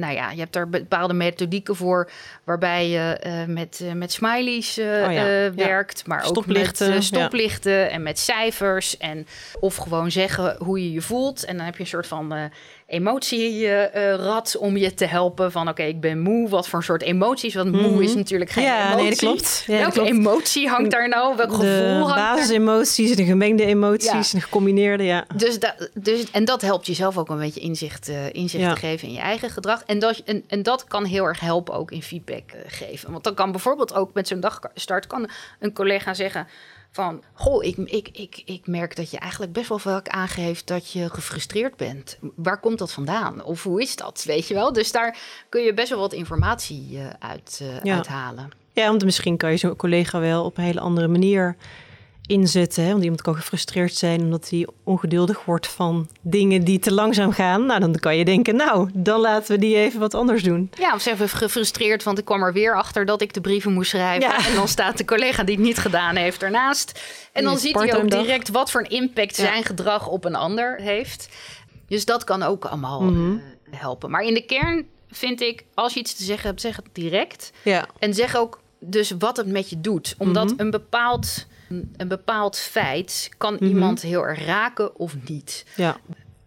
nou 0.00 0.14
ja, 0.14 0.30
je 0.30 0.38
hebt 0.38 0.52
daar 0.52 0.68
bepaalde 0.68 1.14
methodieken 1.14 1.76
voor, 1.76 2.10
waarbij 2.44 2.88
je 2.88 3.20
uh, 3.26 3.54
met, 3.54 3.80
met 3.94 4.12
smileys 4.12 4.78
oh 4.78 5.12
ja. 5.12 5.52
werkt, 5.54 6.06
maar 6.06 6.24
ook 6.24 6.46
met 6.46 6.84
stoplichten 6.98 7.90
en 7.90 8.02
met 8.02 8.18
cijfers 8.18 8.96
en 8.96 9.26
of 9.60 9.76
gewoon 9.76 10.10
zeggen 10.10 10.56
hoe 10.58 10.82
je 10.82 10.92
je 10.92 11.00
voelt. 11.00 11.44
En 11.44 11.56
dan 11.56 11.64
heb 11.64 11.74
je 11.74 11.80
een 11.80 11.86
soort 11.86 12.06
van 12.06 12.50
emotierad 12.92 14.54
uh, 14.56 14.62
om 14.62 14.76
je 14.76 14.94
te 14.94 15.04
helpen 15.04 15.52
van 15.52 15.68
oké, 15.68 15.82
ik 15.82 16.00
ben 16.00 16.20
moe. 16.20 16.48
Wat 16.48 16.68
voor 16.68 16.78
een 16.78 16.84
soort 16.84 17.02
emoties? 17.02 17.54
Want 17.54 17.72
moe 17.72 17.90
mhm. 17.90 18.02
is 18.02 18.14
natuurlijk 18.14 18.50
geen 18.50 18.64
ja, 18.64 18.86
emotie. 18.86 19.00
Nee, 19.00 19.10
dat 19.10 19.18
klopt. 19.18 19.64
Ja, 19.66 19.78
Welke 19.78 20.02
emotie 20.02 20.68
hangt 20.68 20.90
daar 20.90 21.08
nou? 21.08 21.36
Welk 21.36 21.52
gevoel 21.52 22.08
hangt 22.08 22.14
basisemoties, 22.14 23.16
de 23.16 23.24
gemengde 23.24 23.64
emoties, 23.64 24.30
de 24.30 24.40
gecombineerde, 24.40 25.04
ja. 25.04 25.24
Dus, 25.36 25.58
dat, 25.58 25.90
dus, 25.94 26.30
en 26.30 26.44
dat 26.44 26.60
helpt 26.62 26.86
jezelf 26.86 27.18
ook 27.18 27.28
een 27.28 27.38
beetje 27.38 27.60
inzicht, 27.60 28.08
uh, 28.08 28.32
inzicht 28.32 28.70
te 28.70 28.76
geven 28.76 29.08
in 29.08 29.14
je 29.14 29.20
eigen 29.20 29.50
gedrag. 29.50 29.82
En 29.86 29.98
dat, 29.98 30.22
en, 30.24 30.44
en 30.46 30.62
dat 30.62 30.84
kan 30.84 31.04
heel 31.04 31.24
erg 31.24 31.40
helpen 31.40 31.74
ook 31.74 31.90
in 31.90 32.02
feedback 32.02 32.52
uh, 32.54 32.60
geven. 32.66 33.10
Want 33.10 33.24
dan 33.24 33.34
kan 33.34 33.50
bijvoorbeeld 33.50 33.94
ook 33.94 34.14
met 34.14 34.28
zo'n 34.28 34.40
dagstart 34.40 35.06
kan 35.06 35.28
een 35.60 35.72
collega 35.72 36.14
zeggen 36.14 36.46
van, 36.92 37.22
goh, 37.32 37.64
ik, 37.64 37.76
ik, 37.76 38.08
ik, 38.12 38.42
ik 38.44 38.66
merk 38.66 38.96
dat 38.96 39.10
je 39.10 39.18
eigenlijk 39.18 39.52
best 39.52 39.68
wel 39.68 39.78
vaak 39.78 40.08
aangeeft 40.08 40.66
dat 40.66 40.92
je 40.92 41.10
gefrustreerd 41.10 41.76
bent. 41.76 42.18
Waar 42.34 42.60
komt 42.60 42.78
dat 42.78 42.92
vandaan? 42.92 43.44
Of 43.44 43.62
hoe 43.62 43.82
is 43.82 43.96
dat? 43.96 44.24
Weet 44.26 44.48
je 44.48 44.54
wel? 44.54 44.72
Dus 44.72 44.92
daar 44.92 45.18
kun 45.48 45.62
je 45.62 45.74
best 45.74 45.88
wel 45.88 45.98
wat 45.98 46.12
informatie 46.12 46.88
uh, 46.90 47.06
uit, 47.18 47.58
uh, 47.62 47.82
ja. 47.82 47.94
uithalen. 47.94 48.50
Ja, 48.72 48.88
want 48.88 49.04
misschien 49.04 49.36
kan 49.36 49.50
je 49.50 49.56
zo'n 49.56 49.76
collega 49.76 50.20
wel 50.20 50.44
op 50.44 50.56
een 50.56 50.64
hele 50.64 50.80
andere 50.80 51.08
manier 51.08 51.56
inzetten. 52.26 52.84
Hè? 52.84 52.90
Want 52.90 53.02
iemand 53.02 53.22
kan 53.22 53.34
gefrustreerd 53.34 53.94
zijn 53.94 54.20
omdat 54.20 54.50
hij 54.50 54.66
ongeduldig 54.84 55.44
wordt 55.44 55.66
van 55.66 56.08
dingen 56.20 56.64
die 56.64 56.78
te 56.78 56.92
langzaam 56.92 57.32
gaan. 57.32 57.66
Nou, 57.66 57.80
dan 57.80 57.94
kan 57.94 58.16
je 58.16 58.24
denken, 58.24 58.56
nou, 58.56 58.90
dan 58.94 59.20
laten 59.20 59.54
we 59.54 59.60
die 59.60 59.76
even 59.76 60.00
wat 60.00 60.14
anders 60.14 60.42
doen. 60.42 60.70
Ja, 60.78 60.94
of 60.94 61.02
ze 61.02 61.10
even 61.10 61.28
gefrustreerd, 61.28 62.02
want 62.02 62.18
ik 62.18 62.24
kwam 62.24 62.42
er 62.42 62.52
weer 62.52 62.76
achter 62.76 63.04
dat 63.04 63.20
ik 63.20 63.32
de 63.32 63.40
brieven 63.40 63.72
moest 63.72 63.90
schrijven. 63.90 64.28
Ja. 64.28 64.46
En 64.46 64.54
dan 64.54 64.68
staat 64.68 64.98
de 64.98 65.04
collega 65.04 65.44
die 65.44 65.54
het 65.54 65.64
niet 65.64 65.78
gedaan 65.78 66.16
heeft 66.16 66.42
ernaast. 66.42 67.00
En 67.32 67.44
dan 67.44 67.58
ziet 67.58 67.74
hij 67.74 67.96
ook 67.96 68.10
direct 68.10 68.48
wat 68.48 68.70
voor 68.70 68.80
een 68.80 68.90
impact 68.90 69.34
zijn 69.34 69.64
gedrag 69.64 70.08
op 70.08 70.24
een 70.24 70.34
ander 70.34 70.80
heeft. 70.80 71.28
Dus 71.88 72.04
dat 72.04 72.24
kan 72.24 72.42
ook 72.42 72.64
allemaal 72.64 73.00
mhm. 73.00 73.32
eh, 73.32 73.78
helpen. 73.78 74.10
Maar 74.10 74.22
in 74.22 74.34
de 74.34 74.44
kern 74.44 74.86
vind 75.10 75.40
ik, 75.40 75.64
als 75.74 75.94
je 75.94 76.00
iets 76.00 76.14
te 76.14 76.24
zeggen 76.24 76.48
hebt, 76.48 76.60
zeg 76.60 76.76
het 76.76 76.86
direct. 76.92 77.52
Ja. 77.62 77.86
En 77.98 78.14
zeg 78.14 78.36
ook 78.36 78.60
dus 78.78 79.14
wat 79.18 79.36
het 79.36 79.46
met 79.46 79.70
je 79.70 79.80
doet. 79.80 80.14
Omdat 80.18 80.50
mhm. 80.50 80.60
een 80.60 80.70
bepaald 80.70 81.46
een 81.96 82.08
bepaald 82.08 82.58
feit 82.58 83.30
kan 83.38 83.54
mhm. 83.54 83.64
iemand 83.64 84.02
heel 84.02 84.26
erg 84.26 84.44
raken 84.44 84.98
of 84.98 85.16
niet. 85.28 85.66
Ja. 85.76 85.96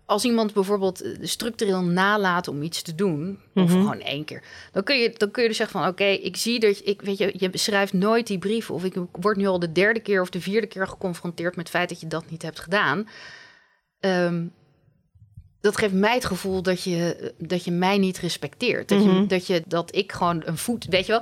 Als 0.05 0.25
iemand 0.25 0.53
bijvoorbeeld 0.53 1.01
eh, 1.01 1.11
structureel 1.21 1.81
nalaat 1.81 2.47
om 2.47 2.61
iets 2.61 2.81
te 2.81 2.95
doen, 2.95 3.39
of 3.53 3.69
mhm. 3.69 3.79
gewoon 3.79 3.99
één 3.99 4.25
keer, 4.25 4.43
dan 4.71 4.83
kun 4.83 4.97
je, 4.97 5.13
dan 5.17 5.31
kun 5.31 5.41
je 5.41 5.47
dus 5.47 5.57
zeggen 5.57 5.79
van 5.79 5.89
oké, 5.89 6.03
ik 6.03 6.37
zie 6.37 6.59
dat 6.59 6.77
je, 6.77 6.83
ik 6.83 7.01
weet 7.01 7.17
je, 7.17 7.33
je 7.37 7.49
schrijft 7.53 7.93
nooit 7.93 8.27
die 8.27 8.37
brief, 8.37 8.71
of 8.71 8.83
ik 8.83 8.95
word 9.11 9.37
nu 9.37 9.47
al 9.47 9.59
de 9.59 9.71
derde 9.71 9.99
keer 9.99 10.21
of 10.21 10.29
de 10.29 10.41
vierde 10.41 10.67
keer 10.67 10.87
geconfronteerd 10.87 11.55
met 11.55 11.67
het 11.67 11.75
feit 11.75 11.89
dat 11.89 11.99
je 11.99 12.07
dat 12.07 12.29
niet 12.29 12.41
hebt 12.41 12.59
gedaan. 12.59 13.07
Um, 13.99 14.51
dat 15.65 15.77
geeft 15.77 15.93
mij 15.93 16.13
het 16.13 16.25
gevoel 16.25 16.61
dat 16.61 16.83
je, 16.83 17.31
dat 17.37 17.63
je 17.63 17.71
mij 17.71 17.97
niet 17.97 18.19
respecteert. 18.19 18.89
Dat, 18.89 19.03
je, 19.03 19.09
mhm. 19.09 19.27
dat, 19.27 19.47
je, 19.47 19.63
dat 19.67 19.95
ik 19.95 20.11
gewoon 20.11 20.41
een 20.45 20.57
voet, 20.57 20.85
weet 20.89 21.05
je 21.05 21.11
wel, 21.11 21.21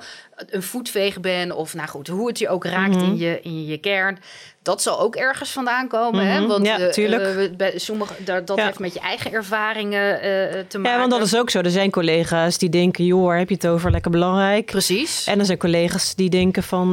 een 0.49 0.63
voetveeg 0.63 1.19
ben. 1.19 1.55
Of 1.55 1.73
nou 1.73 1.87
goed, 1.87 2.07
hoe 2.07 2.27
het 2.27 2.39
je 2.39 2.49
ook 2.49 2.65
raakt 2.65 2.95
in, 2.95 3.01
mhm. 3.01 3.15
je, 3.15 3.39
in 3.41 3.65
je 3.65 3.77
kern. 3.77 4.19
Dat 4.61 4.81
zal 4.81 4.99
ook 4.99 5.15
ergens 5.15 5.51
vandaan 5.51 5.87
komen. 5.87 6.25
hè? 6.25 6.39
Mhm. 6.39 6.47
Want 6.47 6.65
ja, 6.65 6.97
uh, 6.97 7.55
bij 7.57 7.77
sommige, 7.77 8.23
dat, 8.23 8.47
dat 8.47 8.59
heeft 8.59 8.79
met 8.79 8.93
je 8.93 8.99
eigen 8.99 9.31
ervaringen 9.31 10.13
uh, 10.13 10.19
te 10.67 10.77
maken. 10.77 10.91
Ja, 10.91 10.97
want 10.97 11.11
dat 11.11 11.21
is 11.21 11.35
ook 11.35 11.49
zo. 11.49 11.59
Er 11.59 11.71
zijn 11.71 11.91
collega's 11.91 12.57
die 12.57 12.69
denken, 12.69 13.05
joh, 13.05 13.37
heb 13.37 13.49
je 13.49 13.55
het 13.55 13.67
over 13.67 13.91
lekker 13.91 14.11
belangrijk. 14.11 14.65
Precies. 14.65 15.27
En 15.27 15.39
er 15.39 15.45
zijn 15.45 15.57
collega's 15.57 16.15
die 16.15 16.29
denken 16.29 16.63
van, 16.63 16.89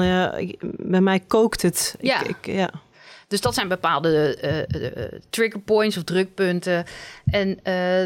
bij 0.77 1.01
mij 1.01 1.21
kookt 1.27 1.63
het. 1.63 1.95
Ja. 2.01 2.21
Ik, 2.21 2.29
ik, 2.29 2.55
ja. 2.55 2.71
Dus 3.31 3.41
dat 3.41 3.55
zijn 3.55 3.69
bepaalde 3.69 4.39
uh, 4.71 5.21
trigger 5.31 5.61
points 5.61 5.97
of 5.97 6.03
drukpunten. 6.03 6.85
En 7.31 7.61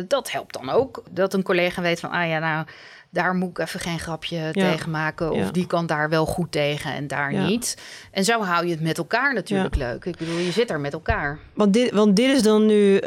dat 0.08 0.30
helpt 0.30 0.52
dan 0.54 0.70
ook. 0.70 1.02
Dat 1.10 1.34
een 1.34 1.42
collega 1.42 1.82
weet 1.82 2.00
van, 2.00 2.10
ah 2.10 2.28
ja, 2.28 2.38
nou, 2.38 2.66
daar 3.14 3.34
moet 3.34 3.50
ik 3.50 3.58
even 3.58 3.80
geen 3.80 3.98
grapje 3.98 4.50
tegen 4.52 4.90
maken. 4.90 5.32
Of 5.32 5.50
die 5.50 5.66
kan 5.66 5.86
daar 5.86 6.08
wel 6.08 6.26
goed 6.26 6.52
tegen 6.52 6.92
en 6.92 7.06
daar 7.06 7.32
niet. 7.32 7.76
En 8.10 8.24
zo 8.24 8.42
hou 8.42 8.64
je 8.64 8.70
het 8.70 8.80
met 8.80 8.98
elkaar 8.98 9.34
natuurlijk 9.34 9.76
leuk. 9.76 10.04
Ik 10.04 10.16
bedoel, 10.16 10.38
je 10.38 10.50
zit 10.50 10.70
er 10.70 10.80
met 10.80 10.92
elkaar. 10.92 11.38
Want 11.54 11.72
dit, 11.72 11.90
want 11.90 12.16
dit 12.16 12.30
is 12.30 12.42
dan 12.42 12.66
nu, 12.66 12.94
uh, 12.94 13.00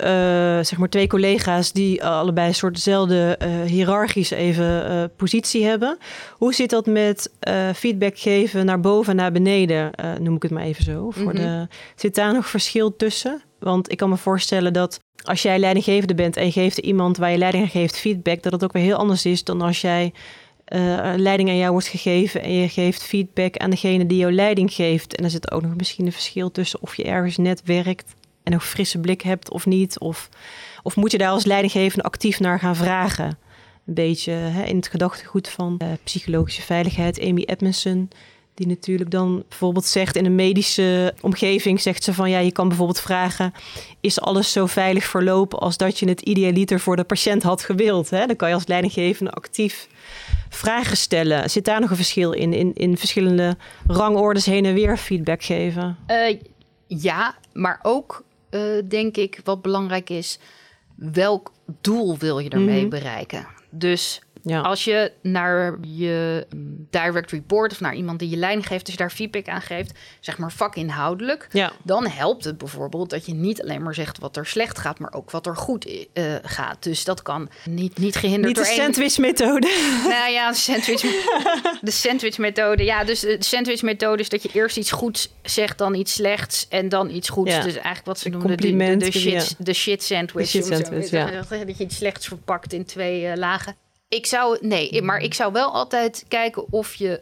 zeg 0.61 0.77
maar, 0.77 0.89
twee 0.89 1.07
collega's 1.07 1.71
die 1.71 2.03
allebei 2.03 2.47
een 2.47 2.55
soort 2.55 2.75
dezelfde 2.75 3.39
uh, 3.41 3.61
hiërarchische 3.61 4.35
even 4.35 4.91
uh, 4.91 5.03
positie 5.15 5.65
hebben. 5.65 5.97
Hoe 6.31 6.53
zit 6.53 6.69
dat 6.69 6.85
met 6.85 7.31
feedback 7.75 8.17
geven 8.17 8.65
naar 8.65 8.79
boven 8.79 9.11
en 9.11 9.15
naar 9.15 9.31
beneden? 9.31 9.91
noem 10.19 10.35
ik 10.35 10.41
het 10.41 10.51
maar 10.51 10.63
even 10.63 10.83
zo. 10.83 11.11
Voor 11.11 11.21
mm 11.21 11.29
-hmm. 11.29 11.37
de, 11.37 11.67
zit 11.95 12.15
daar 12.15 12.33
nog 12.33 12.47
verschil 12.47 12.95
tussen? 12.95 13.41
Want 13.59 13.91
ik 13.91 13.97
kan 13.97 14.09
me 14.09 14.17
voorstellen 14.17 14.73
dat 14.73 14.99
als 15.23 15.41
jij 15.41 15.59
leidinggevende 15.59 16.15
bent 16.15 16.37
en 16.37 16.45
je 16.45 16.51
geeft 16.51 16.77
iemand 16.77 17.17
waar 17.17 17.31
je 17.31 17.37
leiding 17.37 17.63
aan 17.63 17.69
geeft 17.69 17.97
feedback, 17.97 18.43
dat 18.43 18.51
het 18.51 18.63
ook 18.63 18.73
weer 18.73 18.83
heel 18.83 18.97
anders 18.97 19.25
is 19.25 19.43
dan 19.43 19.61
als 19.61 19.81
jij 19.81 20.13
uh, 20.73 21.13
leiding 21.15 21.49
aan 21.49 21.57
jou 21.57 21.71
wordt 21.71 21.87
gegeven 21.87 22.41
en 22.41 22.53
je 22.53 22.69
geeft 22.69 23.03
feedback 23.03 23.57
aan 23.57 23.69
degene 23.69 24.05
die 24.05 24.17
jou 24.17 24.33
leiding 24.33 24.73
geeft. 24.73 25.15
En 25.15 25.23
er 25.23 25.29
zit 25.29 25.51
ook 25.51 25.61
nog 25.61 25.75
misschien 25.75 26.05
een 26.05 26.11
verschil 26.11 26.51
tussen 26.51 26.81
of 26.81 26.95
je 26.95 27.03
ergens 27.03 27.37
net 27.37 27.61
werkt 27.65 28.13
en 28.43 28.53
een 28.53 28.61
frisse 28.61 28.99
blik 28.99 29.21
hebt 29.21 29.51
of 29.51 29.65
niet. 29.65 29.99
Of, 29.99 30.29
of 30.83 30.95
moet 30.95 31.11
je 31.11 31.17
daar 31.17 31.29
als 31.29 31.45
leidinggevende 31.45 32.03
actief 32.03 32.39
naar 32.39 32.59
gaan 32.59 32.75
vragen? 32.75 33.37
Een 33.85 33.93
beetje 33.93 34.31
hè, 34.31 34.63
in 34.63 34.75
het 34.75 34.87
gedachtegoed 34.87 35.49
van 35.49 35.79
uh, 35.83 35.87
psychologische 36.03 36.61
veiligheid, 36.61 37.21
Amy 37.21 37.43
Edmondson 37.45 38.09
die 38.57 38.67
natuurlijk 38.67 39.11
dan 39.11 39.43
bijvoorbeeld 39.49 39.85
zegt 39.85 40.15
in 40.15 40.25
een 40.25 40.35
medische 40.35 41.13
omgeving, 41.21 41.81
zegt 41.81 42.03
ze 42.03 42.13
van 42.13 42.29
ja, 42.29 42.39
je 42.39 42.51
kan 42.51 42.67
bijvoorbeeld 42.67 42.99
vragen: 42.99 43.53
is 43.99 44.21
alles 44.21 44.51
zo 44.51 44.65
veilig 44.65 45.03
verlopen 45.03 45.59
als 45.59 45.77
dat 45.77 45.99
je 45.99 46.07
het 46.07 46.21
idealiter 46.21 46.79
voor 46.79 46.95
de 46.95 47.03
patiënt 47.03 47.43
had 47.43 47.63
gewild? 47.63 48.09
Hè? 48.09 48.25
Dan 48.25 48.35
kan 48.35 48.47
je 48.47 48.53
als 48.53 48.67
leidinggevende 48.67 49.31
actief 49.31 49.87
vragen 50.49 50.97
stellen. 50.97 51.49
Zit 51.49 51.65
daar 51.65 51.79
nog 51.79 51.89
een 51.89 51.95
verschil 51.95 52.31
in? 52.31 52.53
In, 52.53 52.73
in 52.73 52.97
verschillende 52.97 53.57
rangordes 53.87 54.45
heen 54.45 54.65
en 54.65 54.73
weer 54.73 54.97
feedback 54.97 55.43
geven? 55.43 55.97
Uh, 56.07 56.39
ja, 56.87 57.35
maar 57.53 57.79
ook 57.81 58.23
uh, 58.51 58.61
denk 58.87 59.17
ik 59.17 59.41
wat 59.43 59.61
belangrijk 59.61 60.09
is, 60.09 60.39
welk 60.95 61.51
doel 61.81 62.17
wil 62.17 62.39
je 62.39 62.49
ermee 62.49 62.83
mm. 62.83 62.89
bereiken? 62.89 63.47
Dus 63.69 64.21
ja. 64.49 64.61
Als 64.61 64.83
je 64.83 65.11
naar 65.21 65.77
je 65.81 66.47
mm, 66.49 66.87
direct 66.89 67.31
report 67.31 67.71
of 67.71 67.79
naar 67.79 67.95
iemand 67.95 68.19
die 68.19 68.29
je 68.29 68.37
leiding 68.37 68.67
geeft, 68.67 68.81
als 68.81 68.91
je 68.91 68.97
daar 68.97 69.11
feedback 69.11 69.47
aan 69.47 69.61
geeft, 69.61 69.91
zeg 70.19 70.37
maar 70.37 70.51
vakinhoudelijk, 70.51 71.47
ja. 71.51 71.71
dan 71.83 72.07
helpt 72.07 72.43
het 72.43 72.57
bijvoorbeeld 72.57 73.09
dat 73.09 73.25
je 73.25 73.33
niet 73.33 73.61
alleen 73.61 73.83
maar 73.83 73.93
zegt 73.93 74.19
wat 74.19 74.37
er 74.37 74.45
slecht 74.45 74.77
gaat, 74.77 74.99
maar 74.99 75.13
ook 75.13 75.31
wat 75.31 75.45
er 75.45 75.55
goed 75.55 75.87
uh, 75.87 76.35
gaat. 76.41 76.83
Dus 76.83 77.03
dat 77.03 77.21
kan 77.21 77.49
niet, 77.69 77.97
niet 77.97 78.15
gehinderd 78.15 78.57
niet 78.57 78.65
de 78.65 78.73
sandwich-methode. 78.73 79.67
Nou 80.07 80.31
ja, 80.31 80.49
de 80.49 80.57
sandwich, 80.57 81.01
de 81.81 81.91
sandwich-methode. 81.91 82.83
Ja, 82.83 83.03
dus 83.03 83.19
de 83.19 83.37
sandwich-methode 83.39 84.21
is 84.21 84.29
dat 84.29 84.43
je 84.43 84.49
eerst 84.53 84.77
iets 84.77 84.91
goeds 84.91 85.29
zegt, 85.41 85.77
dan 85.77 85.95
iets 85.95 86.13
slechts 86.13 86.67
en 86.69 86.89
dan 86.89 87.09
iets 87.09 87.29
goeds. 87.29 87.51
Ja. 87.51 87.61
Dus 87.61 87.73
eigenlijk 87.73 88.05
wat 88.05 88.19
ze 88.19 88.29
noemen 88.29 88.57
de, 88.57 88.75
de, 88.75 88.97
de, 88.97 89.11
shit, 89.11 89.55
de 89.57 89.73
shit 89.73 90.03
sandwich. 90.03 90.51
De 90.51 90.63
shit 90.63 90.65
sandwich 90.65 91.09
ja. 91.09 91.43
Dat 91.49 91.77
je 91.77 91.83
iets 91.83 91.95
slechts 91.95 92.27
verpakt 92.27 92.73
in 92.73 92.85
twee 92.85 93.21
uh, 93.23 93.35
lagen. 93.35 93.75
Ik 94.09 94.25
zou, 94.25 94.57
nee, 94.61 95.01
maar 95.01 95.19
ik 95.19 95.33
zou 95.33 95.51
wel 95.53 95.73
altijd 95.73 96.25
kijken 96.27 96.71
of 96.71 96.95
je 96.95 97.21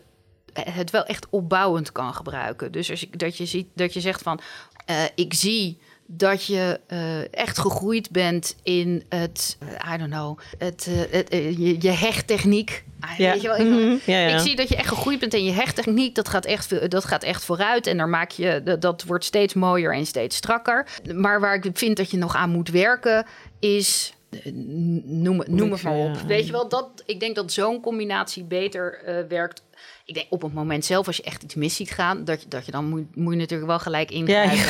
het 0.53 0.91
wel 0.91 1.05
echt 1.05 1.27
opbouwend 1.29 1.91
kan 1.91 2.13
gebruiken. 2.13 2.71
Dus 2.71 2.89
als 2.89 2.99
je, 2.99 3.07
dat 3.11 3.37
je 3.37 3.45
ziet, 3.45 3.67
dat 3.73 3.93
je 3.93 4.01
zegt 4.01 4.21
van, 4.21 4.39
uh, 4.89 5.03
ik 5.15 5.33
zie 5.33 5.77
dat 6.07 6.45
je 6.45 6.79
uh, 6.87 7.33
echt 7.33 7.59
gegroeid 7.59 8.09
bent 8.11 8.55
in 8.63 9.03
het, 9.09 9.57
uh, 9.63 9.93
I 9.93 9.97
don't 9.97 10.11
know, 10.11 10.39
het, 10.57 10.87
het 11.09 11.27
je, 11.31 11.75
je, 11.79 11.91
hechttechniek. 11.91 12.83
Ah, 12.99 13.17
ja. 13.17 13.31
Weet 13.31 13.41
je 13.41 13.47
wel? 13.47 13.57
Ik, 13.57 14.01
ja, 14.05 14.17
ja. 14.17 14.35
ik, 14.35 14.39
zie 14.39 14.55
dat 14.55 14.69
je 14.69 14.75
echt 14.75 14.87
gegroeid 14.87 15.19
bent 15.19 15.33
in 15.33 15.43
je 15.43 15.51
hechttechniek. 15.51 16.15
Dat 16.15 16.29
gaat 16.29 16.45
echt, 16.45 16.91
dat 16.91 17.05
gaat 17.05 17.23
echt 17.23 17.45
vooruit 17.45 17.87
en 17.87 17.97
daar 17.97 18.09
maak 18.09 18.31
je, 18.31 18.77
dat 18.79 19.03
wordt 19.03 19.25
steeds 19.25 19.53
mooier 19.53 19.93
en 19.93 20.05
steeds 20.05 20.35
strakker. 20.35 20.87
Maar 21.13 21.39
waar 21.39 21.55
ik 21.55 21.69
vind 21.73 21.97
dat 21.97 22.11
je 22.11 22.17
nog 22.17 22.35
aan 22.35 22.49
moet 22.49 22.69
werken, 22.69 23.25
is 23.59 24.13
noem, 25.03 25.43
noem 25.47 25.71
het 25.71 25.83
maar 25.83 25.95
op. 25.95 26.15
Weet 26.27 26.45
je 26.45 26.51
wel, 26.51 26.69
dat, 26.69 27.03
ik 27.05 27.19
denk 27.19 27.35
dat 27.35 27.51
zo'n 27.51 27.81
combinatie 27.81 28.43
beter 28.43 29.01
uh, 29.07 29.27
werkt. 29.27 29.63
Ik 30.05 30.13
denk 30.13 30.27
op 30.29 30.41
het 30.41 30.53
moment 30.53 30.85
zelf, 30.85 31.07
als 31.07 31.17
je 31.17 31.23
echt 31.23 31.43
iets 31.43 31.55
mis 31.55 31.75
ziet 31.75 31.91
gaan, 31.91 32.25
dat 32.25 32.41
je, 32.41 32.47
dat 32.47 32.65
je 32.65 32.71
dan 32.71 32.85
moet, 32.85 33.15
moet 33.15 33.33
je 33.33 33.39
natuurlijk 33.39 33.69
wel 33.69 33.79
gelijk 33.79 34.11
ingrijpen. 34.11 34.57
Ja, 34.57 34.63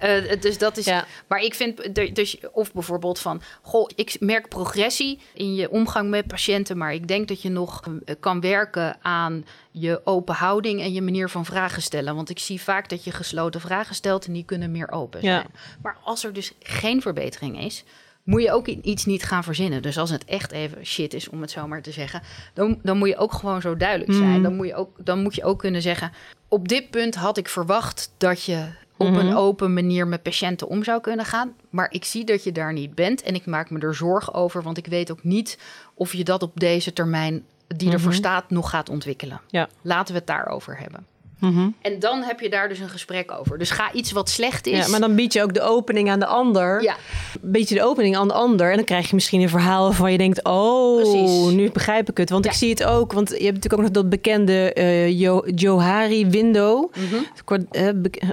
ja. 0.00 0.20
Uh, 0.20 0.40
dus 0.40 0.58
dat 0.58 0.76
is. 0.76 0.84
Ja. 0.84 1.06
Maar 1.26 1.40
ik 1.40 1.54
vind, 1.54 1.94
dus, 2.14 2.38
of 2.52 2.72
bijvoorbeeld 2.72 3.18
van, 3.18 3.42
goh, 3.62 3.88
ik 3.94 4.16
merk 4.20 4.48
progressie 4.48 5.18
in 5.34 5.54
je 5.54 5.70
omgang 5.70 6.10
met 6.10 6.26
patiënten, 6.26 6.76
maar 6.76 6.94
ik 6.94 7.08
denk 7.08 7.28
dat 7.28 7.42
je 7.42 7.48
nog 7.48 7.82
kan 8.20 8.40
werken 8.40 8.98
aan 9.02 9.44
je 9.70 10.00
open 10.04 10.34
houding 10.34 10.80
en 10.80 10.92
je 10.92 11.02
manier 11.02 11.28
van 11.28 11.44
vragen 11.44 11.82
stellen. 11.82 12.14
Want 12.14 12.30
ik 12.30 12.38
zie 12.38 12.60
vaak 12.60 12.88
dat 12.88 13.04
je 13.04 13.10
gesloten 13.10 13.60
vragen 13.60 13.94
stelt 13.94 14.26
en 14.26 14.32
die 14.32 14.44
kunnen 14.44 14.70
meer 14.70 14.90
open 14.90 15.20
zijn. 15.20 15.46
Maar 15.82 15.96
als 16.04 16.24
er 16.24 16.32
dus 16.32 16.52
geen 16.58 17.02
verbetering 17.02 17.60
is, 17.60 17.84
moet 18.24 18.42
je 18.42 18.52
ook 18.52 18.66
iets 18.66 19.04
niet 19.04 19.24
gaan 19.24 19.44
verzinnen. 19.44 19.82
Dus 19.82 19.98
als 19.98 20.10
het 20.10 20.24
echt 20.24 20.52
even 20.52 20.86
shit 20.86 21.14
is, 21.14 21.28
om 21.28 21.40
het 21.40 21.50
zo 21.50 21.66
maar 21.66 21.82
te 21.82 21.92
zeggen, 21.92 22.22
dan, 22.54 22.78
dan 22.82 22.98
moet 22.98 23.08
je 23.08 23.16
ook 23.16 23.32
gewoon 23.32 23.60
zo 23.60 23.76
duidelijk 23.76 24.12
zijn. 24.12 24.30
Mhm. 24.30 24.42
Dan, 24.42 24.56
moet 24.56 24.66
je 24.66 24.74
ook, 24.74 25.04
dan 25.04 25.22
moet 25.22 25.34
je 25.34 25.44
ook 25.44 25.58
kunnen 25.58 25.82
zeggen: 25.82 26.12
op 26.48 26.68
dit 26.68 26.90
punt 26.90 27.14
had 27.14 27.36
ik 27.36 27.48
verwacht 27.48 28.12
dat 28.18 28.44
je 28.44 28.66
op 28.96 29.06
een 29.06 29.26
mhm. 29.26 29.36
open 29.36 29.72
manier 29.72 30.06
met 30.06 30.22
patiënten 30.22 30.68
om 30.68 30.84
zou 30.84 31.00
kunnen 31.00 31.24
gaan. 31.24 31.52
Maar 31.70 31.92
ik 31.92 32.04
zie 32.04 32.24
dat 32.24 32.44
je 32.44 32.52
daar 32.52 32.72
niet 32.72 32.94
bent 32.94 33.22
en 33.22 33.34
ik 33.34 33.46
maak 33.46 33.70
me 33.70 33.78
er 33.78 33.94
zorgen 33.94 34.34
over, 34.34 34.62
want 34.62 34.78
ik 34.78 34.86
weet 34.86 35.10
ook 35.10 35.24
niet 35.24 35.58
of 35.94 36.12
je 36.12 36.24
dat 36.24 36.42
op 36.42 36.60
deze 36.60 36.92
termijn 36.92 37.44
die 37.66 37.92
ervoor 37.92 38.10
mhm. 38.10 38.18
staat 38.18 38.50
nog 38.50 38.70
gaat 38.70 38.88
ontwikkelen. 38.88 39.40
Ja. 39.48 39.68
Laten 39.82 40.12
we 40.12 40.18
het 40.18 40.28
daarover 40.28 40.78
hebben. 40.78 41.06
Mhm. 41.40 41.68
En 41.80 41.98
dan 41.98 42.22
heb 42.22 42.40
je 42.40 42.50
daar 42.50 42.68
dus 42.68 42.78
een 42.78 42.88
gesprek 42.88 43.32
over. 43.32 43.58
Dus 43.58 43.70
ga 43.70 43.92
iets 43.92 44.12
wat 44.12 44.28
slecht 44.28 44.66
is. 44.66 44.84
Ja, 44.84 44.88
maar 44.88 45.00
dan 45.00 45.14
bied 45.14 45.32
je 45.32 45.42
ook 45.42 45.54
de 45.54 45.62
opening 45.62 46.10
aan 46.10 46.18
de 46.18 46.26
ander. 46.26 46.82
Ja. 46.82 46.96
Bied 47.40 47.68
je 47.68 47.74
de 47.74 47.84
opening 47.84 48.16
aan 48.16 48.28
de 48.28 48.34
ander. 48.34 48.70
En 48.70 48.76
dan 48.76 48.84
krijg 48.84 49.08
je 49.08 49.14
misschien 49.14 49.40
een 49.40 49.48
verhaal 49.48 49.82
waarvan 49.82 50.12
je 50.12 50.18
denkt: 50.18 50.44
Oh, 50.44 51.50
nu 51.50 51.70
begrijp 51.70 52.10
ik 52.10 52.16
het. 52.16 52.30
Want 52.30 52.46
ik 52.46 52.52
zie 52.52 52.70
het 52.70 52.84
ook. 52.84 53.12
Want 53.12 53.28
je 53.28 53.34
hebt 53.34 53.54
natuurlijk 53.54 53.74
ook 53.74 53.80
nog 53.82 53.90
dat 53.90 54.08
bekende 54.08 54.74
uh, 54.78 55.18
Johari 55.54 56.26
window. 56.26 56.92
Mm 56.96 57.28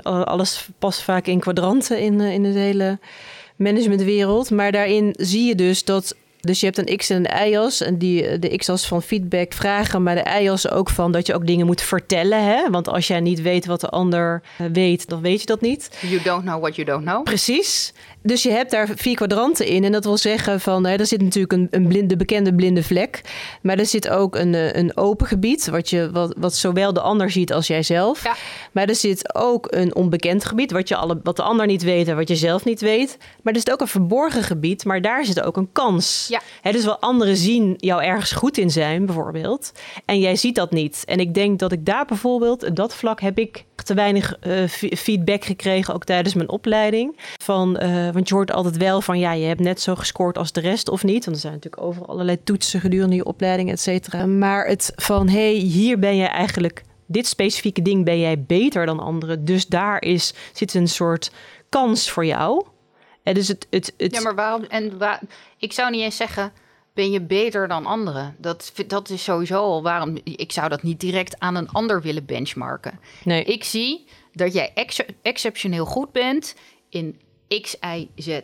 alles 0.04 0.70
past 0.80 1.02
vaak 1.02 1.28
in 1.28 1.40
kwadranten 1.40 2.00
in, 2.00 2.20
in 2.22 2.44
de 2.44 2.60
hele 2.60 3.00
managementwereld. 3.56 4.52
Maar 4.52 4.72
daarin 4.72 5.14
zie 5.18 5.46
je 5.46 5.56
dus 5.56 5.84
dat 5.84 6.16
dus 6.48 6.60
je 6.60 6.66
hebt 6.66 6.78
een 6.78 6.98
X 6.98 7.10
en 7.10 7.26
een 7.26 7.50
Y-as. 7.50 7.82
En 7.82 7.98
die, 7.98 8.40
de 8.40 8.58
X-as 8.58 8.88
van 8.88 9.04
feedback 9.04 9.54
vragen, 9.54 10.04
maar 10.04 10.16
de 10.16 10.42
Y-as 10.42 10.70
ook 10.70 10.90
van 10.90 11.12
dat 11.12 11.28
je 11.28 11.34
ook 11.34 11.48
dingen 11.48 11.66
moet 11.66 11.82
vertellen. 11.82 12.44
Hè? 12.44 12.70
Want 12.70 12.88
als 12.88 13.08
jij 13.08 13.20
niet 13.20 13.42
weet 13.42 13.66
wat 13.66 13.82
de 13.82 13.90
ander 13.90 14.42
eh, 14.58 14.66
weet, 14.74 15.10
dan 15.10 15.22
weet 15.22 15.40
je 15.40 15.46
dat 15.46 15.62
niet. 15.62 15.98
You 16.02 16.22
don't 16.22 16.44
know 16.44 16.62
what 16.62 16.76
you 16.76 16.88
don't 16.88 17.04
know. 17.04 17.24
Precies. 17.24 17.94
Dus 18.24 18.44
je 18.44 18.52
hebt 18.52 18.72
daar 18.72 18.88
vier 18.96 19.16
kwadranten 19.16 19.66
in. 19.66 19.84
En 19.84 19.92
dat 19.92 20.04
wil 20.04 20.18
zeggen 20.18 20.60
van, 20.60 20.86
hè, 20.86 20.96
er 20.96 21.06
zit 21.06 21.22
natuurlijk 21.22 21.54
een, 21.54 21.68
een 21.72 21.88
blinde, 21.88 22.16
bekende 22.16 22.56
blinde 22.56 22.84
vlek. 22.84 23.22
Maar 23.62 23.78
er 23.78 23.86
zit 23.86 24.10
ook 24.10 24.36
een, 24.36 24.56
eh, 24.56 24.74
een 24.74 24.98
open 24.98 25.28
gebied, 25.28 25.68
wat, 25.68 25.90
je, 25.90 26.12
wat, 26.12 26.36
wat 26.38 26.56
zowel 26.56 26.94
de 26.94 27.02
ander 27.02 27.32
ziet 27.32 27.54
als 27.54 27.68
jijzelf. 27.68 28.24
Ja. 28.24 28.36
Maar 28.72 28.88
er 28.88 28.96
zit 28.96 29.36
ook 29.36 29.68
een 29.70 29.96
onbekend 29.96 30.46
gebied, 30.46 30.72
wat, 30.72 30.88
je 30.88 30.96
alle, 30.96 31.20
wat 31.24 31.36
de 31.36 31.42
ander 31.42 31.66
niet 31.66 31.84
weet 31.84 32.08
en 32.08 32.16
wat 32.16 32.28
je 32.28 32.36
zelf 32.36 32.66
niet 32.66 32.82
weet. 32.82 33.18
Maar 33.42 33.54
er 33.54 33.60
zit 33.60 33.72
ook 33.72 33.82
een 33.82 33.88
verborgen 33.88 34.44
gebied, 34.44 34.86
maar 34.86 35.02
daar 35.02 35.26
zit 35.26 35.42
ook 35.42 35.58
een 35.58 35.72
kans. 35.72 36.26
Ja. 36.30 36.37
Hè, 36.62 36.72
dus 36.72 36.86
wel 36.86 37.00
anderen 37.00 37.38
zien 37.38 37.74
jou 37.78 38.04
ergens 38.04 38.32
goed 38.32 38.58
in 38.58 38.72
zijn, 38.72 39.06
bijvoorbeeld. 39.06 39.72
En 40.06 40.20
jij 40.20 40.36
ziet 40.36 40.56
dat 40.56 40.72
niet. 40.72 41.04
En 41.06 41.20
ik 41.20 41.34
denk 41.34 41.60
dat 41.60 41.72
ik 41.72 41.86
daar 41.86 42.06
bijvoorbeeld, 42.06 42.76
dat 42.76 42.96
vlak 42.96 43.22
heb 43.22 43.38
ik 43.38 43.66
te 43.84 43.94
weinig 43.94 44.38
uh, 44.48 44.68
feedback 44.98 45.46
gekregen, 45.46 45.94
ook 45.94 46.04
tijdens 46.04 46.34
mijn 46.34 46.50
opleiding. 46.50 47.20
Van, 47.42 47.84
uh, 47.84 48.10
want 48.12 48.28
je 48.28 48.36
hoort 48.36 48.52
altijd 48.52 48.78
wel 48.78 49.02
van, 49.02 49.20
ja, 49.20 49.32
je 49.32 49.46
hebt 49.46 49.60
net 49.60 49.82
zo 49.82 49.96
gescoord 49.96 50.38
als 50.38 50.52
de 50.52 50.60
rest 50.60 50.90
of 50.90 51.04
niet. 51.04 51.26
Want 51.26 51.36
er 51.36 51.42
zijn 51.42 51.54
natuurlijk 51.54 51.84
overal 51.84 52.08
allerlei 52.08 52.44
toetsen 52.44 52.80
gedurende 52.80 53.16
je 53.16 53.26
opleiding, 53.26 53.72
et 53.72 53.80
cetera. 53.80 54.26
Maar 54.26 54.68
het 54.68 54.94
van, 54.96 55.30
hey, 55.30 55.54
hier 55.54 56.00
ben 56.00 56.16
je 56.16 56.26
eigenlijk, 56.26 56.84
dit 57.06 57.28
specifieke 57.28 57.82
ding 57.82 58.06
ben 58.06 58.20
jij 58.20 58.42
beter 58.42 58.86
dan 58.86 59.00
anderen. 59.00 59.46
Dus 59.46 59.68
daar 59.68 60.02
is, 60.02 60.34
zit 60.54 60.74
een 60.74 60.88
soort 60.88 61.32
kans 61.70 62.10
voor 62.10 62.26
jou. 62.26 62.66
En 63.24 63.34
dus 63.34 63.48
het, 63.48 63.68
het, 63.70 63.94
het... 63.98 64.16
Ja, 64.16 64.22
maar 64.22 64.36
waarom, 64.36 64.64
en 64.64 64.98
waar, 64.98 65.22
ik 65.58 65.74
zou 65.74 65.92
niet 65.92 66.02
eens 66.02 66.18
zeggen 66.18 66.52
ben 66.94 67.12
je 67.12 67.22
beter 67.22 67.68
dan 67.68 67.86
anderen. 67.86 68.36
Dat, 68.38 68.74
dat 68.88 69.10
is 69.10 69.24
sowieso 69.24 69.62
al 69.62 69.84
waarom 69.84 70.18
ik 70.24 70.52
zou 70.52 70.70
dat 70.70 70.84
niet 70.84 71.00
direct 71.00 71.40
aan 71.40 71.56
een 71.56 71.70
ander 71.70 72.02
willen 72.02 72.26
benchmarken. 72.26 73.00
Nee. 73.24 73.44
Ik 73.44 73.64
zie 73.64 74.08
dat 74.34 74.54
jij 74.54 74.72
ex 74.74 75.02
exceptioneel 75.22 75.86
goed 75.86 76.12
bent 76.12 76.56
in 76.90 77.20
X, 77.62 77.76
Y, 77.96 78.08
Z. 78.16 78.40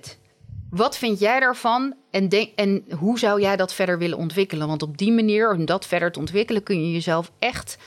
Wat 0.70 0.98
vind 0.98 1.20
jij 1.20 1.40
daarvan 1.40 1.96
en, 2.12 2.30
denk, 2.30 2.50
en 2.56 2.86
hoe 2.98 3.20
zou 3.20 3.42
jij 3.42 3.56
dat 3.56 3.74
verder 3.74 3.98
willen 3.98 4.18
ontwikkelen? 4.18 4.68
Want 4.68 4.82
op 4.82 4.98
die 4.98 5.12
manier, 5.12 5.54
om 5.54 5.66
dat 5.66 5.86
verder 5.86 6.12
te 6.12 6.20
ontwikkelen, 6.20 6.64
kun 6.64 6.86
je 6.86 6.92
jezelf 6.92 7.32
echt 7.40 7.78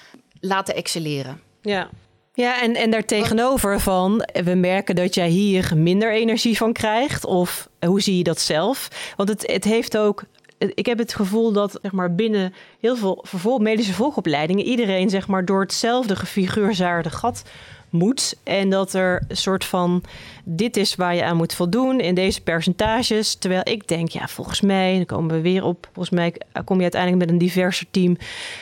laten 0.40 0.74
excelleren. 0.74 1.40
Ja, 1.62 1.90
Ja, 2.36 2.62
en, 2.62 2.74
en 2.74 2.90
daartegenover 2.90 3.80
van, 3.80 4.28
we 4.44 4.54
merken 4.54 4.94
dat 4.94 5.14
jij 5.14 5.28
hier 5.28 5.72
minder 5.76 6.12
energie 6.12 6.56
van 6.56 6.72
krijgt. 6.72 7.24
Of 7.24 7.68
hoe 7.86 8.00
zie 8.00 8.16
je 8.16 8.22
dat 8.22 8.40
zelf? 8.40 8.88
Want 9.16 9.28
het, 9.28 9.46
het 9.46 9.64
heeft 9.64 9.96
ook 9.96 10.24
ik 10.58 10.86
heb 10.86 10.98
het 10.98 11.14
gevoel 11.14 11.52
dat 11.52 11.78
zeg 11.82 11.92
maar, 11.92 12.14
binnen 12.14 12.54
heel 12.80 13.22
veel 13.22 13.58
medische 13.58 13.92
volgopleidingen 13.92 14.64
iedereen 14.64 15.10
zeg 15.10 15.26
maar, 15.26 15.44
door 15.44 15.60
hetzelfde 15.60 16.16
gefiguurzaarde 16.16 17.10
gat 17.10 17.42
moet. 17.90 18.36
En 18.42 18.70
dat 18.70 18.92
er 18.92 19.24
een 19.28 19.36
soort 19.36 19.64
van: 19.64 20.02
dit 20.44 20.76
is 20.76 20.94
waar 20.94 21.14
je 21.14 21.24
aan 21.24 21.36
moet 21.36 21.54
voldoen 21.54 22.00
in 22.00 22.14
deze 22.14 22.40
percentages. 22.40 23.34
Terwijl 23.34 23.62
ik 23.64 23.88
denk, 23.88 24.08
ja, 24.08 24.28
volgens 24.28 24.60
mij, 24.60 24.94
dan 24.94 25.04
komen 25.04 25.34
we 25.34 25.40
weer 25.40 25.64
op. 25.64 25.88
Volgens 25.92 26.14
mij 26.14 26.34
kom 26.64 26.76
je 26.76 26.82
uiteindelijk 26.82 27.22
met 27.22 27.30
een 27.30 27.46
diverser 27.46 27.86
team. 27.90 28.16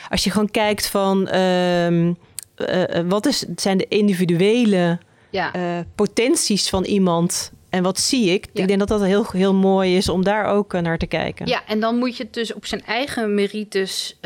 Als 0.09 0.23
je 0.23 0.31
gewoon 0.31 0.51
kijkt 0.51 0.87
van. 0.87 1.27
Ehm, 1.27 2.13
uh, 2.57 2.83
wat 3.07 3.25
is, 3.25 3.45
zijn 3.55 3.77
de 3.77 3.85
individuele 3.87 4.99
ja. 5.29 5.55
uh, 5.55 5.79
potenties 5.95 6.69
van 6.69 6.83
iemand 6.83 7.51
en 7.69 7.83
wat 7.83 7.99
zie 7.99 8.29
ik? 8.29 8.47
Ik 8.53 8.67
denk 8.67 8.79
dat 8.79 8.87
dat 8.87 9.01
heel, 9.01 9.25
heel 9.31 9.53
mooi 9.53 9.97
is 9.97 10.09
om 10.09 10.23
daar 10.23 10.45
ook 10.45 10.73
naar 10.73 10.97
te 10.97 11.05
kijken. 11.05 11.47
Ja, 11.47 11.61
en 11.67 11.79
dan 11.79 11.97
moet 11.97 12.17
je 12.17 12.23
het 12.23 12.33
dus 12.33 12.53
op 12.53 12.65
zijn 12.65 12.83
eigen 12.85 13.33
merites 13.33 14.19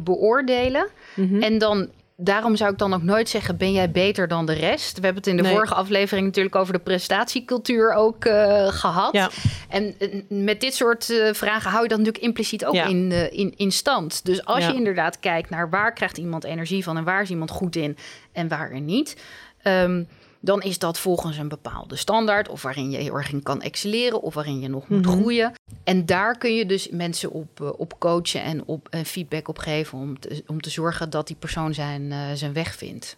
beoordelen. 0.00 0.88
Mm 1.14 1.42
En 1.42 1.58
dan 1.58 1.88
daarom 2.16 2.56
zou 2.56 2.72
ik 2.72 2.78
dan 2.78 2.94
ook 2.94 3.02
nooit 3.02 3.28
zeggen: 3.28 3.56
ben 3.56 3.72
jij 3.72 3.90
beter 3.90 4.28
dan 4.28 4.46
de 4.46 4.52
rest? 4.52 4.98
We 4.98 5.04
hebben 5.04 5.22
het 5.22 5.32
in 5.32 5.36
de 5.36 5.48
vorige 5.48 5.74
aflevering 5.74 6.26
natuurlijk 6.26 6.54
over 6.54 6.72
de 6.72 6.78
prestatiecultuur 6.78 7.92
ook 7.92 8.24
uh, 8.24 8.68
gehad. 8.68 9.12
Ja. 9.12 9.30
En 9.68 9.94
met 10.28 10.60
dit 10.60 10.74
soort 10.74 11.08
uh, 11.08 11.32
vragen 11.32 11.70
hou 11.70 11.82
je 11.82 11.88
dat 11.88 11.98
natuurlijk 11.98 12.24
impliciet 12.24 12.64
ook 12.64 12.74
in, 12.74 13.10
uh, 13.10 13.32
in, 13.32 13.54
in 13.56 13.72
stand. 13.72 14.24
Dus 14.24 14.44
als 14.44 14.64
ja. 14.64 14.70
je 14.70 14.76
inderdaad 14.76 15.20
kijkt 15.20 15.50
naar 15.50 15.70
waar 15.70 15.92
krijgt 15.92 16.18
iemand 16.18 16.44
energie 16.44 16.84
van 16.84 16.96
en 16.96 17.04
waar 17.04 17.22
is 17.22 17.30
iemand 17.30 17.50
goed 17.50 17.76
in 17.76 17.96
en 18.32 18.48
waar 18.48 18.70
er 18.70 18.80
niet. 18.80 19.16
Um, 19.62 20.08
dan 20.40 20.62
is 20.62 20.78
dat 20.78 20.98
volgens 20.98 21.38
een 21.38 21.48
bepaalde 21.48 21.96
standaard, 21.96 22.48
of 22.48 22.62
waarin 22.62 22.90
je 22.90 22.96
heel 22.96 23.14
erg 23.14 23.32
in 23.32 23.42
kan 23.42 23.62
excelleren, 23.62 24.22
of 24.22 24.34
waarin 24.34 24.60
je 24.60 24.68
nog 24.68 24.88
moet 24.88 25.06
mhm. 25.06 25.10
groeien. 25.10 25.52
En 25.84 26.06
daar 26.06 26.38
kun 26.38 26.54
je 26.54 26.66
dus 26.66 26.88
mensen 26.88 27.30
op, 27.30 27.60
uh, 27.60 27.70
op 27.76 27.98
coachen 27.98 28.42
en 28.42 28.64
op 28.64 28.88
uh, 28.90 29.04
feedback 29.04 29.48
op 29.48 29.58
geven 29.58 29.98
om 29.98 30.20
te, 30.20 30.42
om 30.46 30.60
te 30.60 30.70
zorgen 30.70 31.10
dat 31.10 31.26
die 31.26 31.36
persoon 31.36 31.74
zijn, 31.74 32.02
uh, 32.02 32.32
zijn 32.34 32.52
weg 32.52 32.74
vindt. 32.74 33.16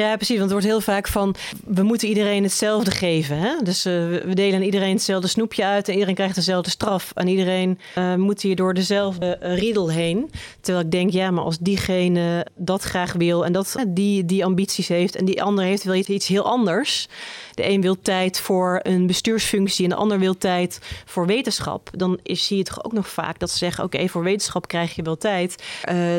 Ja, 0.00 0.16
precies. 0.16 0.38
Want 0.38 0.50
het 0.50 0.60
wordt 0.62 0.66
heel 0.66 0.94
vaak 0.94 1.08
van 1.08 1.34
we 1.64 1.82
moeten 1.82 2.08
iedereen 2.08 2.42
hetzelfde 2.42 2.90
geven. 2.90 3.38
Hè? 3.38 3.54
Dus 3.62 3.86
uh, 3.86 3.92
we 4.08 4.34
delen 4.34 4.62
iedereen 4.62 4.94
hetzelfde 4.94 5.28
snoepje 5.28 5.64
uit 5.64 5.88
en 5.88 5.92
iedereen 5.92 6.14
krijgt 6.14 6.34
dezelfde 6.34 6.70
straf. 6.70 7.12
En 7.14 7.28
iedereen 7.28 7.78
uh, 7.98 8.14
moet 8.14 8.42
hier 8.42 8.56
door 8.56 8.74
dezelfde 8.74 9.36
riedel 9.40 9.90
heen. 9.90 10.30
Terwijl 10.60 10.84
ik 10.84 10.90
denk, 10.90 11.10
ja, 11.10 11.30
maar 11.30 11.44
als 11.44 11.58
diegene 11.58 12.46
dat 12.54 12.82
graag 12.82 13.12
wil 13.12 13.44
en 13.44 13.52
dat 13.52 13.76
die, 13.88 14.24
die 14.24 14.44
ambities 14.44 14.88
heeft 14.88 15.16
en 15.16 15.24
die 15.24 15.42
ander 15.42 15.64
heeft 15.64 15.84
wel 15.84 15.94
iets 15.94 16.26
heel 16.26 16.44
anders 16.44 17.08
de 17.60 17.68
een 17.68 17.80
wil 17.80 18.00
tijd 18.02 18.40
voor 18.40 18.80
een 18.82 19.06
bestuursfunctie 19.06 19.84
en 19.84 19.90
de 19.90 19.96
ander 19.96 20.18
wil 20.18 20.38
tijd 20.38 20.80
voor 21.04 21.26
wetenschap. 21.26 21.90
Dan 21.92 22.18
zie 22.22 22.56
je 22.56 22.62
toch 22.62 22.84
ook 22.84 22.92
nog 22.92 23.08
vaak 23.08 23.38
dat 23.38 23.50
ze 23.50 23.56
zeggen: 23.56 23.84
oké, 23.84 24.08
voor 24.08 24.22
wetenschap 24.22 24.68
krijg 24.68 24.94
je 24.94 25.02
wel 25.02 25.16
tijd. 25.16 25.62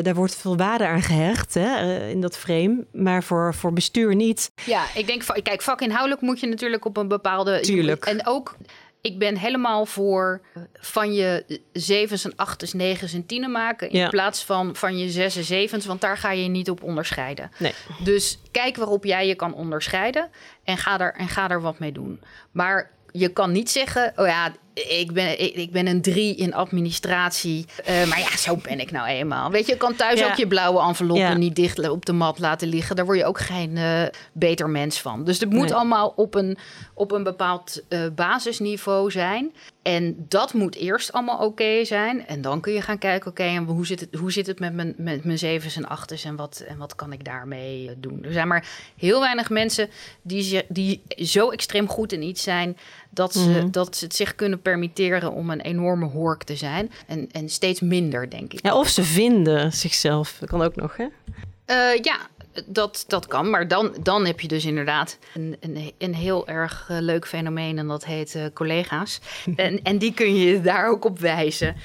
Daar 0.02 0.14
wordt 0.14 0.36
veel 0.36 0.56
waarde 0.56 0.86
aan 0.86 1.02
gehecht 1.02 1.54
hè, 1.54 2.08
in 2.08 2.20
dat 2.20 2.36
frame, 2.36 2.84
maar 2.92 3.22
voor, 3.22 3.54
voor 3.54 3.71
bestuur 3.74 4.14
niet. 4.14 4.52
Ja, 4.64 4.84
ik 4.94 5.06
denk, 5.06 5.42
kijk, 5.42 5.62
vakinhoudelijk 5.62 6.20
moet 6.20 6.40
je 6.40 6.46
natuurlijk 6.46 6.84
op 6.84 6.96
een 6.96 7.08
bepaalde. 7.08 7.60
Tuurlijk. 7.60 8.04
En 8.04 8.26
ook 8.26 8.56
ik 9.02 9.18
ben 9.18 9.36
helemaal 9.36 9.86
voor 9.86 10.40
van 10.74 11.14
je 11.14 11.60
zevens 11.72 12.24
en 12.24 12.32
achtens, 12.36 12.72
negens 12.72 13.12
en 13.12 13.26
tienen 13.26 13.50
maken. 13.50 13.90
In 13.90 14.08
plaats 14.08 14.44
van 14.44 14.76
van 14.76 14.98
je 14.98 15.10
zes 15.10 15.36
en 15.36 15.44
zevens, 15.44 15.86
want 15.86 16.00
daar 16.00 16.16
ga 16.16 16.32
je 16.32 16.48
niet 16.48 16.70
op 16.70 16.82
onderscheiden. 16.82 17.50
Nee. 17.58 17.74
Dus 18.04 18.38
kijk 18.50 18.76
waarop 18.76 19.04
jij 19.04 19.26
je 19.26 19.34
kan 19.34 19.54
onderscheiden 19.54 20.30
en 20.64 20.78
ga, 20.78 21.00
er, 21.00 21.14
en 21.14 21.28
ga 21.28 21.48
er 21.48 21.60
wat 21.60 21.78
mee 21.78 21.92
doen. 21.92 22.20
Maar 22.50 22.90
je 23.10 23.28
kan 23.28 23.52
niet 23.52 23.70
zeggen, 23.70 24.12
oh 24.16 24.26
ja, 24.26 24.52
ik 24.74 25.12
ben, 25.12 25.40
ik, 25.40 25.54
ik, 25.54 25.70
ben 25.70 25.86
een 25.86 26.02
drie 26.02 26.34
in 26.36 26.54
administratie. 26.54 27.64
Uh, 27.88 28.08
maar 28.08 28.18
ja, 28.18 28.36
zo 28.36 28.56
ben 28.56 28.80
ik 28.80 28.90
nou 28.90 29.08
eenmaal. 29.08 29.50
Weet 29.50 29.66
je, 29.66 29.72
je 29.72 29.78
kan 29.78 29.96
thuis 29.96 30.24
ook 30.24 30.34
je 30.34 30.46
blauwe 30.46 30.80
enveloppen 30.80 31.24
ja. 31.24 31.36
niet 31.36 31.56
dicht 31.56 31.88
op 31.88 32.06
de 32.06 32.12
mat 32.12 32.38
laten 32.38 32.68
liggen. 32.68 32.96
Daar 32.96 33.04
word 33.04 33.18
je 33.18 33.24
ook 33.24 33.40
geen 33.40 33.76
uh, 33.76 34.02
beter 34.32 34.68
mens 34.68 35.00
van. 35.00 35.24
Dus 35.24 35.40
het 35.40 35.50
moet 35.50 35.64
nee. 35.64 35.74
allemaal 35.74 36.12
op 36.16 36.34
een, 36.34 36.58
op 36.94 37.12
een 37.12 37.22
bepaald 37.22 37.82
uh, 37.88 38.00
basisniveau 38.14 39.10
zijn. 39.10 39.52
En 39.82 40.24
dat 40.28 40.52
moet 40.52 40.74
eerst 40.74 41.12
allemaal 41.12 41.36
oké 41.36 41.44
okay 41.44 41.84
zijn. 41.84 42.26
En 42.26 42.40
dan 42.40 42.60
kun 42.60 42.72
je 42.72 42.82
gaan 42.82 42.98
kijken, 42.98 43.30
oké, 43.30 43.42
okay, 43.42 43.56
en 43.56 43.64
hoe 43.64 43.86
zit 43.86 44.00
het, 44.00 44.14
hoe 44.14 44.32
zit 44.32 44.46
het 44.46 44.58
met 44.58 44.74
mijn, 44.74 44.94
met 44.96 45.24
mijn 45.24 45.38
zevens 45.38 45.76
en 45.76 45.88
achters 45.88 46.24
en 46.24 46.36
wat, 46.36 46.64
en 46.66 46.76
wat 46.76 46.94
kan 46.94 47.12
ik 47.12 47.24
daarmee 47.24 47.90
doen? 47.96 48.24
Er 48.24 48.32
zijn 48.32 48.48
maar 48.48 48.68
heel 48.96 49.20
weinig 49.20 49.50
mensen 49.50 49.88
die, 50.22 50.62
die 50.68 51.02
zo 51.16 51.50
extreem 51.50 51.88
goed 51.88 52.12
in 52.12 52.22
iets 52.22 52.42
zijn 52.42 52.76
dat 53.10 53.32
ze, 53.32 53.60
mm. 53.62 53.70
dat 53.70 53.96
ze 53.96 54.04
het 54.04 54.14
zich 54.14 54.34
kunnen 54.34 54.62
permitteren 54.62 55.32
om 55.32 55.50
een 55.50 55.60
enorme 55.60 56.06
hork 56.06 56.42
te 56.42 56.56
zijn. 56.56 56.90
En, 57.06 57.28
en 57.32 57.48
steeds 57.48 57.80
minder, 57.80 58.30
denk 58.30 58.52
ik. 58.52 58.62
Ja, 58.62 58.78
of 58.78 58.88
ze 58.88 59.04
vinden 59.04 59.72
zichzelf. 59.72 60.36
Dat 60.40 60.48
kan 60.48 60.62
ook 60.62 60.76
nog, 60.76 60.96
hè? 60.96 61.04
Uh, 61.66 62.02
ja, 62.02 62.18
dat, 62.66 63.04
dat 63.06 63.26
kan. 63.26 63.50
Maar 63.50 63.68
dan, 63.68 63.96
dan 64.02 64.26
heb 64.26 64.40
je 64.40 64.48
dus 64.48 64.64
inderdaad 64.64 65.18
een, 65.34 65.56
een, 65.60 65.92
een 65.98 66.14
heel 66.14 66.48
erg 66.48 66.88
uh, 66.90 66.96
leuk 67.00 67.26
fenomeen. 67.26 67.78
En 67.78 67.86
dat 67.86 68.04
heet 68.04 68.34
uh, 68.34 68.44
collega's. 68.54 69.20
en, 69.56 69.82
en 69.82 69.98
die 69.98 70.14
kun 70.14 70.34
je 70.34 70.60
daar 70.60 70.88
ook 70.88 71.04
op 71.04 71.18
wijzen. 71.18 71.76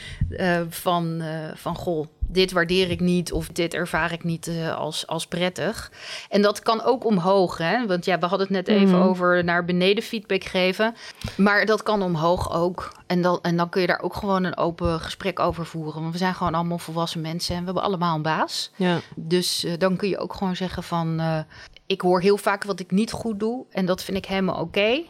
van, 0.70 1.22
van 1.56 1.76
goh, 1.76 2.08
dit 2.28 2.52
waardeer 2.52 2.92
ik 2.92 3.00
niet 3.00 3.32
of 3.32 3.48
dit 3.48 3.74
ervaar 3.74 4.12
ik 4.12 4.24
niet 4.24 4.48
uh, 4.48 4.78
als, 4.78 5.08
als 5.08 5.28
prettig. 5.28 5.92
En 6.30 6.42
dat 6.42 6.60
kan 6.60 6.84
ook 6.84 7.06
omhoog, 7.06 7.58
hè? 7.58 7.86
want 7.86 8.06
ja, 8.06 8.20
we 8.20 8.26
hadden 8.26 8.48
het 8.48 8.56
net 8.56 8.68
even 8.68 8.96
mm. 8.96 9.02
over 9.02 9.44
naar 9.44 9.66
beneden 9.66 10.04
feedback 10.04 10.44
geven. 10.44 10.96
Maar 11.36 11.66
dat 11.66 11.84
kan 11.84 12.02
omhoog 12.02 12.54
ook. 12.54 12.92
En 13.08 13.22
dan, 13.22 13.40
en 13.42 13.58
dan 13.58 13.70
kun 13.70 13.82
je 13.82 13.88
daar 13.88 14.02
ook 14.02 14.16
gewoon 14.16 14.44
een 14.44 14.58
open 14.58 15.00
gesprek 15.00 15.40
over 15.40 15.66
voeren. 15.66 16.02
Want 16.02 16.12
we 16.12 16.18
zijn 16.18 16.36
gewoon 16.36 16.54
allemaal 16.54 16.80
volwassen 16.80 17.22
mensen 17.22 17.54
en 17.54 17.60
we 17.60 17.66
hebben 17.66 17.84
allemaal 17.84 18.16
een 18.16 18.22
baas. 18.22 18.72
Ja. 18.76 19.00
Dus 19.16 19.66
uh, 19.66 19.74
dan 19.78 19.96
kun 19.96 20.10
je 20.10 20.18
ook 20.18 20.34
gewoon 20.34 20.56
zeggen 20.56 20.84
van... 20.84 21.20
Uh, 21.20 21.40
ik 21.86 22.02
hoor 22.02 22.22
heel 22.22 22.38
vaak 22.38 22.64
wat 22.64 22.80
ik 22.80 22.92
niet 22.92 23.12
goed 23.12 23.40
doe 23.40 23.66
en 23.72 23.86
dat 23.86 24.04
vind 24.04 24.18
ik 24.18 24.26
helemaal 24.26 24.56
oké. 24.56 24.64
Okay. 24.64 25.06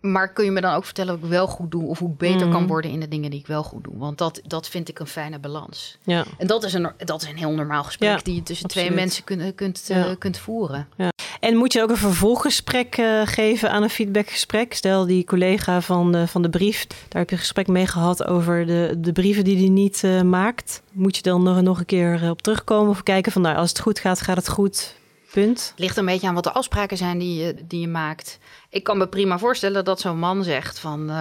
Maar 0.00 0.32
kun 0.32 0.44
je 0.44 0.50
me 0.50 0.60
dan 0.60 0.74
ook 0.74 0.84
vertellen 0.84 1.14
wat 1.14 1.22
ik 1.22 1.30
wel 1.30 1.46
goed 1.46 1.70
doe 1.70 1.86
of 1.86 1.98
hoe 1.98 2.10
ik 2.10 2.16
beter 2.16 2.48
kan 2.48 2.66
worden 2.66 2.90
in 2.90 3.00
de 3.00 3.08
dingen 3.08 3.30
die 3.30 3.40
ik 3.40 3.46
wel 3.46 3.62
goed 3.62 3.84
doe? 3.84 3.98
Want 3.98 4.18
dat, 4.18 4.40
dat 4.46 4.68
vind 4.68 4.88
ik 4.88 4.98
een 4.98 5.06
fijne 5.06 5.38
balans. 5.38 5.98
Ja. 6.02 6.24
En 6.38 6.46
dat 6.46 6.64
is, 6.64 6.72
een, 6.72 6.90
dat 6.96 7.22
is 7.22 7.28
een 7.28 7.36
heel 7.36 7.50
normaal 7.50 7.84
gesprek 7.84 8.10
ja, 8.10 8.20
die 8.22 8.34
je 8.34 8.42
tussen 8.42 8.64
absoluut. 8.64 8.86
twee 8.86 8.98
mensen 8.98 9.24
kun, 9.24 9.54
kunt, 9.54 9.84
ja. 9.86 10.08
uh, 10.08 10.16
kunt 10.18 10.38
voeren. 10.38 10.88
Ja. 10.96 11.08
En 11.40 11.56
moet 11.56 11.72
je 11.72 11.82
ook 11.82 11.90
een 11.90 11.96
vervolggesprek 11.96 12.98
uh, 12.98 13.20
geven 13.24 13.70
aan 13.70 13.82
een 13.82 13.90
feedbackgesprek? 13.90 14.74
Stel 14.74 15.06
die 15.06 15.24
collega 15.24 15.80
van 15.80 16.12
de, 16.12 16.26
van 16.26 16.42
de 16.42 16.50
brief, 16.50 16.86
daar 16.86 17.20
heb 17.20 17.28
je 17.28 17.34
een 17.34 17.40
gesprek 17.40 17.66
mee 17.66 17.86
gehad 17.86 18.26
over 18.26 18.66
de, 18.66 18.94
de 18.98 19.12
brieven 19.12 19.44
die 19.44 19.56
hij 19.56 19.68
niet 19.68 20.02
maakt. 20.24 20.82
Moet 20.92 21.16
je 21.16 21.22
dan 21.22 21.42
nog, 21.42 21.60
nog 21.60 21.78
een 21.78 21.86
keer 21.86 22.30
op 22.30 22.42
terugkomen 22.42 22.90
of 22.90 23.02
kijken 23.02 23.32
van 23.32 23.42
nou, 23.42 23.56
als 23.56 23.68
het 23.68 23.80
goed 23.80 23.98
gaat, 23.98 24.20
gaat 24.20 24.36
het 24.36 24.48
goed? 24.48 25.00
Punt. 25.32 25.72
Ligt 25.76 25.96
een 25.96 26.04
beetje 26.04 26.26
aan 26.26 26.34
wat 26.34 26.44
de 26.44 26.52
afspraken 26.52 26.96
zijn 26.96 27.18
die 27.18 27.42
je, 27.42 27.54
die 27.66 27.80
je 27.80 27.88
maakt. 27.88 28.38
Ik 28.70 28.84
kan 28.84 28.98
me 28.98 29.08
prima 29.08 29.38
voorstellen 29.38 29.84
dat 29.84 30.00
zo'n 30.00 30.18
man 30.18 30.44
zegt 30.44 30.78
van... 30.78 31.00
Uh, 31.00 31.16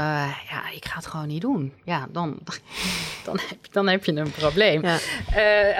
ja, 0.49 0.69
ik 0.73 0.85
ga 0.85 0.95
het 0.95 1.05
gewoon 1.05 1.27
niet 1.27 1.41
doen. 1.41 1.73
Ja, 1.85 2.07
dan, 2.11 2.39
dan, 3.25 3.39
heb, 3.47 3.57
dan 3.71 3.87
heb 3.87 4.05
je 4.05 4.15
een 4.15 4.31
probleem. 4.31 4.81
Ja. 4.85 4.97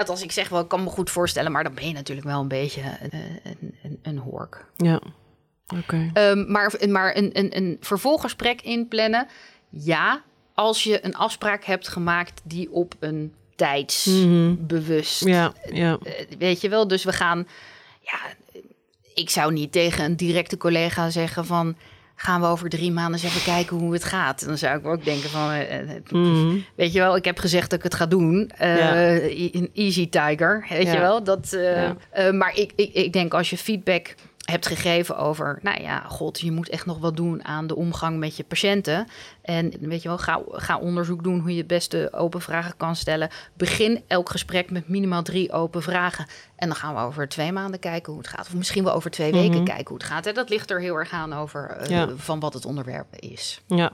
Uh, 0.00 0.08
als 0.08 0.22
ik 0.22 0.32
zeg 0.32 0.48
wel, 0.48 0.60
ik 0.60 0.68
kan 0.68 0.84
me 0.84 0.90
goed 0.90 1.10
voorstellen... 1.10 1.52
maar 1.52 1.64
dan 1.64 1.74
ben 1.74 1.86
je 1.86 1.92
natuurlijk 1.92 2.26
wel 2.26 2.40
een 2.40 2.48
beetje 2.48 2.82
een, 3.00 3.40
een, 3.42 3.74
een, 3.82 3.98
een 4.02 4.18
hork. 4.18 4.66
Ja, 4.76 5.00
oké. 5.66 6.10
Okay. 6.12 6.30
Um, 6.30 6.50
maar 6.50 6.72
maar 6.88 7.16
een, 7.16 7.30
een, 7.32 7.56
een 7.56 7.76
vervolggesprek 7.80 8.62
inplannen... 8.62 9.26
ja, 9.68 10.22
als 10.54 10.82
je 10.82 11.04
een 11.04 11.14
afspraak 11.14 11.64
hebt 11.64 11.88
gemaakt 11.88 12.40
die 12.44 12.72
op 12.72 12.94
een 13.00 13.34
tijdsbewust... 13.56 15.24
Mm 15.24 15.32
-hmm. 15.32 15.36
ja, 15.36 15.52
ja. 15.72 15.98
Weet 16.38 16.60
je 16.60 16.68
wel, 16.68 16.88
dus 16.88 17.04
we 17.04 17.12
gaan 17.12 17.46
ja, 18.02 18.18
ik 19.14 19.30
zou 19.30 19.52
niet 19.52 19.72
tegen 19.72 20.04
een 20.04 20.16
directe 20.16 20.56
collega 20.56 21.10
zeggen 21.10 21.46
van 21.46 21.76
gaan 22.22 22.40
we 22.40 22.46
over 22.46 22.68
drie 22.68 22.92
maanden 22.92 23.12
eens 23.12 23.22
even 23.22 23.52
kijken 23.54 23.76
hoe 23.76 23.92
het 23.92 24.04
gaat. 24.04 24.44
Dan 24.46 24.58
zou 24.58 24.78
ik 24.78 24.86
ook 24.86 25.04
denken 25.04 25.30
van, 25.30 25.52
mm. 26.10 26.64
weet 26.74 26.92
je 26.92 26.98
wel, 26.98 27.16
ik 27.16 27.24
heb 27.24 27.38
gezegd 27.38 27.70
dat 27.70 27.78
ik 27.78 27.84
het 27.84 27.94
ga 27.94 28.06
doen. 28.06 28.50
Uh, 28.62 28.76
ja. 28.78 29.64
Easy 29.74 30.08
tiger, 30.08 30.66
weet 30.68 30.86
ja. 30.86 30.92
je 30.92 30.98
wel. 30.98 31.24
Dat, 31.24 31.52
uh, 31.54 31.76
ja. 31.76 31.96
uh, 32.18 32.32
maar 32.32 32.56
ik, 32.56 32.72
ik, 32.76 32.92
ik 32.92 33.12
denk 33.12 33.34
als 33.34 33.50
je 33.50 33.58
feedback 33.58 34.14
hebt 34.42 34.66
gegeven 34.66 35.16
over, 35.16 35.58
nou 35.62 35.82
ja, 35.82 36.04
god, 36.08 36.40
je 36.40 36.52
moet 36.52 36.68
echt 36.68 36.86
nog 36.86 36.98
wat 36.98 37.16
doen 37.16 37.44
aan 37.44 37.66
de 37.66 37.76
omgang 37.76 38.18
met 38.18 38.36
je 38.36 38.44
patiënten. 38.44 39.06
En 39.42 39.72
weet 39.80 40.02
je 40.02 40.08
wel, 40.08 40.18
ga, 40.18 40.42
ga 40.46 40.78
onderzoek 40.78 41.22
doen 41.22 41.40
hoe 41.40 41.50
je 41.50 41.58
het 41.58 41.66
beste 41.66 42.08
open 42.12 42.40
vragen 42.40 42.76
kan 42.76 42.96
stellen. 42.96 43.30
Begin 43.56 44.02
elk 44.06 44.30
gesprek 44.30 44.70
met 44.70 44.88
minimaal 44.88 45.22
drie 45.22 45.52
open 45.52 45.82
vragen. 45.82 46.26
En 46.56 46.68
dan 46.68 46.76
gaan 46.76 46.94
we 46.94 47.00
over 47.00 47.28
twee 47.28 47.52
maanden 47.52 47.80
kijken 47.80 48.12
hoe 48.12 48.22
het 48.22 48.30
gaat. 48.30 48.46
Of 48.46 48.54
misschien 48.54 48.84
wel 48.84 48.94
over 48.94 49.10
twee 49.10 49.32
weken 49.32 49.48
mm-hmm. 49.48 49.64
kijken 49.64 49.88
hoe 49.88 49.96
het 49.96 50.06
gaat. 50.06 50.26
En 50.26 50.34
dat 50.34 50.48
ligt 50.48 50.70
er 50.70 50.80
heel 50.80 50.94
erg 50.94 51.10
aan 51.10 51.32
over 51.32 51.76
uh, 51.80 51.86
ja. 51.86 52.08
van 52.16 52.40
wat 52.40 52.54
het 52.54 52.66
onderwerp 52.66 53.16
is. 53.16 53.60
Ja. 53.66 53.92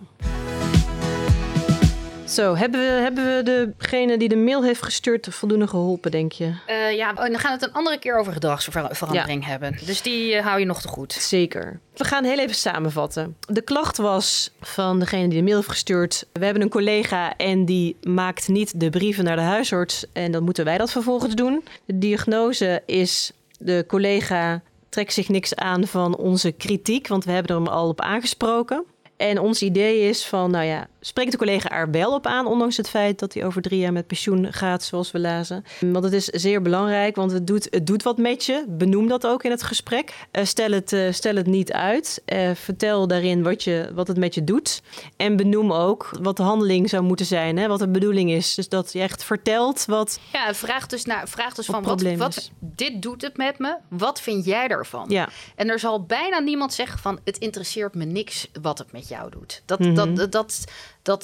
Zo, 2.29 2.57
hebben 2.57 2.81
we, 2.81 2.87
hebben 2.87 3.25
we 3.25 3.73
degene 3.79 4.19
die 4.19 4.29
de 4.29 4.37
mail 4.37 4.65
heeft 4.65 4.83
gestuurd 4.83 5.29
voldoende 5.31 5.67
geholpen, 5.67 6.11
denk 6.11 6.33
je? 6.33 6.53
Uh, 6.69 6.97
ja, 6.97 7.13
dan 7.13 7.39
gaan 7.39 7.59
we 7.59 7.59
het 7.59 7.63
een 7.63 7.73
andere 7.73 7.99
keer 7.99 8.19
over 8.19 8.33
gedragsverandering 8.33 9.47
hebben. 9.47 9.79
Dus 9.87 10.03
die 10.03 10.35
uh, 10.35 10.47
hou 10.47 10.59
je 10.59 10.65
nog 10.65 10.81
te 10.81 10.89
goed. 10.89 11.13
Zeker. 11.13 11.81
We 11.97 12.05
gaan 12.05 12.25
heel 12.25 12.39
even 12.39 12.55
samenvatten. 12.55 13.37
De 13.47 13.61
klacht 13.61 13.97
was 13.97 14.51
van 14.61 14.99
degene 14.99 15.29
die 15.29 15.39
de 15.39 15.45
mail 15.45 15.57
heeft 15.57 15.69
gestuurd. 15.69 16.27
We 16.33 16.45
hebben 16.45 16.63
een 16.63 16.69
collega 16.69 17.37
en 17.37 17.65
die 17.65 17.97
maakt 18.03 18.49
niet 18.49 18.81
de 18.81 18.91
brieven 18.91 19.25
naar 19.25 19.37
de 19.37 19.43
huisarts. 19.43 20.05
En 20.13 20.33
dan 20.33 20.43
moeten 20.43 20.65
wij 20.65 20.79
dat 20.79 20.91
vervolgens 20.91 21.35
doen. 21.35 21.65
De 21.85 21.99
diagnose 21.99 22.83
is 22.87 23.33
de 23.59 23.85
collega 23.87 24.63
trekt 24.89 25.13
zich 25.13 25.29
niks 25.29 25.55
aan 25.55 25.87
van 25.87 26.17
onze 26.17 26.53
kritiek, 26.53 27.09
want 27.09 27.25
we 27.25 27.31
hebben 27.31 27.57
er 27.57 27.63
hem 27.63 27.73
al 27.73 27.89
op 27.89 28.01
aangesproken. 28.01 28.85
En 29.19 29.41
ons 29.41 29.63
idee 29.63 30.09
is 30.09 30.27
van, 30.27 30.51
nou 30.51 30.65
ja, 30.65 30.87
spreekt 31.09 31.33
de 31.33 31.39
collega 31.39 31.71
er 31.71 31.91
wel 31.91 32.15
op 32.15 32.27
aan, 32.27 32.47
ondanks 32.47 32.77
het 32.77 32.89
feit 32.89 33.19
dat 33.19 33.35
hij 33.35 33.45
over 33.45 33.63
drie 33.63 33.79
jaar 33.81 33.93
met 33.93 34.07
pensioen 34.07 34.53
gaat, 34.53 34.83
zoals 34.83 35.11
we 35.11 35.19
lazen. 35.19 35.65
Want 35.81 36.05
het 36.05 36.13
is 36.13 36.25
zeer 36.25 36.63
belangrijk, 36.63 37.17
want 37.17 37.33
het 37.33 37.47
doet, 37.47 37.67
het 37.71 37.87
doet 37.87 38.03
wat 38.03 38.19
met 38.19 38.45
je. 38.45 38.65
Benoem 38.69 39.09
dat 39.09 39.27
ook 39.27 39.45
in 39.45 39.51
het 39.51 39.63
gesprek. 39.63 40.27
Uh, 40.33 40.45
stel, 40.45 40.71
het, 40.71 40.93
uh, 40.93 41.13
stel 41.13 41.35
het 41.35 41.47
niet 41.47 41.73
uit. 41.73 42.23
Uh, 42.27 42.51
vertel 42.55 43.07
daarin 43.07 43.43
wat, 43.43 43.65
je, 43.65 43.91
wat 43.95 44.09
het 44.09 44.17
met 44.17 44.35
je 44.35 44.45
doet. 44.45 44.83
En 45.17 45.37
benoem 45.37 45.73
ook 45.73 46.11
wat 46.21 46.37
de 46.37 46.43
handeling 46.43 46.89
zou 46.89 47.03
moeten 47.03 47.27
zijn, 47.27 47.57
hè, 47.57 47.69
wat 47.69 47.79
de 47.79 47.89
bedoeling 47.89 48.31
is. 48.31 48.55
Dus 48.55 48.69
dat 48.69 48.93
je 48.93 49.01
echt 49.01 49.25
vertelt 49.25 49.85
wat. 49.85 50.21
Ja, 50.33 50.55
vraag 50.55 50.87
dus, 50.87 51.05
naar, 51.05 51.29
vraag 51.29 51.55
dus 51.55 51.67
van 51.67 51.83
wat, 51.83 52.03
wat, 52.03 52.51
dit 52.61 53.03
doet 53.03 53.23
het 53.23 53.37
met 53.37 53.59
me. 53.59 53.77
Wat 53.89 54.21
vind 54.21 54.45
jij 54.45 54.69
ervan? 54.69 55.05
Ja. 55.09 55.29
En 55.57 55.69
er 55.69 55.79
zal 55.79 56.03
bijna 56.03 56.39
niemand 56.39 56.75
zeggen 56.75 56.99
van 56.99 57.21
het 57.25 57.39
interesseert 57.39 57.95
me 57.95 58.05
niks 58.05 58.49
wat 58.63 58.79
het 58.79 58.93
met 58.93 59.09
jou 59.09 59.31
doet. 59.31 59.63
Dat, 59.65 59.79
mm 59.79 59.87
-hmm. 59.87 59.95
dat, 59.95 60.17
dat, 60.17 60.33
dat, 60.33 60.65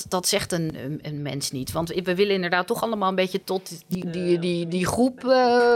dat 0.09 0.29
zegt 0.29 0.53
een, 0.53 0.99
een 1.03 1.23
mens 1.23 1.51
niet. 1.51 1.73
Want 1.73 1.89
we 1.89 2.15
willen 2.15 2.35
inderdaad 2.35 2.67
toch 2.67 2.83
allemaal 2.83 3.09
een 3.09 3.15
beetje 3.15 3.45
tot 3.45 3.71
die, 3.87 4.11
die, 4.11 4.39
die, 4.39 4.69
die 4.69 4.87
groep 4.87 5.25
uh, 5.25 5.31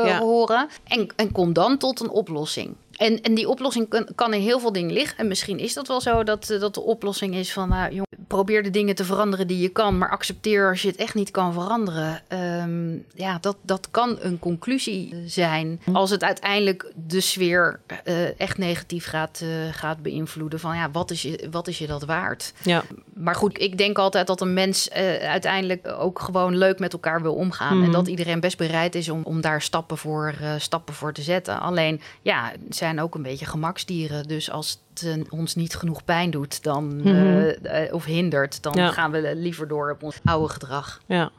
ja. 0.05 0.19
horen. 0.19 0.69
En, 0.85 1.07
en 1.17 1.33
kom 1.33 1.53
dan 1.53 1.79
tot 1.79 2.01
een 2.01 2.11
oplossing. 2.11 2.75
En, 2.99 3.23
en 3.23 3.35
die 3.35 3.49
oplossing 3.49 3.89
kan, 3.89 4.09
kan, 4.15 4.35
in 4.35 4.41
heel 4.41 4.61
veel 4.61 4.73
dingen 4.73 4.93
liggen. 4.93 5.19
En 5.19 5.29
misschien 5.29 5.59
is 5.59 5.75
dat 5.75 5.89
wel 5.89 6.01
zo 6.01 6.23
dat, 6.23 6.47
dat 6.47 6.75
de 6.75 6.83
oplossing 6.83 7.35
is 7.35 7.53
van... 7.53 7.69
Nou, 7.69 7.93
jong, 7.93 8.07
probeer 8.27 8.63
de 8.63 8.71
dingen 8.71 8.95
te 8.95 9.05
veranderen 9.05 9.47
die 9.47 9.59
je 9.59 9.69
kan... 9.69 9.99
maar 9.99 10.11
accepteer 10.11 10.69
als 10.69 10.83
je 10.83 10.89
het 10.89 10.97
echt 10.97 11.15
niet 11.15 11.31
kan 11.31 11.53
veranderen. 11.53 12.23
Um, 12.63 13.05
ja, 13.15 13.39
dat, 13.41 13.57
dat 13.63 13.89
kan 13.91 14.17
een 14.21 14.39
conclusie 14.39 15.15
zijn... 15.27 15.81
als 15.93 16.11
het 16.11 16.25
uiteindelijk 16.25 16.93
de 17.07 17.21
sfeer 17.21 17.81
uh, 18.05 18.41
echt 18.41 18.59
negatief 18.59 19.07
gaat, 19.07 19.41
uh, 19.43 19.49
gaat 19.73 20.03
beïnvloeden. 20.03 20.61
Van 20.61 20.77
ja, 20.77 20.91
wat 20.91 21.11
is, 21.11 21.23
je, 21.23 21.49
wat 21.51 21.69
is 21.69 21.79
je 21.79 21.87
dat 21.87 22.05
waard? 22.05 22.53
Ja. 22.63 22.85
Maar 23.15 23.35
goed, 23.35 23.61
ik 23.61 23.79
denk 23.79 23.99
altijd 23.99 24.27
dat 24.27 24.41
een 24.41 24.55
mens 24.55 24.89
uh, 24.89 25.17
uiteindelijk 25.17 25.95
ook 25.99 26.19
gewoon 26.19 26.57
leuk 26.57 26.79
met 26.79 26.93
elkaar 26.93 27.23
wil 27.23 27.35
omgaan. 27.35 27.77
Mm. 27.77 27.85
En 27.85 27.93
dat 27.93 28.09
iedereen 28.09 28.41
best 28.41 28.59
bereid 28.59 28.95
is 28.95 29.09
om, 29.09 29.23
om 29.25 29.41
daar 29.41 29.63
stappen 29.63 29.99
voor, 29.99 30.35
stappen 30.59 30.95
voor 30.95 31.13
te 31.13 31.23
zetten. 31.23 31.61
Alleen, 31.61 32.01
ja, 32.23 32.53
zij 32.69 32.88
zijn 32.89 33.01
ook 33.01 33.15
een 33.15 33.23
beetje 33.23 33.47
gemaksdieren. 33.47 34.25
Dus 34.25 34.51
als 34.51 34.83
het 34.91 35.03
uh, 35.03 35.25
ons 35.31 35.55
niet 35.55 35.75
genoeg 35.75 36.05
pijn 36.05 36.31
doet 36.31 36.63
dan, 36.63 36.85
mm 36.85 37.01
-hmm. 37.01 37.55
uh, 37.63 37.95
of 37.95 38.05
hindert, 38.05 38.63
dan 38.63 38.73
ja. 38.77 38.91
gaan 38.91 39.11
we 39.11 39.37
liever 39.37 39.69
door 39.69 39.91
op 39.91 40.03
ons 40.03 40.19
oude 40.25 40.53
gedrag. 40.53 41.01
Ja. 41.07 41.31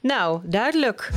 Nou, 0.00 0.40
duidelijk. 0.44 1.10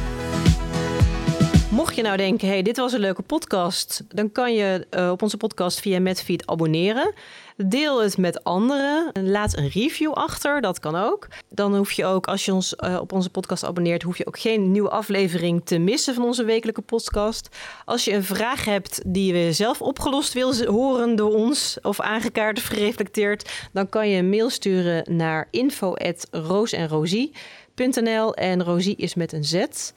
Mocht 1.71 1.95
je 1.95 2.01
nou 2.01 2.17
denken, 2.17 2.47
hey, 2.47 2.61
dit 2.61 2.77
was 2.77 2.93
een 2.93 2.99
leuke 2.99 3.21
podcast, 3.21 4.03
dan 4.07 4.31
kan 4.31 4.53
je 4.53 4.87
uh, 4.97 5.11
op 5.11 5.21
onze 5.21 5.37
podcast 5.37 5.79
via 5.79 5.99
Medfeed 5.99 6.47
abonneren. 6.47 7.13
Deel 7.57 8.03
het 8.03 8.17
met 8.17 8.43
anderen. 8.43 9.11
Laat 9.13 9.57
een 9.57 9.69
review 9.69 10.11
achter, 10.11 10.61
dat 10.61 10.79
kan 10.79 10.95
ook. 10.95 11.27
Dan 11.49 11.75
hoef 11.75 11.91
je 11.91 12.05
ook, 12.05 12.27
als 12.27 12.45
je 12.45 12.53
ons 12.53 12.75
uh, 12.79 12.97
op 12.99 13.11
onze 13.11 13.29
podcast 13.29 13.65
abonneert, 13.65 14.03
hoef 14.03 14.17
je 14.17 14.27
ook 14.27 14.39
geen 14.39 14.71
nieuwe 14.71 14.89
aflevering 14.89 15.61
te 15.65 15.77
missen 15.77 16.13
van 16.13 16.23
onze 16.23 16.43
wekelijke 16.43 16.81
podcast. 16.81 17.49
Als 17.85 18.05
je 18.05 18.13
een 18.13 18.23
vraag 18.23 18.65
hebt 18.65 19.01
die 19.05 19.33
je 19.33 19.53
zelf 19.53 19.81
opgelost 19.81 20.33
wil 20.33 20.55
horen 20.65 21.15
door 21.15 21.33
ons, 21.33 21.77
of 21.81 21.99
aangekaart 21.99 22.57
of 22.57 22.65
gereflecteerd, 22.65 23.49
dan 23.71 23.89
kan 23.89 24.09
je 24.09 24.17
een 24.17 24.29
mail 24.29 24.49
sturen 24.49 25.15
naar 25.15 25.47
info@roosenrosie. 25.51 27.31
.nl 27.75 28.35
en 28.35 28.63
Rosie 28.63 28.95
is 28.95 29.15
met 29.15 29.33
een 29.33 29.43
Z. 29.43 29.53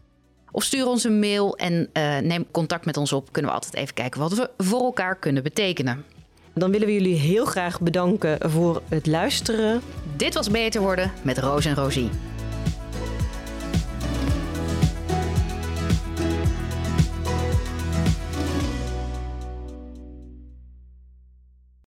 Of 0.51 0.63
stuur 0.63 0.87
ons 0.87 1.03
een 1.03 1.19
mail 1.19 1.57
en 1.57 1.89
uh, 1.93 2.17
neem 2.17 2.45
contact 2.51 2.85
met 2.85 2.97
ons 2.97 3.13
op. 3.13 3.31
Kunnen 3.31 3.51
we 3.51 3.57
altijd 3.57 3.75
even 3.75 3.93
kijken 3.93 4.19
wat 4.19 4.33
we 4.33 4.49
voor 4.57 4.83
elkaar 4.83 5.15
kunnen 5.15 5.43
betekenen. 5.43 6.05
Dan 6.53 6.71
willen 6.71 6.87
we 6.87 6.93
jullie 6.93 7.15
heel 7.15 7.45
graag 7.45 7.81
bedanken 7.81 8.51
voor 8.51 8.81
het 8.89 9.07
luisteren. 9.07 9.81
Dit 10.17 10.33
was 10.33 10.49
Beter 10.49 10.81
Worden 10.81 11.11
met 11.21 11.37
Roos 11.37 11.65
en 11.65 11.75
Rosie. 11.75 12.09